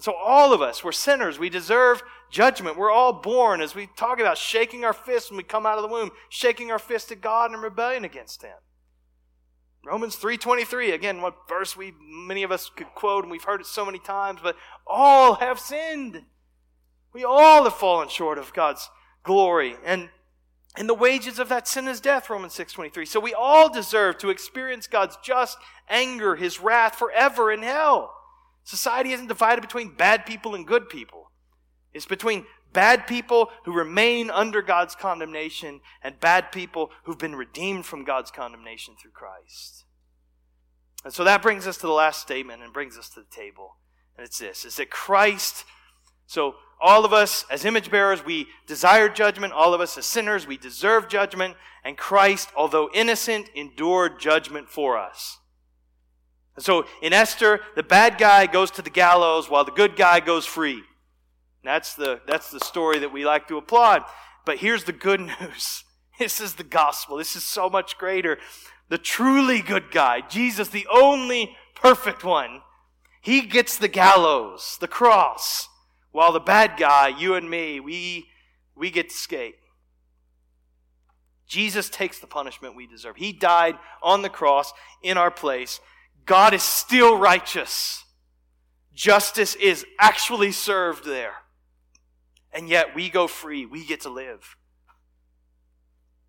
So 0.00 0.12
all 0.12 0.52
of 0.52 0.62
us, 0.62 0.84
we're 0.84 0.92
sinners. 0.92 1.38
We 1.38 1.50
deserve 1.50 2.02
judgment. 2.30 2.76
We're 2.76 2.90
all 2.90 3.12
born, 3.12 3.60
as 3.60 3.74
we 3.74 3.88
talk 3.96 4.20
about, 4.20 4.38
shaking 4.38 4.84
our 4.84 4.92
fists 4.92 5.30
when 5.30 5.38
we 5.38 5.42
come 5.42 5.66
out 5.66 5.76
of 5.76 5.82
the 5.82 5.88
womb, 5.88 6.10
shaking 6.28 6.70
our 6.70 6.78
fist 6.78 7.10
at 7.10 7.20
God 7.20 7.52
in 7.52 7.60
rebellion 7.60 8.04
against 8.04 8.42
Him. 8.42 8.56
Romans 9.84 10.16
3.23, 10.16 10.92
again, 10.92 11.20
what 11.20 11.48
verse 11.48 11.76
we 11.76 11.94
many 12.00 12.42
of 12.42 12.52
us 12.52 12.70
could 12.76 12.94
quote, 12.94 13.24
and 13.24 13.30
we've 13.30 13.44
heard 13.44 13.60
it 13.60 13.66
so 13.66 13.84
many 13.84 13.98
times, 13.98 14.40
but 14.42 14.56
all 14.86 15.34
have 15.36 15.58
sinned. 15.58 16.22
We 17.12 17.24
all 17.24 17.64
have 17.64 17.74
fallen 17.74 18.08
short 18.08 18.38
of 18.38 18.52
God's 18.52 18.90
glory. 19.24 19.76
And, 19.84 20.10
and 20.76 20.88
the 20.88 20.94
wages 20.94 21.38
of 21.38 21.48
that 21.48 21.66
sin 21.66 21.88
is 21.88 22.00
death, 22.00 22.30
Romans 22.30 22.54
6.23. 22.54 23.08
So 23.08 23.18
we 23.18 23.34
all 23.34 23.72
deserve 23.72 24.18
to 24.18 24.30
experience 24.30 24.86
God's 24.86 25.16
just 25.24 25.58
anger, 25.88 26.36
His 26.36 26.60
wrath 26.60 26.94
forever 26.94 27.50
in 27.50 27.62
hell. 27.62 28.14
Society 28.68 29.12
isn't 29.12 29.28
divided 29.28 29.62
between 29.62 29.94
bad 29.94 30.26
people 30.26 30.54
and 30.54 30.66
good 30.66 30.90
people. 30.90 31.30
It's 31.94 32.04
between 32.04 32.44
bad 32.74 33.06
people 33.06 33.48
who 33.64 33.72
remain 33.72 34.30
under 34.30 34.60
God's 34.60 34.94
condemnation 34.94 35.80
and 36.02 36.20
bad 36.20 36.52
people 36.52 36.90
who've 37.04 37.16
been 37.16 37.34
redeemed 37.34 37.86
from 37.86 38.04
God's 38.04 38.30
condemnation 38.30 38.94
through 39.00 39.12
Christ. 39.12 39.86
And 41.02 41.14
so 41.14 41.24
that 41.24 41.40
brings 41.40 41.66
us 41.66 41.78
to 41.78 41.86
the 41.86 41.94
last 41.94 42.20
statement 42.20 42.62
and 42.62 42.70
brings 42.70 42.98
us 42.98 43.08
to 43.14 43.20
the 43.20 43.34
table. 43.34 43.76
And 44.18 44.26
it's 44.26 44.38
this 44.38 44.66
is 44.66 44.76
that 44.76 44.90
Christ, 44.90 45.64
so 46.26 46.56
all 46.78 47.06
of 47.06 47.12
us 47.14 47.46
as 47.50 47.64
image 47.64 47.90
bearers, 47.90 48.22
we 48.22 48.48
desire 48.66 49.08
judgment. 49.08 49.54
All 49.54 49.72
of 49.72 49.80
us 49.80 49.96
as 49.96 50.04
sinners, 50.04 50.46
we 50.46 50.58
deserve 50.58 51.08
judgment. 51.08 51.56
And 51.84 51.96
Christ, 51.96 52.50
although 52.54 52.90
innocent, 52.92 53.48
endured 53.54 54.20
judgment 54.20 54.68
for 54.68 54.98
us. 54.98 55.37
And 56.58 56.64
so 56.64 56.86
in 57.02 57.12
Esther, 57.12 57.60
the 57.76 57.84
bad 57.84 58.18
guy 58.18 58.46
goes 58.46 58.72
to 58.72 58.82
the 58.82 58.90
gallows 58.90 59.48
while 59.48 59.64
the 59.64 59.70
good 59.70 59.94
guy 59.94 60.18
goes 60.18 60.44
free. 60.44 60.82
That's 61.62 61.94
the, 61.94 62.20
that's 62.26 62.50
the 62.50 62.58
story 62.58 62.98
that 62.98 63.12
we 63.12 63.24
like 63.24 63.46
to 63.46 63.58
applaud. 63.58 64.02
But 64.44 64.58
here's 64.58 64.82
the 64.82 64.92
good 64.92 65.20
news. 65.40 65.84
This 66.18 66.40
is 66.40 66.54
the 66.54 66.64
gospel. 66.64 67.16
This 67.16 67.36
is 67.36 67.44
so 67.44 67.70
much 67.70 67.96
greater. 67.96 68.38
The 68.88 68.98
truly 68.98 69.62
good 69.62 69.92
guy, 69.92 70.20
Jesus, 70.20 70.66
the 70.66 70.88
only 70.92 71.56
perfect 71.76 72.24
one, 72.24 72.62
he 73.22 73.42
gets 73.42 73.76
the 73.76 73.86
gallows, 73.86 74.78
the 74.80 74.88
cross, 74.88 75.68
while 76.10 76.32
the 76.32 76.40
bad 76.40 76.76
guy, 76.76 77.06
you 77.06 77.34
and 77.34 77.48
me, 77.48 77.78
we, 77.78 78.26
we 78.74 78.90
get 78.90 79.10
to 79.10 79.14
skate. 79.14 79.54
Jesus 81.46 81.88
takes 81.88 82.18
the 82.18 82.26
punishment 82.26 82.74
we 82.74 82.88
deserve. 82.88 83.14
He 83.14 83.32
died 83.32 83.78
on 84.02 84.22
the 84.22 84.28
cross 84.28 84.72
in 85.04 85.16
our 85.16 85.30
place. 85.30 85.78
God 86.28 86.52
is 86.52 86.62
still 86.62 87.16
righteous. 87.16 88.04
Justice 88.94 89.54
is 89.54 89.86
actually 89.98 90.52
served 90.52 91.06
there. 91.06 91.32
And 92.52 92.68
yet 92.68 92.94
we 92.94 93.08
go 93.08 93.26
free. 93.26 93.64
We 93.64 93.84
get 93.84 94.02
to 94.02 94.10
live. 94.10 94.56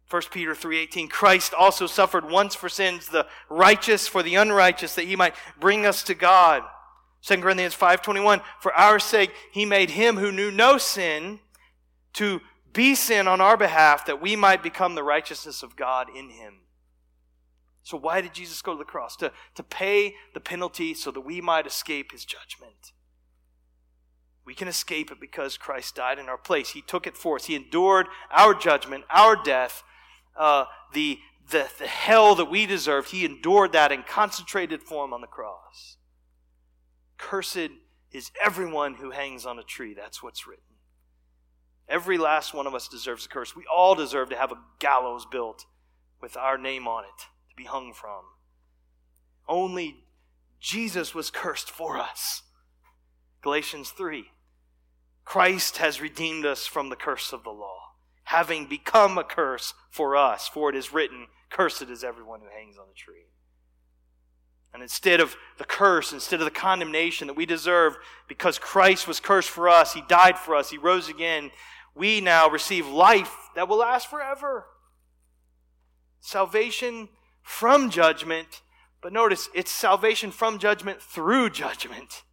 1 0.09 0.31
Peter 0.31 0.55
3:18 0.55 1.09
Christ 1.09 1.53
also 1.53 1.85
suffered 1.85 2.23
once 2.23 2.55
for 2.55 2.69
sins 2.69 3.09
the 3.09 3.27
righteous 3.49 4.07
for 4.07 4.23
the 4.23 4.35
unrighteous 4.35 4.95
that 4.95 5.05
he 5.05 5.17
might 5.17 5.35
bring 5.59 5.85
us 5.85 6.01
to 6.03 6.15
God. 6.15 6.63
2 7.21 7.41
Corinthians 7.41 7.75
5:21 7.75 8.41
For 8.61 8.73
our 8.73 8.99
sake 8.99 9.35
he 9.51 9.65
made 9.65 9.91
him 9.91 10.17
who 10.17 10.31
knew 10.31 10.49
no 10.49 10.77
sin 10.77 11.41
to 12.13 12.39
be 12.71 12.95
sin 12.95 13.27
on 13.27 13.41
our 13.41 13.57
behalf 13.57 14.05
that 14.05 14.21
we 14.21 14.37
might 14.37 14.63
become 14.63 14.95
the 14.95 15.03
righteousness 15.03 15.61
of 15.61 15.75
God 15.75 16.07
in 16.15 16.29
him. 16.29 16.61
So, 17.83 17.97
why 17.97 18.21
did 18.21 18.33
Jesus 18.33 18.61
go 18.61 18.73
to 18.73 18.77
the 18.77 18.85
cross? 18.85 19.15
To, 19.17 19.31
to 19.55 19.63
pay 19.63 20.15
the 20.33 20.39
penalty 20.39 20.93
so 20.93 21.11
that 21.11 21.21
we 21.21 21.41
might 21.41 21.65
escape 21.65 22.11
his 22.11 22.25
judgment. 22.25 22.91
We 24.45 24.55
can 24.55 24.67
escape 24.67 25.11
it 25.11 25.19
because 25.19 25.57
Christ 25.57 25.95
died 25.95 26.17
in 26.19 26.27
our 26.27 26.37
place. 26.37 26.71
He 26.71 26.81
took 26.81 27.05
it 27.05 27.17
for 27.17 27.35
us. 27.35 27.45
He 27.45 27.55
endured 27.55 28.07
our 28.31 28.53
judgment, 28.53 29.03
our 29.09 29.35
death, 29.35 29.83
uh, 30.37 30.65
the, 30.93 31.19
the, 31.51 31.69
the 31.77 31.87
hell 31.87 32.35
that 32.35 32.49
we 32.49 32.65
deserved. 32.65 33.11
He 33.11 33.25
endured 33.25 33.73
that 33.73 33.91
in 33.91 34.03
concentrated 34.03 34.81
form 34.81 35.13
on 35.13 35.21
the 35.21 35.27
cross. 35.27 35.97
Cursed 37.17 37.69
is 38.11 38.31
everyone 38.43 38.95
who 38.95 39.11
hangs 39.11 39.45
on 39.45 39.59
a 39.59 39.63
tree. 39.63 39.93
That's 39.93 40.23
what's 40.23 40.47
written. 40.47 40.63
Every 41.87 42.17
last 42.17 42.53
one 42.53 42.65
of 42.65 42.73
us 42.73 42.87
deserves 42.87 43.25
a 43.25 43.29
curse. 43.29 43.55
We 43.55 43.65
all 43.71 43.93
deserve 43.93 44.29
to 44.29 44.37
have 44.37 44.51
a 44.51 44.59
gallows 44.79 45.25
built 45.25 45.65
with 46.21 46.37
our 46.37 46.57
name 46.57 46.87
on 46.87 47.03
it 47.03 47.25
be 47.59 47.65
hung 47.65 47.93
from. 47.93 48.23
Only 49.47 49.97
Jesus 50.61 51.13
was 51.13 51.29
cursed 51.29 51.69
for 51.69 51.97
us. 51.97 52.43
Galatians 53.41 53.89
3. 53.89 54.25
Christ 55.25 55.77
has 55.77 56.01
redeemed 56.01 56.45
us 56.45 56.65
from 56.65 56.89
the 56.89 56.95
curse 56.95 57.33
of 57.33 57.43
the 57.43 57.49
law, 57.49 57.79
having 58.23 58.65
become 58.65 59.17
a 59.17 59.23
curse 59.23 59.73
for 59.89 60.15
us, 60.15 60.47
for 60.47 60.69
it 60.69 60.75
is 60.75 60.93
written, 60.93 61.27
Cursed 61.49 61.83
is 61.89 62.03
everyone 62.03 62.39
who 62.39 62.47
hangs 62.47 62.77
on 62.77 62.85
a 62.89 62.95
tree. 62.95 63.27
And 64.73 64.81
instead 64.81 65.19
of 65.19 65.35
the 65.57 65.65
curse, 65.65 66.13
instead 66.13 66.39
of 66.39 66.45
the 66.45 66.51
condemnation 66.51 67.27
that 67.27 67.35
we 67.35 67.45
deserve, 67.45 67.97
because 68.27 68.57
Christ 68.57 69.07
was 69.07 69.19
cursed 69.19 69.49
for 69.49 69.67
us, 69.67 69.93
He 69.93 70.03
died 70.07 70.37
for 70.37 70.55
us, 70.55 70.69
He 70.69 70.77
rose 70.77 71.09
again, 71.09 71.51
we 71.93 72.21
now 72.21 72.49
receive 72.49 72.87
life 72.87 73.35
that 73.55 73.67
will 73.67 73.77
last 73.77 74.09
forever. 74.09 74.67
Salvation 76.21 77.09
from 77.49 77.89
judgment, 77.89 78.61
but 79.01 79.11
notice 79.11 79.49
it's 79.55 79.71
salvation 79.71 80.29
from 80.29 80.59
judgment 80.59 81.01
through 81.01 81.49
judgment 81.49 82.23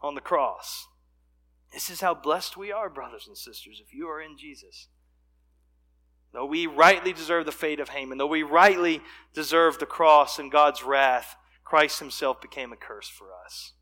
on 0.00 0.14
the 0.14 0.20
cross. 0.20 0.86
This 1.72 1.90
is 1.90 2.00
how 2.00 2.14
blessed 2.14 2.56
we 2.56 2.70
are, 2.70 2.88
brothers 2.88 3.26
and 3.26 3.36
sisters, 3.36 3.82
if 3.84 3.92
you 3.92 4.06
are 4.06 4.22
in 4.22 4.38
Jesus. 4.38 4.86
Though 6.32 6.46
we 6.46 6.68
rightly 6.68 7.12
deserve 7.12 7.46
the 7.46 7.52
fate 7.52 7.80
of 7.80 7.88
Haman, 7.88 8.16
though 8.16 8.28
we 8.28 8.44
rightly 8.44 9.00
deserve 9.34 9.80
the 9.80 9.86
cross 9.86 10.38
and 10.38 10.52
God's 10.52 10.84
wrath, 10.84 11.34
Christ 11.64 11.98
himself 11.98 12.40
became 12.40 12.72
a 12.72 12.76
curse 12.76 13.08
for 13.08 13.26
us. 13.44 13.72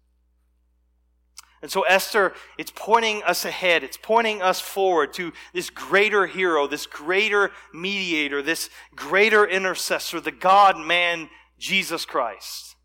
And 1.65 1.73
so 1.73 1.81
Esther, 1.85 2.35
it's 2.59 2.71
pointing 2.71 3.23
us 3.23 3.47
ahead. 3.47 3.83
It's 3.83 3.97
pointing 3.97 4.43
us 4.43 4.61
forward 4.61 5.15
to 5.15 5.33
this 5.55 5.71
greater 5.71 6.27
hero, 6.27 6.67
this 6.67 6.85
greater 6.85 7.53
mediator, 7.73 8.43
this 8.43 8.69
greater 8.95 9.47
intercessor, 9.47 10.21
the 10.21 10.31
God 10.31 10.79
man, 10.79 11.31
Jesus 11.59 12.05
Christ. 12.05 12.77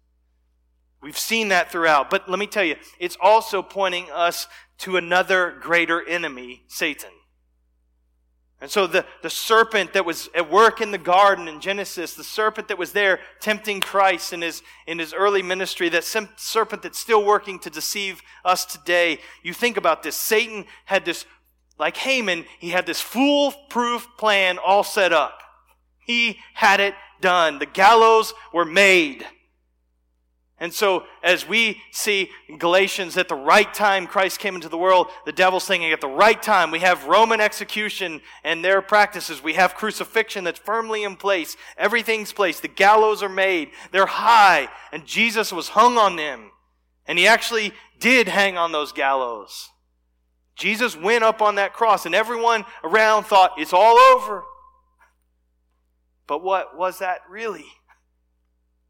We've 1.01 1.17
seen 1.17 1.49
that 1.49 1.69
throughout. 1.69 2.09
But 2.09 2.29
let 2.29 2.39
me 2.39 2.47
tell 2.47 2.63
you, 2.63 2.77
it's 3.01 3.17
also 3.19 3.61
pointing 3.61 4.09
us 4.11 4.47
to 4.77 4.95
another 4.95 5.57
greater 5.59 6.01
enemy, 6.07 6.63
Satan. 6.69 7.09
And 8.61 8.69
so 8.69 8.87
the, 8.87 9.05
the 9.21 9.29
serpent 9.29 9.93
that 9.93 10.05
was 10.05 10.29
at 10.35 10.51
work 10.51 10.81
in 10.81 10.91
the 10.91 10.97
garden 10.97 11.47
in 11.47 11.61
Genesis, 11.61 12.13
the 12.13 12.25
serpent 12.25 12.67
that 12.67 12.77
was 12.77 12.91
there 12.91 13.19
tempting 13.39 13.79
Christ 13.79 14.33
in 14.33 14.41
his, 14.41 14.61
in 14.85 14.99
his 14.99 15.13
early 15.13 15.41
ministry, 15.41 15.87
that 15.89 16.03
serpent 16.03 16.81
that's 16.83 16.99
still 16.99 17.23
working 17.23 17.59
to 17.59 17.69
deceive 17.69 18.21
us 18.43 18.65
today. 18.65 19.19
You 19.43 19.53
think 19.53 19.77
about 19.77 20.03
this. 20.03 20.17
Satan 20.17 20.65
had 20.85 21.05
this, 21.05 21.25
like 21.77 21.95
Haman, 21.97 22.45
he 22.59 22.69
had 22.69 22.85
this 22.85 22.99
foolproof 22.99 24.05
plan 24.17 24.57
all 24.57 24.83
set 24.83 25.13
up. 25.13 25.41
He 25.99 26.39
had 26.53 26.81
it 26.81 26.95
done. 27.21 27.59
The 27.59 27.65
gallows 27.65 28.33
were 28.51 28.65
made. 28.65 29.25
And 30.61 30.73
so, 30.73 31.05
as 31.23 31.47
we 31.47 31.81
see 31.91 32.29
Galatians, 32.57 33.15
at 33.15 33.29
the 33.29 33.35
right 33.35 33.73
time 33.73 34.07
Christ 34.07 34.39
came 34.39 34.55
into 34.55 34.67
the 34.67 34.77
world, 34.77 35.07
the 35.25 35.31
devil's 35.31 35.65
thinking 35.65 35.93
at 35.93 36.01
the 36.01 36.07
right 36.07 36.41
time 36.41 36.69
we 36.69 36.79
have 36.79 37.05
Roman 37.05 37.39
execution 37.39 38.19
and 38.43 38.63
their 38.63 38.81
practices. 38.81 39.41
We 39.41 39.53
have 39.53 39.75
crucifixion 39.75 40.43
that's 40.43 40.59
firmly 40.59 41.03
in 41.03 41.15
place. 41.15 41.55
Everything's 41.77 42.33
placed. 42.33 42.61
The 42.61 42.67
gallows 42.67 43.23
are 43.23 43.29
made. 43.29 43.69
They're 43.91 44.05
high. 44.05 44.67
And 44.91 45.05
Jesus 45.05 45.53
was 45.53 45.69
hung 45.69 45.97
on 45.97 46.17
them. 46.17 46.51
And 47.05 47.17
he 47.17 47.25
actually 47.25 47.71
did 47.99 48.27
hang 48.27 48.57
on 48.57 48.73
those 48.73 48.91
gallows. 48.91 49.69
Jesus 50.57 50.95
went 50.95 51.23
up 51.23 51.41
on 51.41 51.55
that 51.55 51.73
cross, 51.73 52.05
and 52.05 52.13
everyone 52.13 52.65
around 52.83 53.23
thought, 53.23 53.53
it's 53.57 53.71
all 53.71 53.97
over. 53.97 54.43
But 56.27 56.43
what 56.43 56.77
was 56.77 56.99
that 56.99 57.21
really? 57.29 57.65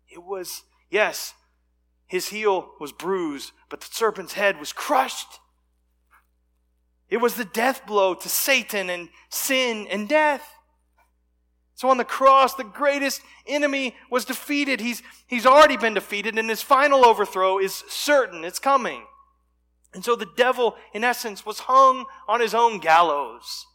It 0.10 0.24
was, 0.24 0.64
yes, 0.90 1.36
his 2.10 2.30
heel 2.30 2.72
was 2.80 2.92
bruised, 2.92 3.52
but 3.70 3.82
the 3.82 3.88
serpent's 3.92 4.34
head 4.34 4.60
was 4.60 4.74
crushed. 4.74 5.40
It 7.08 7.18
was 7.18 7.36
the 7.36 7.46
death 7.46 7.86
blow 7.86 8.16
to 8.16 8.28
Satan 8.28 8.90
and 8.90 9.10
sin 9.30 9.88
and 9.90 10.10
death. 10.10 10.56
So 11.76 11.88
on 11.90 11.98
the 11.98 12.04
cross, 12.04 12.56
the 12.56 12.64
greatest 12.64 13.22
enemy 13.46 13.96
was 14.10 14.26
defeated. 14.26 14.82
He's, 14.82 15.04
he's 15.28 15.46
already 15.46 15.78
been 15.78 15.94
defeated, 15.94 16.38
and 16.38 16.50
his 16.50 16.64
final 16.64 17.06
overthrow 17.06 17.60
is 17.60 17.84
certain. 17.88 18.44
It's 18.44 18.60
coming. 18.60 19.04
And 19.94 20.04
so 20.04 20.16
the 20.16 20.30
devil, 20.36 20.76
in 20.94 21.04
essence, 21.04 21.46
was 21.46 21.60
hung 21.60 22.06
on 22.28 22.42
his 22.42 22.56
own 22.56 22.80
gallows. 22.80 23.68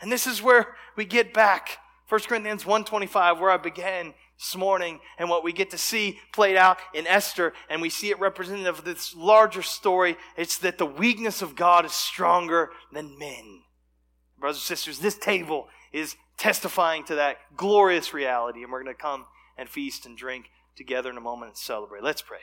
And 0.00 0.10
this 0.10 0.26
is 0.26 0.42
where 0.42 0.74
we 0.96 1.04
get 1.04 1.34
back. 1.34 1.78
1 2.08 2.22
Corinthians 2.22 2.64
1.25, 2.64 3.38
where 3.38 3.50
I 3.50 3.58
began 3.58 4.14
this 4.40 4.56
morning 4.56 5.00
and 5.18 5.28
what 5.28 5.44
we 5.44 5.52
get 5.52 5.70
to 5.70 5.76
see 5.76 6.18
played 6.32 6.56
out 6.56 6.78
in 6.94 7.06
Esther, 7.06 7.52
and 7.68 7.82
we 7.82 7.90
see 7.90 8.08
it 8.08 8.18
representative 8.18 8.78
of 8.78 8.84
this 8.86 9.14
larger 9.14 9.60
story. 9.60 10.16
It's 10.34 10.56
that 10.58 10.78
the 10.78 10.86
weakness 10.86 11.42
of 11.42 11.54
God 11.54 11.84
is 11.84 11.92
stronger 11.92 12.70
than 12.90 13.18
men. 13.18 13.62
Brothers 14.38 14.56
and 14.56 14.62
sisters, 14.62 14.98
this 14.98 15.18
table 15.18 15.68
is 15.92 16.16
testifying 16.38 17.04
to 17.04 17.16
that 17.16 17.36
glorious 17.54 18.14
reality, 18.14 18.62
and 18.62 18.72
we're 18.72 18.82
going 18.82 18.96
to 18.96 19.00
come 19.00 19.26
and 19.58 19.68
feast 19.68 20.06
and 20.06 20.16
drink 20.16 20.46
together 20.74 21.10
in 21.10 21.18
a 21.18 21.20
moment 21.20 21.50
and 21.50 21.58
celebrate. 21.58 22.02
Let's 22.02 22.22
pray. 22.22 22.38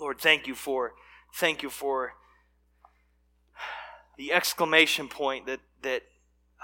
Lord, 0.00 0.20
thank 0.20 0.48
you 0.48 0.56
for 0.56 0.94
thank 1.36 1.62
you 1.62 1.70
for 1.70 2.14
the 4.18 4.32
exclamation 4.32 5.06
point 5.06 5.46
that 5.46 5.60
that 5.82 6.02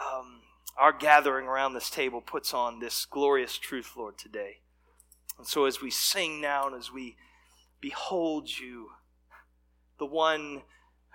um, 0.00 0.35
our 0.78 0.92
gathering 0.92 1.46
around 1.46 1.74
this 1.74 1.90
table 1.90 2.20
puts 2.20 2.52
on 2.52 2.80
this 2.80 3.06
glorious 3.06 3.58
truth, 3.58 3.92
Lord, 3.96 4.18
today. 4.18 4.58
And 5.38 5.46
so 5.46 5.64
as 5.64 5.80
we 5.80 5.90
sing 5.90 6.40
now 6.40 6.66
and 6.66 6.76
as 6.76 6.92
we 6.92 7.16
behold 7.80 8.48
you, 8.58 8.90
the 9.98 10.06
one 10.06 10.62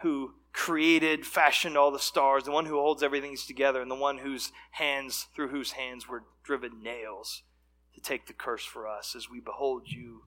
who 0.01 0.33
created, 0.53 1.25
fashioned 1.25 1.77
all 1.77 1.91
the 1.91 1.99
stars, 1.99 2.43
the 2.43 2.51
one 2.51 2.65
who 2.65 2.79
holds 2.79 3.03
everything 3.03 3.35
together, 3.37 3.81
and 3.81 3.89
the 3.89 3.95
one 3.95 4.17
whose 4.17 4.51
hands, 4.71 5.27
through 5.35 5.49
whose 5.49 5.73
hands 5.73 6.07
were 6.07 6.23
driven 6.43 6.81
nails 6.81 7.43
to 7.93 8.01
take 8.01 8.27
the 8.27 8.33
curse 8.33 8.65
for 8.65 8.87
us. 8.87 9.15
As 9.15 9.29
we 9.29 9.39
behold 9.39 9.83
you, 9.85 10.23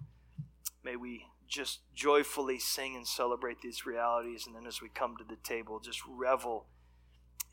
may 0.85 0.97
we 0.97 1.26
just 1.47 1.80
joyfully 1.95 2.59
sing 2.59 2.97
and 2.97 3.07
celebrate 3.07 3.61
these 3.62 3.85
realities, 3.85 4.47
and 4.47 4.57
then 4.57 4.66
as 4.66 4.80
we 4.80 4.89
come 4.89 5.16
to 5.16 5.24
the 5.24 5.37
table, 5.37 5.80
just 5.80 6.01
revel 6.09 6.66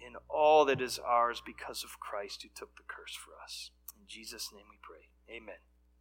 in 0.06 0.16
all 0.30 0.66
that 0.66 0.82
is 0.82 1.00
ours 1.00 1.42
because 1.46 1.84
of 1.84 2.00
Christ 2.00 2.44
who 2.44 2.50
took 2.54 2.76
the 2.76 2.84
curse 2.88 3.16
for 3.16 3.32
us. 3.44 3.72
In 3.96 4.06
Jesus' 4.08 4.52
name 4.54 4.66
we 4.70 4.78
pray. 4.82 5.10
Amen. 5.30 5.62